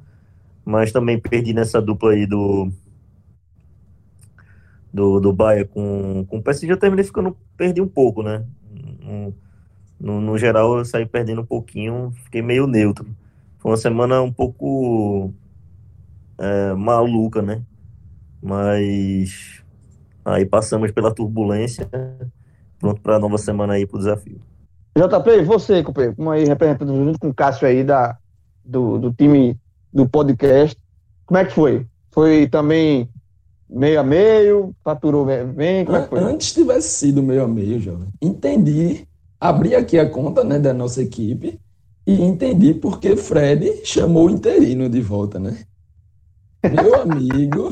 mas 0.65 0.91
também 0.91 1.19
perdi 1.19 1.53
nessa 1.53 1.81
dupla 1.81 2.11
aí 2.11 2.25
do. 2.25 2.71
Do, 4.91 5.19
do 5.19 5.33
Bahia 5.33 5.65
com, 5.65 6.25
com 6.27 6.37
o 6.37 6.41
PSG. 6.41 6.71
Eu 6.71 6.77
terminei 6.77 7.03
ficando. 7.03 7.35
Perdi 7.57 7.81
um 7.81 7.87
pouco, 7.87 8.23
né? 8.23 8.45
No, 9.01 9.33
no, 9.99 10.21
no 10.21 10.37
geral, 10.37 10.77
eu 10.77 10.85
saí 10.85 11.05
perdendo 11.05 11.41
um 11.41 11.45
pouquinho, 11.45 12.11
fiquei 12.23 12.41
meio 12.41 12.65
neutro. 12.65 13.05
Foi 13.63 13.71
uma 13.71 13.77
semana 13.77 14.21
um 14.21 14.31
pouco 14.31 15.33
é, 16.37 16.73
maluca, 16.73 17.41
né? 17.41 17.63
Mas 18.39 19.63
Aí 20.25 20.45
passamos 20.45 20.89
pela 20.91 21.13
turbulência, 21.13 21.89
pronto 22.79 23.01
para 23.01 23.17
a 23.17 23.19
nova 23.19 23.37
semana 23.37 23.73
aí 23.73 23.85
para 23.85 23.97
o 23.97 23.99
desafio. 23.99 24.39
JP, 24.95 25.43
você, 25.43 25.83
companheiro, 25.83 26.15
como 26.15 26.31
aí 26.31 26.45
representando 26.45 26.95
junto 26.95 27.19
com 27.19 27.29
o 27.29 27.33
Cássio 27.33 27.67
aí 27.67 27.83
da, 27.83 28.17
do, 28.63 28.97
do 28.99 29.11
time 29.11 29.59
do 29.91 30.07
podcast, 30.07 30.77
como 31.25 31.37
é 31.39 31.45
que 31.45 31.51
foi? 31.51 31.85
Foi 32.11 32.47
também 32.47 33.09
meio 33.69 33.99
a 33.99 34.03
meio, 34.03 34.73
faturou 34.83 35.25
bem, 35.25 35.83
como 35.83 35.97
é 35.97 36.03
que 36.03 36.09
foi? 36.09 36.19
Antes 36.19 36.53
tivesse 36.53 36.89
sido 36.89 37.21
meio 37.21 37.43
a 37.43 37.47
meio, 37.47 37.81
jovem. 37.81 38.07
Entendi, 38.21 39.05
abri 39.39 39.75
aqui 39.75 39.99
a 39.99 40.09
conta 40.09 40.43
né, 40.43 40.57
da 40.57 40.73
nossa 40.73 41.01
equipe 41.01 41.59
e 42.05 42.21
entendi 42.21 42.73
porque 42.73 43.15
Fred 43.15 43.85
chamou 43.85 44.27
o 44.27 44.31
interino 44.31 44.89
de 44.89 45.01
volta, 45.01 45.39
né? 45.39 45.63
Meu 46.63 46.95
amigo, 47.01 47.71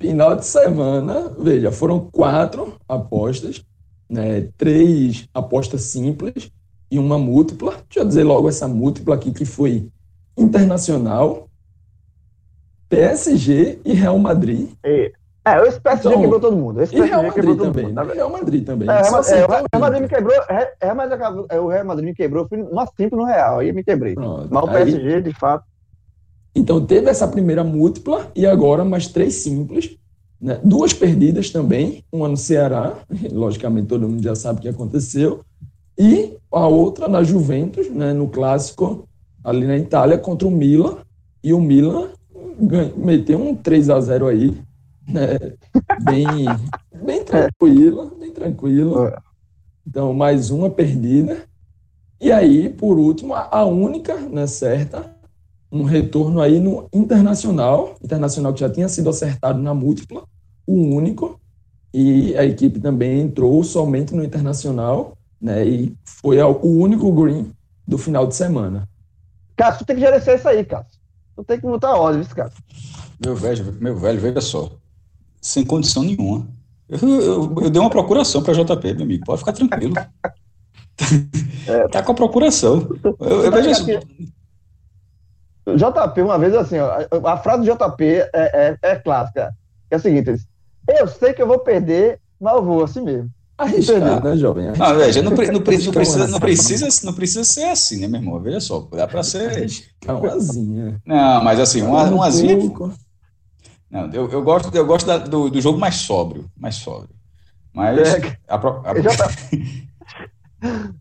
Final 0.00 0.36
de 0.36 0.46
semana, 0.46 1.28
veja, 1.36 1.72
foram 1.72 1.98
quatro 1.98 2.76
apostas, 2.88 3.64
né? 4.08 4.48
três 4.56 5.28
apostas 5.34 5.82
simples 5.82 6.52
e 6.88 7.00
uma 7.00 7.18
múltipla. 7.18 7.72
Deixa 7.88 8.00
eu 8.00 8.04
dizer 8.04 8.22
logo 8.22 8.48
essa 8.48 8.68
múltipla 8.68 9.16
aqui 9.16 9.32
que 9.32 9.44
foi 9.44 9.88
internacional, 10.36 11.48
PSG 12.88 13.80
e 13.84 13.92
Real 13.92 14.16
Madrid. 14.20 14.70
É, 14.84 15.10
é 15.56 15.68
esse 15.68 15.80
PSG 15.80 16.08
então, 16.08 16.20
quebrou 16.20 16.40
todo 16.40 16.56
mundo. 16.56 16.82
E 16.82 17.00
Real 17.00 17.22
Madrid 17.22 17.58
também. 17.58 17.92
Né? 17.92 18.02
Real 18.14 18.30
Madrid 18.30 18.64
também. 18.64 18.88
É, 18.88 18.92
é, 18.92 19.40
é, 19.40 19.44
o 19.44 19.48
Real 19.48 19.80
Madrid 19.80 20.02
me 20.02 20.08
quebrou. 20.08 20.34
Real 20.80 20.94
Madrid, 20.94 21.20
o 21.60 21.68
Real 21.68 21.84
Madrid 21.84 22.08
me 22.08 22.14
quebrou. 22.14 22.48
Fui 22.48 22.62
uma 22.62 22.86
simples 22.86 23.12
no 23.12 23.24
Real. 23.24 23.58
Aí 23.58 23.72
me 23.72 23.84
quebrei. 23.84 24.14
Pronto, 24.14 24.48
Mas 24.50 24.64
o 24.64 24.68
PSG, 24.68 25.14
aí, 25.14 25.22
de 25.22 25.32
fato. 25.32 25.64
Então 26.54 26.84
teve 26.84 27.08
essa 27.08 27.28
primeira 27.28 27.62
múltipla 27.62 28.30
e 28.34 28.46
agora 28.46 28.84
mais 28.84 29.08
três 29.08 29.34
simples. 29.34 29.96
Né? 30.40 30.60
Duas 30.62 30.92
perdidas 30.92 31.50
também, 31.50 32.04
uma 32.12 32.28
no 32.28 32.36
Ceará, 32.36 32.94
logicamente 33.32 33.88
todo 33.88 34.08
mundo 34.08 34.22
já 34.22 34.34
sabe 34.34 34.58
o 34.58 34.62
que 34.62 34.68
aconteceu, 34.68 35.40
e 35.98 36.36
a 36.50 36.66
outra 36.66 37.08
na 37.08 37.24
Juventus, 37.24 37.90
né, 37.90 38.12
no 38.12 38.28
clássico 38.28 39.08
ali 39.42 39.66
na 39.66 39.76
Itália 39.76 40.16
contra 40.16 40.46
o 40.46 40.50
Milan, 40.50 40.98
e 41.42 41.52
o 41.52 41.60
Milan 41.60 42.10
meteu 42.96 43.40
um 43.40 43.54
3 43.54 43.90
a 43.90 44.00
0 44.00 44.28
aí, 44.28 44.56
né, 45.08 45.38
bem, 46.02 46.26
bem 47.02 47.24
tranquilo, 47.24 48.16
bem 48.18 48.32
tranquilo. 48.32 49.06
É. 49.06 49.18
Então, 49.86 50.12
mais 50.12 50.50
uma 50.50 50.68
perdida. 50.68 51.44
E 52.20 52.30
aí, 52.30 52.68
por 52.68 52.98
último, 52.98 53.34
a 53.34 53.64
única 53.64 54.16
né, 54.16 54.46
certa, 54.46 55.16
um 55.70 55.82
retorno 55.84 56.40
aí 56.40 56.60
no 56.60 56.88
Internacional, 56.92 57.94
Internacional 58.02 58.52
que 58.52 58.60
já 58.60 58.68
tinha 58.68 58.88
sido 58.88 59.08
acertado 59.08 59.60
na 59.60 59.72
múltipla, 59.72 60.24
o 60.66 60.74
único, 60.74 61.40
e 61.94 62.36
a 62.36 62.44
equipe 62.44 62.80
também 62.80 63.20
entrou 63.20 63.62
somente 63.64 64.14
no 64.14 64.22
Internacional, 64.22 65.16
né, 65.40 65.66
e 65.66 65.96
foi 66.04 66.42
o 66.42 66.66
único 66.66 67.10
green 67.12 67.52
do 67.86 67.96
final 67.96 68.26
de 68.26 68.34
semana. 68.34 68.86
Cássio, 69.56 69.78
tu 69.78 69.86
tem 69.86 69.96
que 69.96 70.02
gerenciar 70.02 70.36
isso 70.36 70.48
aí, 70.48 70.64
Cássio. 70.64 70.98
Tu 71.36 71.44
tem 71.44 71.56
que 71.58 71.66
botar 71.66 71.94
ordem, 71.94 72.20
isso, 72.20 72.34
Cássio. 72.34 72.62
Meu 73.24 73.34
velho, 73.34 73.76
meu 73.80 73.96
velho, 73.96 74.20
veja 74.20 74.40
só, 74.40 74.70
sem 75.40 75.64
condição 75.64 76.02
nenhuma. 76.02 76.46
Eu, 76.88 76.98
eu, 76.98 77.54
eu 77.62 77.70
dei 77.70 77.80
uma 77.80 77.90
procuração 77.90 78.42
para 78.42 78.54
JP, 78.54 78.94
meu 78.94 79.02
amigo, 79.04 79.24
pode 79.24 79.40
ficar 79.40 79.52
tranquilo. 79.52 79.94
É, 81.68 81.86
tá 81.86 82.02
com 82.02 82.10
a 82.10 82.14
procuração. 82.14 82.88
Eu, 83.20 83.44
eu 83.44 83.52
vejo 83.52 83.70
assim, 83.70 84.00
JP, 85.76 86.22
uma 86.22 86.38
vez 86.38 86.54
assim, 86.54 86.78
ó, 86.78 86.90
a 87.24 87.36
frase 87.36 87.64
do 87.64 87.72
JP 87.72 88.04
é, 88.04 88.28
é, 88.32 88.78
é 88.82 88.96
clássica. 88.96 89.54
É 89.90 89.96
o 89.96 90.00
seguinte: 90.00 90.34
eu 90.88 91.06
sei 91.06 91.32
que 91.32 91.42
eu 91.42 91.46
vou 91.46 91.58
perder, 91.58 92.18
mas 92.40 92.54
eu 92.54 92.64
vou 92.64 92.82
assim 92.82 93.02
mesmo. 93.02 93.30
Arriscar, 93.56 94.22
né, 94.22 94.36
jovem? 94.36 94.66
Não, 94.66 94.94
veja, 94.96 95.20
não, 95.20 95.32
não, 95.32 95.36
não, 95.36 95.62
precisa, 95.62 96.28
não, 96.28 96.40
precisa, 96.40 97.06
não 97.06 97.12
precisa 97.12 97.44
ser 97.44 97.64
assim, 97.64 98.00
né, 98.00 98.06
meu 98.06 98.20
irmão? 98.20 98.40
Veja 98.40 98.60
só, 98.60 98.88
dá 98.92 99.06
para 99.06 99.22
ser. 99.24 99.66
Uma 100.06 100.32
asinha. 100.32 101.02
Não, 101.04 101.42
mas 101.42 101.58
assim, 101.58 101.82
uma, 101.82 102.04
uma 102.04 102.26
asinha. 102.26 102.56
Não, 103.90 104.10
eu, 104.12 104.30
eu 104.30 104.42
gosto, 104.42 104.74
eu 104.74 104.86
gosto 104.86 105.06
da, 105.06 105.18
do, 105.18 105.48
do 105.48 105.60
jogo 105.60 105.78
mais 105.78 105.96
sóbrio, 105.96 106.44
mais 106.56 106.74
sóbrio. 106.76 107.10
Mas. 107.72 107.98
É, 107.98 108.38
a, 108.48 108.56
a... 108.56 108.94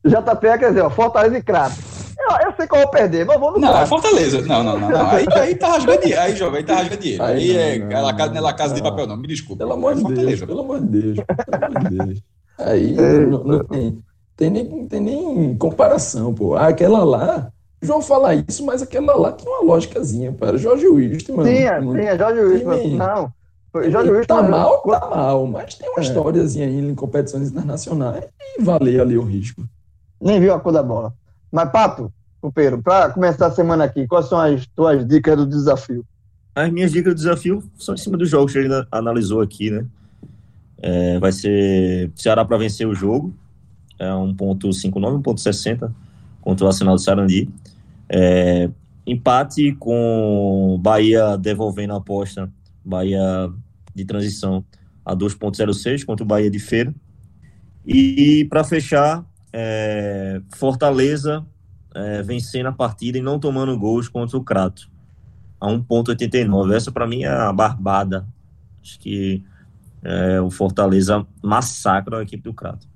JP, 0.06 0.42
quer 0.60 0.70
dizer, 0.70 0.82
ó, 0.82 0.90
Fortaleza 0.90 1.38
e 1.38 1.44
Crato. 1.44 1.76
Eu, 2.20 2.48
eu 2.48 2.54
sei 2.56 2.68
que 2.68 2.76
eu 2.76 2.80
vou 2.80 2.90
perder, 2.90 3.26
mas 3.26 3.40
vamos 3.40 3.62
Não, 3.62 3.78
é 3.78 3.86
Fortaleza. 3.86 4.42
Não, 4.42 4.64
não, 4.64 4.80
não. 4.80 4.90
não. 4.90 5.10
Aí, 5.10 5.26
aí 5.32 5.56
tá 5.56 5.70
rasgando 5.70 6.02
dinheiro. 6.02 6.22
Aí, 6.22 6.36
jovem, 6.36 6.58
aí 6.60 6.64
tá 6.64 6.76
rasgando 6.76 7.02
dinheiro. 7.02 7.24
Aí, 7.24 7.58
aí 7.58 7.58
é, 7.58 7.80
não, 7.80 8.02
não, 8.02 8.18
casa, 8.18 8.34
não 8.34 8.50
é 8.50 8.54
casa 8.54 8.76
de 8.76 8.82
papel, 8.82 9.08
não. 9.08 9.18
Me 9.18 9.28
desculpa. 9.28 9.60
Pelo 9.60 9.74
amor 9.74 9.96
de 9.96 10.04
Deus. 10.04 10.40
Pelo 10.40 10.62
amor 10.62 10.82
de 10.82 10.88
Deus. 10.88 11.18
Pelo 11.26 11.66
amor 11.66 11.90
de 11.90 11.98
Deus. 11.98 12.24
Aí 12.60 12.94
não, 13.28 13.44
não 13.44 13.64
tem, 13.66 14.04
tem, 14.36 14.50
nem, 14.50 14.88
tem 14.88 15.00
nem 15.00 15.58
comparação, 15.58 16.34
pô. 16.34 16.56
Aquela 16.56 17.04
lá. 17.04 17.52
João 17.88 18.02
fala 18.02 18.36
isso, 18.36 18.66
mas 18.66 18.82
aquela 18.82 19.16
lá 19.16 19.32
tem 19.32 19.48
uma 19.48 19.64
lógicazinha, 19.64 20.32
para 20.34 20.58
Jorge 20.58 20.88
Wilson, 20.88 21.38
mano. 21.38 21.50
Tinha, 21.50 21.80
tinha, 21.80 22.18
Jorge 22.18 22.40
Wilson. 22.42 22.98
Não. 22.98 23.34
Jorge 23.90 24.12
Wilson. 24.12 24.26
Tá 24.28 24.44
mal, 24.44 24.82
tá 24.82 25.10
mal, 25.10 25.48
mas 25.48 25.76
tem 25.76 25.90
uma 25.90 26.00
é. 26.00 26.04
historiazinha 26.04 26.68
aí 26.68 26.80
em 26.80 26.94
competições 26.94 27.50
internacionais 27.50 28.26
e 28.42 28.62
valer 28.62 29.00
ali 29.00 29.18
o 29.18 29.24
risco. 29.24 29.64
Nem 30.22 30.40
viu 30.40 30.54
a 30.54 30.60
cor 30.60 30.74
da 30.74 30.84
bola. 30.84 31.14
Mas, 31.52 31.72
Pato, 31.72 32.12
companheiro, 32.42 32.82
para 32.82 33.10
começar 33.10 33.48
a 33.48 33.52
semana 33.52 33.86
aqui, 33.86 34.06
quais 34.08 34.28
são 34.28 34.40
as 34.40 34.68
tuas 34.68 35.08
dicas 35.08 35.38
do 35.38 35.46
desafio? 35.46 36.04
As 36.54 36.72
minhas 36.72 36.92
dicas 36.92 37.14
do 37.14 37.18
desafio 37.18 37.64
são 37.78 37.96
em 37.96 37.98
cima 37.98 38.18
dos 38.18 38.30
jogos 38.30 38.52
que 38.52 38.60
ele 38.60 38.74
analisou 38.92 39.42
aqui, 39.42 39.72
né? 39.72 39.86
É, 40.80 41.20
vai 41.20 41.32
ser 41.32 42.12
Ceará 42.16 42.44
para 42.44 42.58
vencer 42.58 42.88
o 42.88 42.94
jogo, 42.94 43.34
é 44.00 44.10
1.59, 44.10 45.22
1.60 45.24 45.92
contra 46.42 46.66
o 46.66 46.68
Arsenal 46.68 46.96
do 46.96 47.02
Sarandi. 47.02 47.50
É, 48.10 48.70
empate 49.06 49.74
com 49.74 50.80
Bahia 50.82 51.38
devolvendo 51.38 51.94
a 51.94 51.98
aposta, 51.98 52.52
Bahia 52.84 53.52
de 53.94 54.06
transição 54.06 54.64
a 55.06 55.16
2.06 55.16 56.06
contra 56.06 56.24
o 56.24 56.28
Bahia 56.28 56.50
de 56.50 56.60
Feira. 56.60 56.94
E 57.86 58.46
para 58.50 58.64
fechar, 58.64 59.26
é, 59.54 60.42
Fortaleza 60.56 61.46
é, 61.96 62.22
vencendo 62.22 62.68
a 62.68 62.72
partida 62.72 63.18
e 63.18 63.22
não 63.22 63.40
tomando 63.40 63.78
gols 63.78 64.08
contra 64.08 64.38
o 64.38 64.44
Crato 64.44 64.90
a 65.60 65.68
1,89. 65.68 66.76
Essa 66.76 66.92
para 66.92 67.08
mim 67.08 67.24
é 67.24 67.30
a 67.30 67.52
barbada. 67.52 68.28
Acho 68.82 69.00
que 69.00 69.44
é, 70.04 70.40
o 70.42 70.50
Fortaleza 70.50 71.26
massacra 71.42 72.20
a 72.20 72.24
equipe 72.24 72.44
do 72.44 72.54
Crato. 72.54 72.88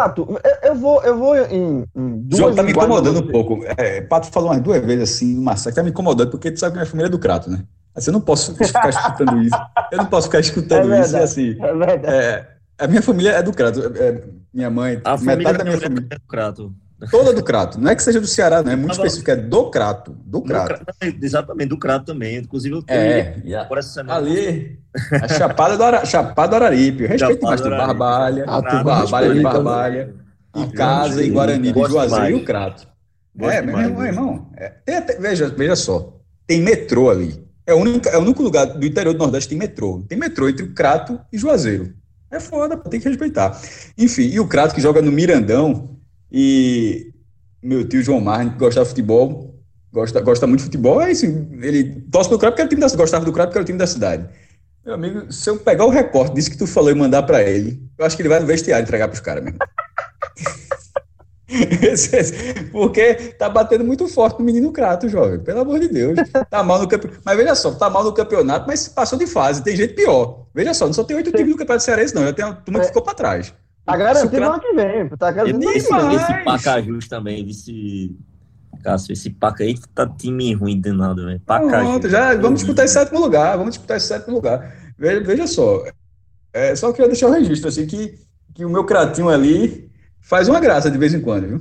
Pato, 0.00 0.26
eu 0.62 0.74
vou, 0.74 1.02
eu 1.02 1.18
vou 1.18 1.36
em, 1.36 1.84
em 1.94 2.18
duas. 2.22 2.56
tá 2.56 2.62
me 2.62 2.70
incomodando 2.70 3.20
um 3.20 3.26
pouco. 3.26 3.60
É, 3.76 4.00
Pato 4.00 4.28
falou 4.28 4.48
umas 4.48 4.62
duas 4.62 4.82
vezes 4.82 5.10
assim, 5.10 5.36
massacre, 5.38 5.76
tá 5.76 5.82
me 5.82 5.90
incomodando, 5.90 6.30
porque 6.30 6.50
tu 6.50 6.58
sabe 6.58 6.72
que 6.72 6.78
minha 6.78 6.86
família 6.86 7.08
é 7.08 7.10
do 7.10 7.18
Crato, 7.18 7.50
né? 7.50 7.62
Assim, 7.94 8.08
eu 8.08 8.14
não 8.14 8.20
posso 8.22 8.54
ficar 8.54 8.88
escutando 8.88 9.42
isso. 9.42 9.56
Eu 9.92 9.98
não 9.98 10.06
posso 10.06 10.28
ficar 10.28 10.40
escutando 10.40 10.90
é 10.94 11.00
isso 11.02 11.16
e 11.16 11.20
assim. 11.20 11.50
É 11.60 11.74
verdade. 11.74 12.06
É, 12.06 12.46
a 12.78 12.86
minha 12.86 13.02
família 13.02 13.32
é 13.32 13.42
do 13.42 13.52
Crato. 13.52 13.80
É, 13.94 14.22
minha 14.54 14.70
mãe, 14.70 15.02
a 15.04 15.18
metade 15.18 15.58
da 15.58 15.64
minha 15.64 15.78
família 15.78 16.08
é 16.10 16.14
do 16.14 16.26
Crato. 16.26 16.72
Toda 17.08 17.32
do 17.32 17.42
Crato. 17.42 17.80
Não 17.80 17.90
é 17.90 17.94
que 17.94 18.02
seja 18.02 18.20
do 18.20 18.26
Ceará, 18.26 18.62
não. 18.62 18.72
É 18.72 18.76
muito 18.76 18.92
específico. 18.92 19.30
É 19.30 19.36
do 19.36 19.70
Crato. 19.70 20.16
Do 20.24 20.42
Crato. 20.42 20.84
exatamente, 21.22 21.68
do 21.68 21.78
Crato 21.78 22.06
também. 22.06 22.36
Inclusive, 22.36 22.74
eu 22.74 22.82
tenho. 22.82 23.00
É, 23.00 23.64
por 23.64 23.78
essa 23.78 23.88
semana. 23.88 24.18
Ali, 24.18 24.78
a 25.12 25.28
Chapada 25.28 25.76
do, 25.76 25.84
Ara, 25.84 26.04
Chapada 26.04 26.48
do 26.50 26.56
Araripe. 26.56 27.06
Respeito 27.06 27.44
mais 27.46 27.60
do 27.60 27.70
Barbalha. 27.70 28.44
Ah, 28.46 28.62
tu 28.62 28.84
Barbalha 28.84 29.34
de 29.34 29.40
Barbalha. 29.40 30.14
E 30.56 30.66
Casa, 30.72 31.22
e 31.22 31.30
Guarani 31.30 31.72
de 31.72 31.84
Juazeiro 31.84 32.38
e 32.38 32.42
o 32.42 32.44
Crato. 32.44 32.86
é, 33.40 33.62
meu 33.62 33.78
irmão, 33.78 34.04
irmão 34.04 34.50
é, 34.56 35.00
veja, 35.18 35.48
veja 35.48 35.76
só. 35.76 36.20
Tem 36.46 36.60
metrô 36.60 37.08
ali. 37.08 37.48
É 37.64 37.72
o, 37.72 37.78
único, 37.78 38.08
é 38.08 38.18
o 38.18 38.20
único 38.20 38.42
lugar 38.42 38.66
do 38.66 38.84
interior 38.84 39.12
do 39.12 39.18
Nordeste 39.18 39.48
que 39.48 39.54
tem 39.54 39.68
metrô. 39.68 40.04
Tem 40.08 40.18
metrô 40.18 40.48
entre 40.48 40.64
o 40.64 40.74
Crato 40.74 41.20
e 41.32 41.38
Juazeiro. 41.38 41.94
É 42.30 42.40
foda, 42.40 42.76
tem 42.76 43.00
que 43.00 43.08
respeitar. 43.08 43.60
Enfim, 43.96 44.22
e 44.22 44.40
o 44.40 44.46
Crato 44.46 44.74
que 44.74 44.80
joga 44.80 45.00
no 45.00 45.12
Mirandão, 45.12 45.99
e 46.30 47.12
meu 47.62 47.86
tio 47.86 48.02
João 48.02 48.20
Marne, 48.20 48.50
que 48.50 48.58
gostava 48.58 48.84
de 48.84 48.90
futebol, 48.90 49.54
gosta, 49.92 50.20
gosta 50.20 50.46
muito 50.46 50.60
de 50.60 50.64
futebol, 50.66 51.00
é 51.00 51.10
assim, 51.10 51.48
ele 51.60 52.02
torce 52.10 52.28
pro 52.28 52.38
Crato 52.38 52.52
porque 52.52 52.62
era 52.62 52.66
o 52.66 52.70
time 52.70 52.80
da, 52.80 52.96
gostava 52.96 53.24
do 53.24 53.32
Crato 53.32 53.48
porque 53.48 53.58
era 53.58 53.64
o 53.64 53.66
time 53.66 53.78
da 53.78 53.86
cidade. 53.86 54.28
Meu 54.84 54.94
amigo, 54.94 55.30
se 55.30 55.48
eu 55.50 55.58
pegar 55.58 55.84
o 55.84 55.90
recorte 55.90 56.34
disso 56.34 56.50
que 56.50 56.56
tu 56.56 56.66
falou 56.66 56.90
e 56.90 56.94
mandar 56.94 57.22
para 57.24 57.42
ele, 57.42 57.82
eu 57.98 58.04
acho 58.04 58.16
que 58.16 58.22
ele 58.22 58.28
vai 58.30 58.40
no 58.40 58.46
vestiário 58.46 58.82
entregar 58.82 59.08
pros 59.08 59.20
caras 59.20 59.44
mesmo. 59.44 59.58
Porque 62.72 63.14
tá 63.38 63.48
batendo 63.48 63.84
muito 63.84 64.06
forte 64.08 64.38
no 64.38 64.44
menino 64.44 64.72
Crato, 64.72 65.08
jovem. 65.08 65.40
Pelo 65.40 65.60
amor 65.60 65.80
de 65.80 65.88
Deus. 65.88 66.16
Tá 66.48 66.62
mal 66.62 66.78
no 66.80 66.88
campeonato. 66.88 67.20
Mas 67.24 67.36
veja 67.36 67.54
só, 67.54 67.72
tá 67.72 67.90
mal 67.90 68.04
no 68.04 68.12
campeonato, 68.12 68.66
mas 68.66 68.88
passou 68.88 69.18
de 69.18 69.26
fase. 69.26 69.62
Tem 69.62 69.76
gente 69.76 69.94
pior. 69.94 70.46
Veja 70.54 70.72
só, 70.72 70.86
não 70.86 70.92
só 70.92 71.04
tem 71.04 71.16
oito 71.16 71.32
times 71.32 71.50
no 71.50 71.56
campeonato 71.56 71.84
cearense, 71.84 72.14
não. 72.14 72.22
Já 72.22 72.32
tem 72.32 72.44
uma 72.44 72.54
turma 72.54 72.78
que 72.80 72.86
é. 72.86 72.88
ficou 72.88 73.02
para 73.02 73.14
trás. 73.14 73.52
Tá 73.84 73.96
garantido 73.96 74.40
no 74.40 74.52
ano 74.52 74.60
que 74.60 74.72
vem. 74.74 75.08
Tá 75.08 75.30
garantido 75.30 75.58
no 75.58 75.68
ano 75.68 75.80
que 75.80 75.88
vem. 75.88 76.14
Esse 76.14 76.44
Pacajus 76.44 77.08
também, 77.08 77.48
esse. 77.48 78.16
Cássio, 78.82 79.12
esse 79.12 79.28
Paca 79.30 79.62
aí 79.62 79.78
tá 79.94 80.06
time 80.06 80.54
ruim 80.54 80.80
de 80.80 80.90
nada, 80.90 81.24
velho. 81.24 81.40
Pacajus. 81.40 82.10
já 82.10 82.34
vamos 82.36 82.60
disputar 82.60 82.84
esse 82.84 82.94
sétimo 82.94 83.20
lugar. 83.20 83.56
Vamos 83.56 83.72
disputar 83.72 83.96
esse 83.96 84.06
sétimo 84.06 84.36
lugar. 84.36 84.74
Veja, 84.98 85.20
veja 85.22 85.46
só. 85.46 85.84
É, 86.52 86.74
só 86.74 86.92
queria 86.92 87.08
deixar 87.08 87.28
o 87.28 87.32
registro, 87.32 87.68
assim, 87.68 87.86
que, 87.86 88.18
que 88.54 88.64
o 88.64 88.70
meu 88.70 88.84
cratinho 88.84 89.28
ali 89.28 89.90
faz 90.20 90.48
uma 90.48 90.60
graça 90.60 90.90
de 90.90 90.98
vez 90.98 91.14
em 91.14 91.20
quando, 91.20 91.46
viu? 91.46 91.60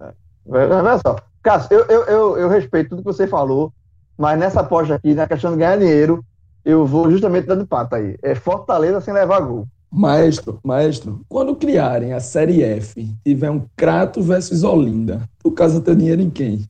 É, 0.00 0.66
olha 0.66 0.98
só. 0.98 1.16
Cássio, 1.42 1.68
eu, 1.72 1.84
eu, 1.84 2.04
eu, 2.04 2.38
eu 2.38 2.48
respeito 2.48 2.90
tudo 2.90 3.02
que 3.02 3.12
você 3.12 3.26
falou, 3.26 3.72
mas 4.16 4.38
nessa 4.38 4.60
aposta 4.60 4.94
aqui, 4.94 5.14
na 5.14 5.28
questão 5.28 5.52
de 5.52 5.58
ganhar 5.58 5.78
dinheiro, 5.78 6.24
eu 6.64 6.86
vou 6.86 7.10
justamente 7.10 7.46
dando 7.46 7.66
pata 7.66 7.96
aí. 7.96 8.16
É 8.22 8.34
Fortaleza 8.34 9.00
sem 9.00 9.14
levar 9.14 9.40
gol. 9.40 9.66
Maestro, 9.90 10.60
maestro, 10.62 11.24
quando 11.28 11.56
criarem 11.56 12.12
a 12.12 12.20
Série 12.20 12.62
F, 12.62 13.08
tiver 13.24 13.50
um 13.50 13.64
Crato 13.74 14.22
versus 14.22 14.62
Olinda, 14.62 15.28
tu 15.42 15.50
casa 15.50 15.80
teu 15.80 15.94
dinheiro 15.94 16.20
em 16.20 16.28
quem? 16.28 16.68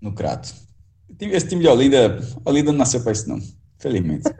No 0.00 0.12
Crato. 0.12 0.54
Esse 1.20 1.48
time 1.48 1.62
de 1.62 1.68
Olinda, 1.68 2.20
Olinda 2.44 2.70
não 2.70 2.78
nasceu 2.78 3.00
para 3.00 3.12
isso 3.12 3.28
não, 3.28 3.40
felizmente. 3.78 4.30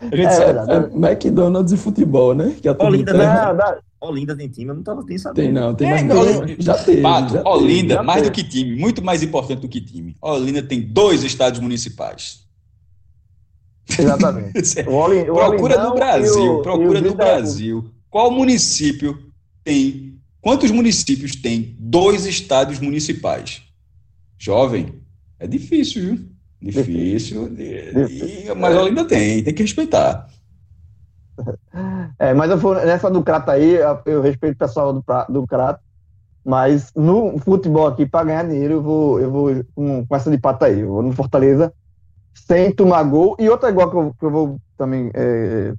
A 0.00 0.16
gente 0.16 0.26
é, 0.26 0.30
sabe, 0.30 0.72
é, 0.72 0.76
é 0.76 1.10
McDonald's 1.10 1.72
e 1.72 1.76
futebol, 1.76 2.34
né? 2.34 2.56
Que 2.62 2.68
a 2.68 2.76
Olinda, 2.78 3.12
tem, 3.12 3.26
Olinda 4.00 4.36
tem 4.36 4.48
time, 4.48 4.70
eu 4.70 4.76
não 4.76 4.82
tava 4.82 5.02
nem 5.02 5.18
sabendo. 5.18 5.44
Tem 5.44 5.52
não, 5.52 5.74
tem 5.74 5.88
é, 5.88 6.02
mais. 6.02 6.38
Olinda, 6.38 6.62
já 6.62 6.74
teve. 6.82 7.02
Pato, 7.02 7.34
já 7.34 7.42
Olinda, 7.44 7.94
teve, 7.96 8.06
mais 8.06 8.22
teve. 8.22 8.30
do 8.30 8.34
que 8.34 8.44
time, 8.44 8.76
muito 8.76 9.02
mais 9.02 9.22
importante 9.22 9.60
do 9.60 9.68
que 9.68 9.80
time. 9.80 10.16
Olinda 10.22 10.62
tem 10.62 10.80
dois 10.80 11.24
estádios 11.24 11.60
municipais. 11.60 12.47
Exatamente. 13.98 14.80
o 14.88 15.34
procura 15.34 15.78
do 15.78 15.94
Brasil, 15.94 16.54
o, 16.54 16.62
procura 16.62 17.00
do 17.00 17.14
Brasil. 17.14 17.90
Qual 18.10 18.30
município 18.30 19.18
tem? 19.64 20.18
Quantos 20.40 20.70
municípios 20.70 21.34
tem 21.36 21.76
dois 21.78 22.24
estádios 22.24 22.78
municipais? 22.78 23.62
Jovem, 24.38 24.94
é 25.38 25.46
difícil, 25.46 26.02
viu? 26.02 26.28
Difícil, 26.60 27.48
difícil. 27.48 28.52
E, 28.52 28.54
mas 28.54 28.74
é. 28.74 28.80
ainda 28.80 29.04
tem, 29.04 29.42
tem 29.42 29.54
que 29.54 29.62
respeitar. 29.62 30.28
É, 32.18 32.34
mas 32.34 32.50
eu 32.50 32.56
vou, 32.56 32.74
nessa 32.74 33.10
do 33.10 33.22
Crato 33.22 33.50
aí, 33.50 33.76
eu 34.06 34.20
respeito 34.20 34.54
o 34.54 34.58
pessoal 34.58 34.92
do, 34.92 35.04
do 35.28 35.46
Crato, 35.46 35.80
mas 36.44 36.92
no 36.96 37.38
futebol 37.38 37.86
aqui, 37.86 38.06
para 38.06 38.24
ganhar 38.24 38.48
dinheiro, 38.48 38.74
eu 38.74 38.82
vou, 38.82 39.20
eu 39.20 39.30
vou 39.30 39.64
com, 39.74 40.06
com 40.06 40.16
essa 40.16 40.30
de 40.30 40.38
pata 40.38 40.66
aí. 40.66 40.80
Eu 40.80 40.88
vou 40.88 41.02
no 41.02 41.12
Fortaleza 41.12 41.72
sem 42.46 42.72
tomar 42.72 43.02
gol. 43.04 43.36
E 43.38 43.48
outra 43.48 43.70
igual 43.70 43.90
que 43.90 43.96
eu, 43.96 44.14
que 44.18 44.24
eu 44.24 44.30
vou 44.30 44.60
também 44.76 45.10
é, 45.14 45.72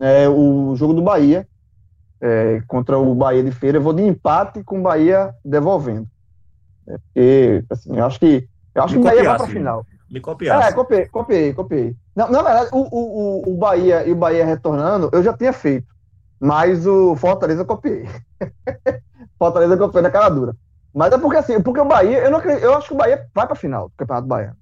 é, 0.00 0.28
o 0.28 0.74
jogo 0.76 0.94
do 0.94 1.02
Bahia 1.02 1.46
é, 2.20 2.62
contra 2.66 2.98
o 2.98 3.14
Bahia 3.14 3.42
de 3.42 3.50
Feira. 3.50 3.78
Eu 3.78 3.82
vou 3.82 3.92
de 3.92 4.02
empate 4.02 4.62
com 4.62 4.78
o 4.78 4.82
Bahia 4.82 5.34
devolvendo. 5.44 6.06
É, 6.86 6.98
porque, 6.98 7.64
assim, 7.70 7.96
eu 7.96 8.04
acho 8.04 8.18
que, 8.18 8.48
eu 8.74 8.82
acho 8.82 8.94
Me 8.94 9.02
que 9.02 9.08
o 9.08 9.10
Bahia 9.10 9.28
vai 9.28 9.38
para 9.38 9.46
final. 9.48 9.86
Me 10.10 10.20
copiasse. 10.20 10.68
É, 10.68 10.72
copiei, 10.72 11.06
copiei, 11.06 11.52
copiei. 11.54 11.96
Não, 12.14 12.30
na 12.30 12.42
verdade, 12.42 12.68
o, 12.72 12.78
o, 12.78 13.52
o 13.52 13.56
Bahia 13.56 14.06
e 14.06 14.12
o 14.12 14.16
Bahia 14.16 14.44
retornando, 14.44 15.08
eu 15.12 15.22
já 15.22 15.32
tinha 15.32 15.52
feito. 15.52 15.86
Mas 16.38 16.86
o 16.86 17.16
Fortaleza 17.16 17.62
eu 17.62 17.66
copiei. 17.66 18.08
Fortaleza 19.38 19.74
eu 19.74 19.78
copiei 19.78 20.02
na 20.02 20.10
cara 20.10 20.28
dura. 20.28 20.54
Mas 20.94 21.12
é 21.12 21.18
porque 21.18 21.38
assim, 21.38 21.60
porque 21.62 21.80
o 21.80 21.84
Bahia, 21.84 22.18
eu, 22.18 22.30
não 22.30 22.40
eu 22.40 22.74
acho 22.76 22.88
que 22.88 22.94
o 22.94 22.96
Bahia 22.96 23.26
vai 23.34 23.46
para 23.46 23.54
a 23.54 23.56
final 23.56 23.88
do 23.88 23.94
Campeonato 23.96 24.28
Baiano. 24.28 24.56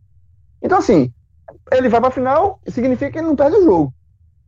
Então, 0.62 0.78
assim, 0.78 1.12
ele 1.72 1.88
vai 1.88 2.00
para 2.00 2.08
a 2.08 2.12
final, 2.12 2.60
significa 2.68 3.10
que 3.10 3.18
ele 3.18 3.26
não 3.26 3.36
perde 3.36 3.56
o 3.56 3.64
jogo. 3.64 3.94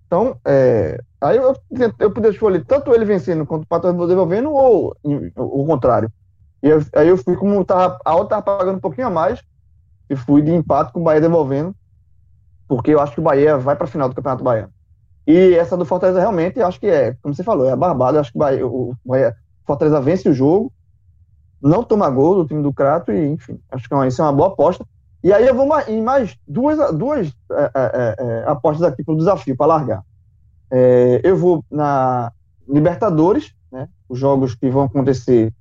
Então, 0.06 0.36
é, 0.44 1.00
aí 1.20 1.36
eu, 1.36 1.56
eu 1.98 2.10
podia 2.10 2.30
escolher 2.30 2.64
tanto 2.66 2.94
ele 2.94 3.04
vencendo 3.04 3.46
quanto 3.46 3.64
o 3.64 3.66
Pato 3.66 3.90
devolvendo, 4.06 4.52
ou 4.52 4.94
o 5.02 5.64
contrário. 5.64 6.12
E 6.62 6.68
eu, 6.68 6.84
aí 6.94 7.08
eu 7.08 7.16
fui 7.16 7.34
como 7.34 7.64
tava, 7.64 7.98
a 8.04 8.14
outra 8.14 8.38
estava 8.38 8.58
pagando 8.58 8.76
um 8.76 8.80
pouquinho 8.80 9.06
a 9.06 9.10
mais, 9.10 9.42
e 10.10 10.14
fui 10.16 10.42
de 10.42 10.52
empate 10.52 10.92
com 10.92 11.00
o 11.00 11.04
Bahia 11.04 11.20
devolvendo, 11.20 11.74
porque 12.68 12.90
eu 12.90 13.00
acho 13.00 13.14
que 13.14 13.20
o 13.20 13.24
Bahia 13.24 13.56
vai 13.56 13.74
para 13.74 13.84
a 13.84 13.88
final 13.88 14.08
do 14.08 14.14
Campeonato 14.14 14.44
Baiano. 14.44 14.72
E 15.26 15.54
essa 15.54 15.76
do 15.76 15.84
Fortaleza 15.84 16.20
realmente, 16.20 16.60
acho 16.60 16.78
que 16.78 16.86
é, 16.86 17.16
como 17.22 17.34
você 17.34 17.42
falou, 17.42 17.68
é 17.68 17.76
barbada. 17.76 18.20
Acho 18.20 18.32
que 18.32 18.38
o 18.38 18.40
Bahia, 18.40 18.66
o 18.66 18.96
Bahia, 19.04 19.34
Fortaleza 19.64 20.00
vence 20.00 20.28
o 20.28 20.34
jogo, 20.34 20.72
não 21.62 21.82
toma 21.84 22.10
gol 22.10 22.34
do 22.36 22.46
time 22.46 22.62
do 22.62 22.72
Crato, 22.72 23.12
e 23.12 23.28
enfim, 23.28 23.58
acho 23.70 23.88
que 23.88 23.94
é 23.94 24.08
isso 24.08 24.20
é 24.20 24.24
uma 24.24 24.32
boa 24.32 24.48
aposta. 24.48 24.84
E 25.22 25.32
aí 25.32 25.46
eu 25.46 25.54
vou 25.54 25.68
em 25.86 26.02
mais 26.02 26.36
duas, 26.46 26.76
duas 26.94 27.28
é, 27.50 27.62
é, 27.62 27.70
é, 27.74 28.24
é 28.24 28.44
apostas 28.46 28.82
aqui 28.82 29.04
para 29.04 29.14
o 29.14 29.18
desafio, 29.18 29.56
para 29.56 29.66
largar. 29.66 30.02
É, 30.70 31.20
eu 31.22 31.36
vou 31.36 31.64
na 31.70 32.32
Libertadores, 32.68 33.54
né, 33.70 33.88
os 34.08 34.18
jogos 34.18 34.54
que 34.54 34.68
vão 34.68 34.82
acontecer, 34.82 35.52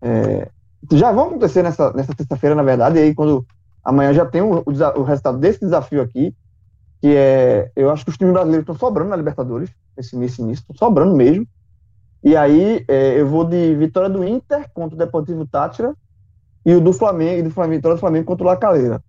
é, 0.00 0.48
já 0.92 1.12
vão 1.12 1.26
acontecer 1.26 1.62
nessa, 1.62 1.92
nessa 1.92 2.14
terça-feira, 2.14 2.54
na 2.54 2.62
verdade, 2.62 2.98
e 2.98 3.02
aí 3.02 3.14
quando 3.14 3.44
amanhã 3.84 4.14
já 4.14 4.24
tem 4.24 4.40
o, 4.40 4.60
o, 4.60 5.00
o, 5.00 5.02
resultado 5.02 5.38
desse 5.38 5.60
desafio 5.60 6.00
aqui, 6.00 6.34
que 7.00 7.14
é, 7.14 7.70
eu 7.76 7.90
acho 7.90 8.04
que 8.04 8.10
os 8.10 8.16
times 8.16 8.32
brasileiros 8.32 8.62
estão 8.62 8.76
sobrando 8.76 9.10
na 9.10 9.16
Libertadores, 9.16 9.70
nesse, 9.96 10.16
nesse 10.16 10.40
início, 10.40 10.62
estão 10.62 10.76
sobrando 10.76 11.14
mesmo. 11.14 11.46
E 12.24 12.36
aí 12.36 12.84
eu 13.16 13.26
vou 13.26 13.44
de 13.44 13.74
vitória 13.74 14.08
do 14.08 14.22
Inter 14.22 14.70
contra 14.72 14.94
o 14.94 14.98
Deportivo 14.98 15.44
Tátira, 15.44 15.92
e 16.64 16.74
o 16.74 16.80
do 16.80 16.92
Flamengo, 16.92 17.40
e 17.40 17.42
do 17.42 17.50
Flamengo, 17.50 17.76
vitória 17.76 17.96
do 17.96 18.00
Flamengo 18.00 18.26
contra 18.26 18.44
o 18.44 18.46
Lacaleira. 18.46 19.02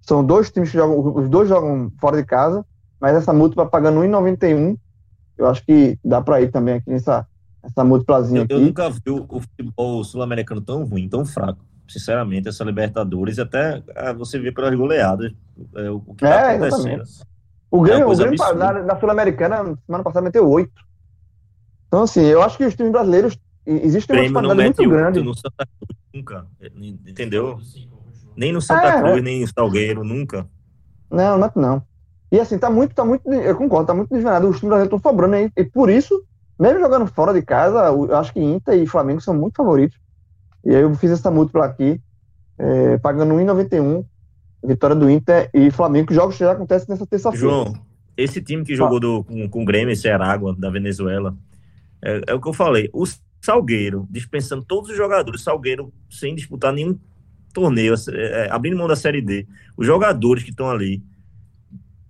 São 0.00 0.24
dois 0.24 0.50
times 0.50 0.70
que 0.70 0.76
jogam, 0.76 1.14
os 1.16 1.28
dois 1.28 1.48
jogam 1.48 1.90
fora 2.00 2.16
de 2.16 2.24
casa, 2.24 2.64
mas 3.00 3.16
essa 3.16 3.32
múltipla 3.32 3.66
pagando 3.66 4.00
1,91, 4.00 4.76
eu 5.36 5.46
acho 5.46 5.64
que 5.64 5.98
dá 6.04 6.20
para 6.20 6.40
ir 6.40 6.50
também 6.50 6.74
aqui 6.74 6.90
nessa 6.90 7.26
essa 7.64 7.82
múltiplazinha 7.82 8.40
eu, 8.40 8.44
aqui. 8.44 8.52
Eu 8.52 8.60
nunca 8.60 8.90
vi 8.90 9.10
o, 9.10 9.40
futebol 9.40 10.04
sul-americano 10.04 10.60
tão 10.60 10.84
ruim, 10.84 11.08
tão 11.08 11.24
fraco. 11.24 11.64
sinceramente, 11.88 12.48
essa 12.48 12.62
Libertadores, 12.62 13.38
até 13.38 13.82
ah, 13.96 14.12
você 14.12 14.38
vê 14.38 14.52
pelas 14.52 14.74
goleadas 14.74 15.32
é, 15.74 15.90
o 15.90 16.00
que 16.00 16.24
está 16.24 16.52
é, 16.52 16.56
acontecendo. 16.56 17.02
O 17.70 17.80
Grêmio, 17.80 18.04
é 18.04 18.06
o 18.06 18.16
Grêmio 18.16 18.54
na, 18.54 18.72
na 18.84 19.00
Sul-Americana, 19.00 19.76
semana 19.86 20.04
passada, 20.04 20.24
meteu 20.24 20.48
oito. 20.48 20.84
Então, 21.88 22.02
assim, 22.02 22.22
eu 22.22 22.42
acho 22.42 22.56
que 22.56 22.64
os 22.64 22.74
times 22.74 22.92
brasileiros 22.92 23.38
existem 23.66 24.16
uma 24.16 24.42
disparidade 24.42 24.78
muito 24.78 24.90
grande. 24.90 25.22
No 25.22 25.34
Santa 25.34 25.66
Cruz, 25.66 25.98
nunca, 26.12 26.46
entendeu? 27.06 27.58
Nem 28.36 28.52
no 28.52 28.60
Santa 28.60 28.86
é, 28.86 29.00
Cruz, 29.00 29.18
é. 29.18 29.20
nem 29.22 29.40
no 29.40 29.48
Salgueiro, 29.48 30.04
nunca. 30.04 30.46
Não, 31.10 31.38
não, 31.38 31.50
não. 31.54 31.82
E 32.32 32.40
assim, 32.40 32.58
tá 32.58 32.68
muito, 32.68 32.94
tá 32.94 33.04
muito, 33.04 33.32
eu 33.32 33.56
concordo, 33.56 33.86
tá 33.86 33.94
muito 33.94 34.10
desvenado. 34.10 34.48
Os 34.48 34.58
times 34.58 34.70
brasileiros 34.70 34.96
estão 34.96 35.10
sobrando 35.10 35.36
aí. 35.36 35.50
E 35.56 35.64
por 35.64 35.88
isso, 35.88 36.24
mesmo 36.58 36.80
jogando 36.80 37.06
fora 37.06 37.32
de 37.32 37.42
casa, 37.42 37.78
eu 37.86 38.16
acho 38.16 38.32
que 38.32 38.40
Inter 38.40 38.74
e 38.74 38.86
Flamengo 38.86 39.20
são 39.20 39.34
muito 39.34 39.54
favoritos. 39.54 39.98
E 40.64 40.74
aí 40.74 40.82
eu 40.82 40.94
fiz 40.94 41.10
essa 41.10 41.30
múltipla 41.30 41.66
aqui, 41.66 42.00
é, 42.58 42.98
pagando 42.98 43.34
1,91, 43.34 44.04
vitória 44.64 44.96
do 44.96 45.08
Inter 45.08 45.50
e 45.54 45.70
Flamengo, 45.70 46.08
que 46.08 46.14
jogos 46.14 46.36
já 46.36 46.52
acontecem 46.52 46.88
nessa 46.88 47.06
terça-feira. 47.06 47.46
João, 47.46 47.74
esse 48.16 48.40
time 48.40 48.64
que 48.64 48.74
jogou 48.74 48.98
do, 48.98 49.22
com, 49.24 49.48
com 49.48 49.62
o 49.62 49.64
Grêmio, 49.64 49.92
esse 49.92 50.08
Aragua, 50.08 50.56
da 50.58 50.70
Venezuela, 50.70 51.36
é, 52.02 52.20
é, 52.28 52.34
o 52.34 52.40
que 52.40 52.48
eu 52.48 52.52
falei. 52.52 52.88
O 52.92 53.04
Salgueiro, 53.44 54.06
dispensando 54.10 54.64
todos 54.64 54.90
os 54.90 54.96
jogadores, 54.96 55.42
Salgueiro 55.42 55.92
sem 56.08 56.34
disputar 56.34 56.72
nenhum 56.72 56.98
torneio, 57.52 57.94
é, 58.12 58.48
abrindo 58.50 58.76
mão 58.76 58.88
da 58.88 58.96
Série 58.96 59.20
D, 59.20 59.46
os 59.76 59.86
jogadores 59.86 60.42
que 60.42 60.50
estão 60.50 60.70
ali 60.70 61.02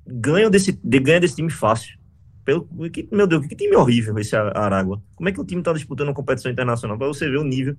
ganham 0.07 0.51
desse, 0.51 0.73
de, 0.73 1.01
ganham 1.01 1.21
desse 1.21 1.37
time 1.37 1.51
fácil. 1.51 1.99
Pelo, 2.45 2.69
que, 2.91 3.09
meu 3.11 3.27
Deus, 3.27 3.47
que 3.47 3.57
time 3.57 3.75
horrível 3.75 4.17
esse 4.19 4.37
Aragua. 4.37 5.03
Como 5.17 5.29
é 5.29 5.33
que 5.33 5.41
o 5.41 5.45
time 5.45 5.61
está 5.61 5.73
disputando 5.73 6.09
uma 6.09 6.15
competição 6.15 6.53
internacional? 6.53 6.97
Para 6.97 7.09
você 7.09 7.29
ver 7.29 7.39
o 7.39 7.45
nível. 7.45 7.75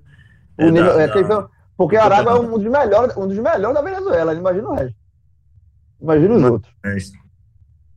O 0.58 0.62
é, 0.62 0.70
nível 0.70 0.94
da, 0.94 1.02
é, 1.02 1.22
da, 1.22 1.48
porque 1.76 1.96
Aragua 1.96 2.32
é 2.32 2.40
um 2.40 2.58
dos 2.58 2.70
melhores, 2.70 3.16
um 3.16 3.28
dos 3.28 3.38
melhores 3.38 3.74
da 3.74 3.82
Venezuela, 3.82 4.34
imagina 4.34 4.68
o 4.68 4.74
resto. 4.74 4.96
Imagina 6.00 6.34
os 6.34 6.42
Não, 6.42 6.52
outros. 6.52 6.72
É 6.84 6.96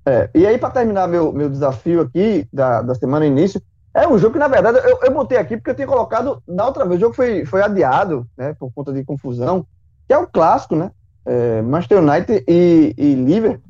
é, 0.05 0.29
e 0.33 0.47
aí, 0.47 0.57
para 0.57 0.71
terminar 0.71 1.07
meu, 1.07 1.31
meu 1.33 1.49
desafio 1.49 2.01
aqui 2.01 2.47
da, 2.51 2.81
da 2.81 2.95
semana 2.95 3.25
início, 3.25 3.61
é 3.93 4.07
um 4.07 4.17
jogo 4.17 4.33
que, 4.33 4.39
na 4.39 4.47
verdade, 4.47 4.77
eu, 4.77 4.99
eu 5.01 5.11
botei 5.11 5.37
aqui 5.37 5.57
porque 5.57 5.71
eu 5.71 5.75
tinha 5.75 5.87
colocado 5.87 6.41
na 6.47 6.65
outra 6.65 6.85
vez. 6.85 6.97
O 6.97 7.01
jogo 7.01 7.15
foi, 7.15 7.45
foi 7.45 7.61
adiado, 7.61 8.27
né, 8.37 8.53
por 8.53 8.71
conta 8.71 8.93
de 8.93 9.03
confusão, 9.03 9.65
que 10.07 10.13
é 10.13 10.17
um 10.17 10.25
clássico, 10.25 10.75
né? 10.75 10.91
É, 11.25 11.61
Manchester 11.61 11.99
United 11.99 12.43
e, 12.47 12.93
e 12.97 13.13
Liverpool. 13.15 13.69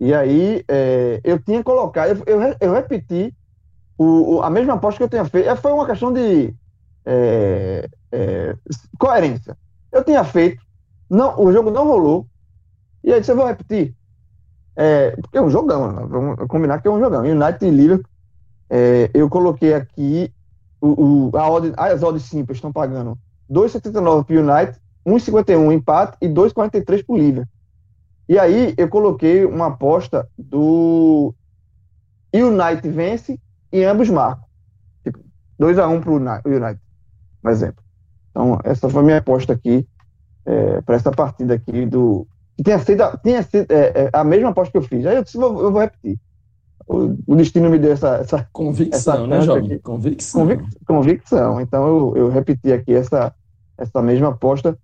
E 0.00 0.14
aí 0.14 0.64
é, 0.68 1.20
eu 1.24 1.38
tinha 1.38 1.62
colocado, 1.64 2.22
eu, 2.26 2.40
eu, 2.40 2.56
eu 2.60 2.72
repeti 2.72 3.34
o, 3.96 4.36
o, 4.36 4.42
a 4.42 4.48
mesma 4.48 4.74
aposta 4.74 4.98
que 4.98 5.04
eu 5.04 5.08
tinha 5.08 5.24
feito. 5.24 5.48
É, 5.48 5.56
foi 5.56 5.72
uma 5.72 5.86
questão 5.86 6.12
de 6.12 6.54
é, 7.04 7.88
é, 8.12 8.56
coerência. 8.98 9.56
Eu 9.90 10.04
tinha 10.04 10.22
feito, 10.22 10.62
não, 11.10 11.40
o 11.40 11.52
jogo 11.52 11.70
não 11.70 11.86
rolou, 11.86 12.26
e 13.02 13.12
aí 13.12 13.22
você 13.22 13.34
vai 13.34 13.48
repetir. 13.48 13.94
É, 14.76 15.10
porque 15.10 15.38
é 15.38 15.42
um 15.42 15.50
jogão, 15.50 15.90
né? 15.90 16.06
vamos 16.08 16.46
combinar 16.46 16.80
que 16.80 16.86
é 16.86 16.90
um 16.90 17.00
jogão. 17.00 17.22
United 17.22 17.66
e 17.66 17.70
Liverpool, 17.70 18.10
é, 18.70 19.10
eu 19.14 19.28
coloquei 19.28 19.74
aqui 19.74 20.32
o, 20.80 21.30
o, 21.30 21.36
a 21.36 21.50
odd, 21.50 21.72
as 21.76 22.02
odds 22.02 22.24
simples 22.24 22.58
estão 22.58 22.72
pagando 22.72 23.18
2,79 23.50 24.24
para 24.24 24.36
o 24.36 24.38
United, 24.40 24.78
1,51 25.06 25.72
empate 25.72 26.16
e 26.20 26.28
2,43 26.28 27.04
para 27.04 27.14
o 27.14 27.18
Liverpool. 27.18 27.48
E 28.28 28.38
aí 28.38 28.74
eu 28.76 28.88
coloquei 28.88 29.44
uma 29.44 29.68
aposta 29.68 30.28
do 30.36 31.34
United 32.32 32.86
vence 32.90 33.40
e 33.72 33.84
ambos 33.84 34.10
marcam. 34.10 34.44
Tipo, 35.02 35.18
2x1 35.58 36.00
para 36.02 36.10
o 36.10 36.54
United, 36.54 36.80
por 37.40 37.50
exemplo. 37.50 37.82
Então, 38.30 38.60
essa 38.64 38.88
foi 38.88 39.00
a 39.00 39.04
minha 39.04 39.18
aposta 39.18 39.54
aqui 39.54 39.88
é, 40.44 40.80
para 40.82 40.96
essa 40.96 41.10
partida 41.10 41.54
aqui 41.54 41.86
do. 41.86 42.26
Que 42.56 42.64
tinha 42.64 42.78
sido, 42.78 43.04
tinha 43.22 43.42
sido 43.42 43.70
é, 43.70 44.04
é, 44.04 44.10
a 44.12 44.24
mesma 44.24 44.50
aposta 44.50 44.72
que 44.72 44.78
eu 44.78 44.82
fiz. 44.82 45.06
Aí 45.06 45.16
eu 45.16 45.24
disse, 45.24 45.38
eu 45.38 45.72
vou 45.72 45.80
repetir. 45.80 46.18
O, 46.88 47.16
o, 47.26 47.36
destino 47.36 47.68
me 47.68 47.78
deu 47.78 47.92
essa. 47.92 48.16
essa 48.16 48.48
convicção, 48.52 49.14
essa 49.14 49.26
né, 49.26 49.40
Jovem? 49.42 49.78
Convicção. 49.78 50.40
Convic, 50.40 50.84
convicção. 50.86 51.60
Então 51.60 51.86
eu, 51.86 52.16
eu 52.16 52.28
repeti 52.28 52.72
aqui 52.72 52.94
essa, 52.94 53.34
essa 53.76 54.00
mesma 54.00 54.28
aposta 54.28 54.76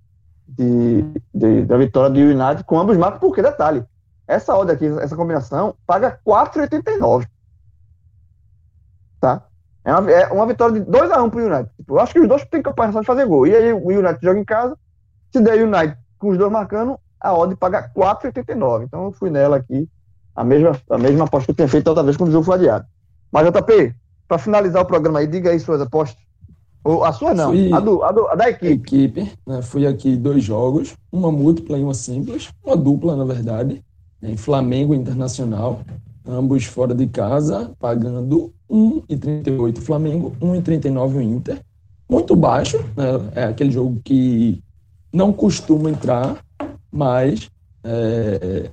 de, 0.47 1.03
de, 1.35 1.65
da 1.65 1.77
vitória 1.79 2.11
do 2.11 2.19
United 2.21 2.65
com 2.65 2.79
ambos 2.79 2.97
marcos, 2.97 3.21
porque, 3.21 3.43
detalhe, 3.43 3.85
essa 4.27 4.57
odd 4.57 4.71
aqui, 4.71 4.87
essa 5.01 5.17
combinação, 5.17 5.75
paga 5.87 6.19
4,89. 6.27 7.27
Tá? 9.21 9.47
É 9.85 9.95
uma, 9.95 10.11
é 10.11 10.33
uma 10.33 10.47
vitória 10.47 10.81
de 10.81 10.91
2x1 10.91 11.31
pro 11.31 11.47
United. 11.47 11.71
Tipo, 11.77 11.95
eu 11.95 12.01
acho 12.01 12.13
que 12.13 12.21
os 12.21 12.29
dois 12.29 12.45
têm 12.45 12.63
capacidade 12.63 13.03
de 13.03 13.07
fazer 13.07 13.27
gol. 13.27 13.47
E 13.47 13.55
aí 13.55 13.73
o 13.73 13.89
United 13.89 14.19
joga 14.23 14.39
em 14.39 14.45
casa, 14.45 14.77
se 15.33 15.41
der 15.41 15.59
o 15.59 15.67
United 15.67 15.99
com 16.19 16.29
os 16.29 16.39
dois 16.39 16.51
marcando, 16.51 16.99
a 17.21 17.35
odd 17.35 17.55
paga 17.57 17.91
4,89. 17.95 18.85
Então 18.85 19.05
eu 19.05 19.13
fui 19.13 19.31
nela 19.31 19.57
aqui, 19.57 19.89
a 20.35 20.45
mesma, 20.45 20.81
a 20.91 20.99
mesma 20.99 21.25
aposta 21.25 21.47
que 21.47 21.51
eu 21.53 21.57
tinha 21.57 21.69
feito 21.69 21.89
outra 21.89 22.03
vez 22.03 22.17
quando 22.17 22.31
o 22.31 22.33
jogo 22.33 22.45
foi 22.45 22.57
adiado. 22.57 22.87
Mas, 23.31 23.47
JP, 23.47 23.95
para 24.29 24.39
finalizar 24.39 24.83
o 24.83 24.87
programa 24.87 25.21
aí, 25.21 25.27
diga 25.27 25.51
aí 25.51 25.61
suas 25.61 25.81
apostas. 25.81 26.23
Ou 26.85 27.03
a 27.03 27.13
sua 27.13 27.33
não, 27.33 27.51
Fui 27.51 27.73
a, 27.73 27.81
do, 27.81 28.03
a, 28.03 28.13
do, 28.13 28.29
a 28.29 28.35
da 28.35 28.51
equipe. 28.51 28.73
equipe 28.73 29.33
né, 29.47 29.63
fui 29.63 29.87
aqui 29.87 30.17
dois 30.17 30.45
jogos, 30.45 30.95
uma 31.11 31.33
múltipla 31.33 31.79
e 31.79 31.83
uma 31.83 31.95
simples, 31.95 32.51
uma 32.63 32.77
dupla, 32.77 33.17
na 33.17 33.25
verdade, 33.25 33.83
em 34.23 34.37
Flamengo 34.37 34.95
Internacional, 34.95 35.81
ambos 36.27 36.67
fora 36.67 36.95
de 36.95 37.07
casa, 37.07 37.73
pagando 37.79 38.53
1,38 38.71 39.79
Flamengo, 39.79 40.37
1,39 40.43 41.17
o 41.17 41.23
Inter. 41.23 41.61
Muito 42.07 42.37
baixo, 42.37 42.79
né, 42.95 43.31
é 43.35 43.45
aquele 43.45 43.71
jogo 43.71 43.99
que 44.05 44.63
não 45.11 45.33
costuma 45.33 45.89
entrar, 45.89 46.45
mas 46.93 47.51
é, 47.83 48.71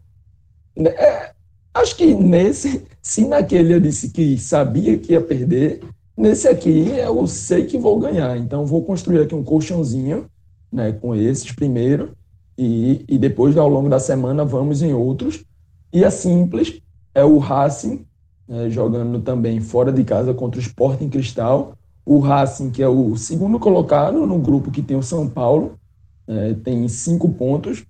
é, 0.78 1.31
acho 1.74 1.96
que 1.96 2.14
nesse, 2.14 2.86
se 3.02 3.26
naquele 3.28 3.74
eu 3.74 3.80
disse 3.80 4.10
que 4.10 4.38
sabia 4.38 4.98
que 4.98 5.14
ia 5.14 5.22
perder, 5.22 5.82
Nesse 6.22 6.48
aqui 6.48 6.90
eu 6.90 7.26
sei 7.26 7.66
que 7.66 7.78
vou 7.78 7.98
ganhar, 7.98 8.38
então 8.38 8.64
vou 8.64 8.84
construir 8.84 9.22
aqui 9.22 9.34
um 9.34 9.44
colchãozinho, 9.44 10.26
né, 10.72 10.92
com 10.92 11.16
esses 11.16 11.52
primeiro 11.52 12.12
e, 12.58 13.04
e 13.08 13.18
depois 13.18 13.58
ao 13.58 13.68
longo 13.68 13.90
da 13.90 14.00
semana 14.00 14.46
vamos 14.46 14.84
em 14.84 14.94
outros. 14.94 15.44
E 15.92 16.06
a 16.06 16.12
simples 16.12 16.80
é 17.16 17.24
o 17.24 17.40
Racing 17.40 18.06
né, 18.48 18.70
jogando 18.70 19.20
também 19.22 19.60
fora 19.62 19.92
de 19.92 20.04
casa 20.04 20.32
contra 20.34 20.60
o 20.60 20.64
Sporting 20.64 21.10
Cristal. 21.10 21.76
O 22.06 22.20
Racing 22.20 22.70
que 22.70 22.84
é 22.84 22.88
o 22.88 23.16
segundo 23.16 23.58
colocado 23.58 24.26
no 24.28 24.38
grupo 24.38 24.70
que 24.70 24.84
tem 24.84 24.98
o 24.98 25.04
São 25.04 25.28
Paulo, 25.28 25.80
é, 26.28 26.54
tem 26.54 26.88
cinco 26.88 27.30
pontos 27.30 27.84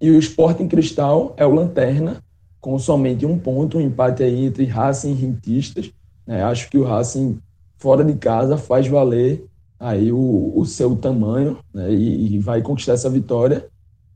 e 0.00 0.10
o 0.10 0.18
Sporting 0.18 0.68
Cristal 0.68 1.34
é 1.36 1.44
o 1.44 1.54
lanterna 1.54 2.22
com 2.60 2.78
somente 2.78 3.24
um 3.24 3.38
ponto, 3.38 3.78
um 3.78 3.80
empate 3.80 4.22
aí 4.22 4.46
entre 4.46 4.64
Racing 4.64 5.12
e 5.12 5.14
Rentistas. 5.14 5.92
É, 6.26 6.42
acho 6.42 6.68
que 6.68 6.78
o 6.78 6.84
Racing 6.84 7.40
fora 7.76 8.04
de 8.04 8.14
casa 8.14 8.56
faz 8.56 8.86
valer 8.86 9.44
aí 9.78 10.10
o, 10.10 10.52
o 10.56 10.64
seu 10.64 10.96
tamanho 10.96 11.58
né, 11.72 11.92
e, 11.92 12.34
e, 12.34 12.38
vai 12.38 12.62
conquistar 12.62 12.94
essa 12.94 13.10
vitória. 13.10 13.68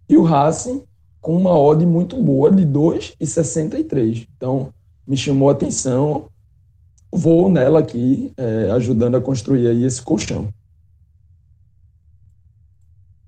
E 0.09 0.17
o 0.17 0.23
Racing 0.23 0.83
com 1.21 1.37
uma 1.37 1.57
odd 1.57 1.85
muito 1.85 2.21
boa 2.21 2.51
de 2.51 2.67
2,63. 2.67 4.27
Então, 4.37 4.73
me 5.07 5.17
chamou 5.17 5.49
a 5.49 5.53
atenção. 5.53 6.27
Vou 7.13 7.51
nela 7.51 7.81
aqui, 7.81 8.33
é, 8.37 8.71
ajudando 8.71 9.17
a 9.17 9.21
construir 9.21 9.67
aí 9.67 9.85
esse 9.85 10.01
colchão. 10.01 10.49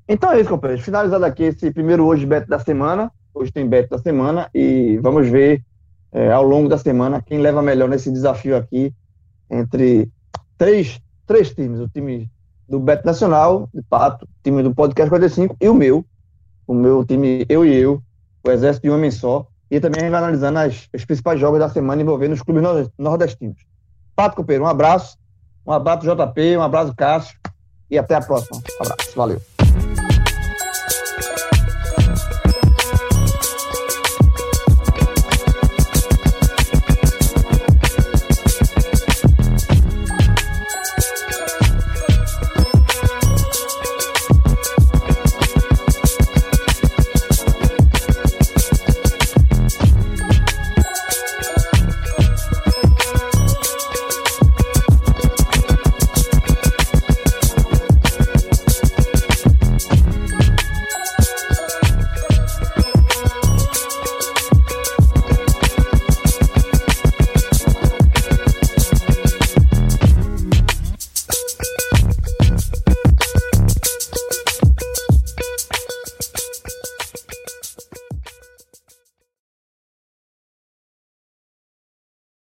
Então 0.08 0.32
é 0.32 0.40
isso, 0.40 0.50
companheiros. 0.50 0.84
Finalizado 0.84 1.24
aqui 1.24 1.44
esse 1.44 1.70
primeiro 1.70 2.04
hoje 2.04 2.26
bet 2.26 2.46
da 2.46 2.58
semana. 2.58 3.10
Hoje 3.35 3.51
tem 3.51 3.66
bet 3.66 3.89
da 3.89 3.99
semana 3.99 4.51
e 4.55 4.99
vamos 4.99 5.28
ver 5.28 5.64
é, 6.12 6.30
ao 6.30 6.43
longo 6.43 6.68
da 6.68 6.76
semana 6.76 7.22
quem 7.22 7.39
leva 7.39 7.62
melhor 7.62 7.89
nesse 7.89 8.11
desafio 8.11 8.57
aqui 8.57 8.93
entre 9.51 10.11
três, 10.59 11.01
três 11.26 11.55
times. 11.55 11.80
O 11.80 11.89
time 11.89 12.30
do 12.68 12.78
Beto 12.78 13.07
Nacional, 13.07 13.68
de 13.72 13.83
Pato, 13.83 14.24
o 14.26 14.28
time 14.43 14.62
do 14.62 14.74
Podcast 14.74 15.09
45 15.09 15.57
e 15.61 15.68
o 15.68 15.74
meu. 15.74 16.05
O 16.66 16.74
meu 16.74 17.05
time, 17.05 17.45
eu 17.49 17.64
e 17.64 17.74
eu, 17.74 18.03
o 18.45 18.51
Exército 18.51 18.87
de 18.87 18.91
um 18.91 18.95
Homem 18.95 19.11
Só. 19.11 19.47
E 19.70 19.80
também 19.80 20.01
a 20.01 20.05
gente 20.05 20.11
vai 20.11 20.20
analisando 20.20 20.59
as, 20.59 20.89
os 20.95 21.05
principais 21.05 21.41
jogos 21.41 21.59
da 21.59 21.68
semana 21.68 22.03
envolvendo 22.03 22.33
os 22.33 22.43
clubes 22.43 22.62
nordestinos. 22.99 23.59
Pato 24.14 24.37
Copeiro, 24.37 24.64
um 24.64 24.66
abraço. 24.66 25.16
Um 25.66 25.72
abraço, 25.72 26.03
JP, 26.03 26.57
um 26.59 26.62
abraço, 26.62 26.95
Cássio. 26.95 27.39
E 27.91 27.99
até 27.99 28.14
a 28.14 28.20
próxima. 28.20 28.59
Um 28.59 28.85
abraço. 28.85 29.12
Valeu. 29.16 29.51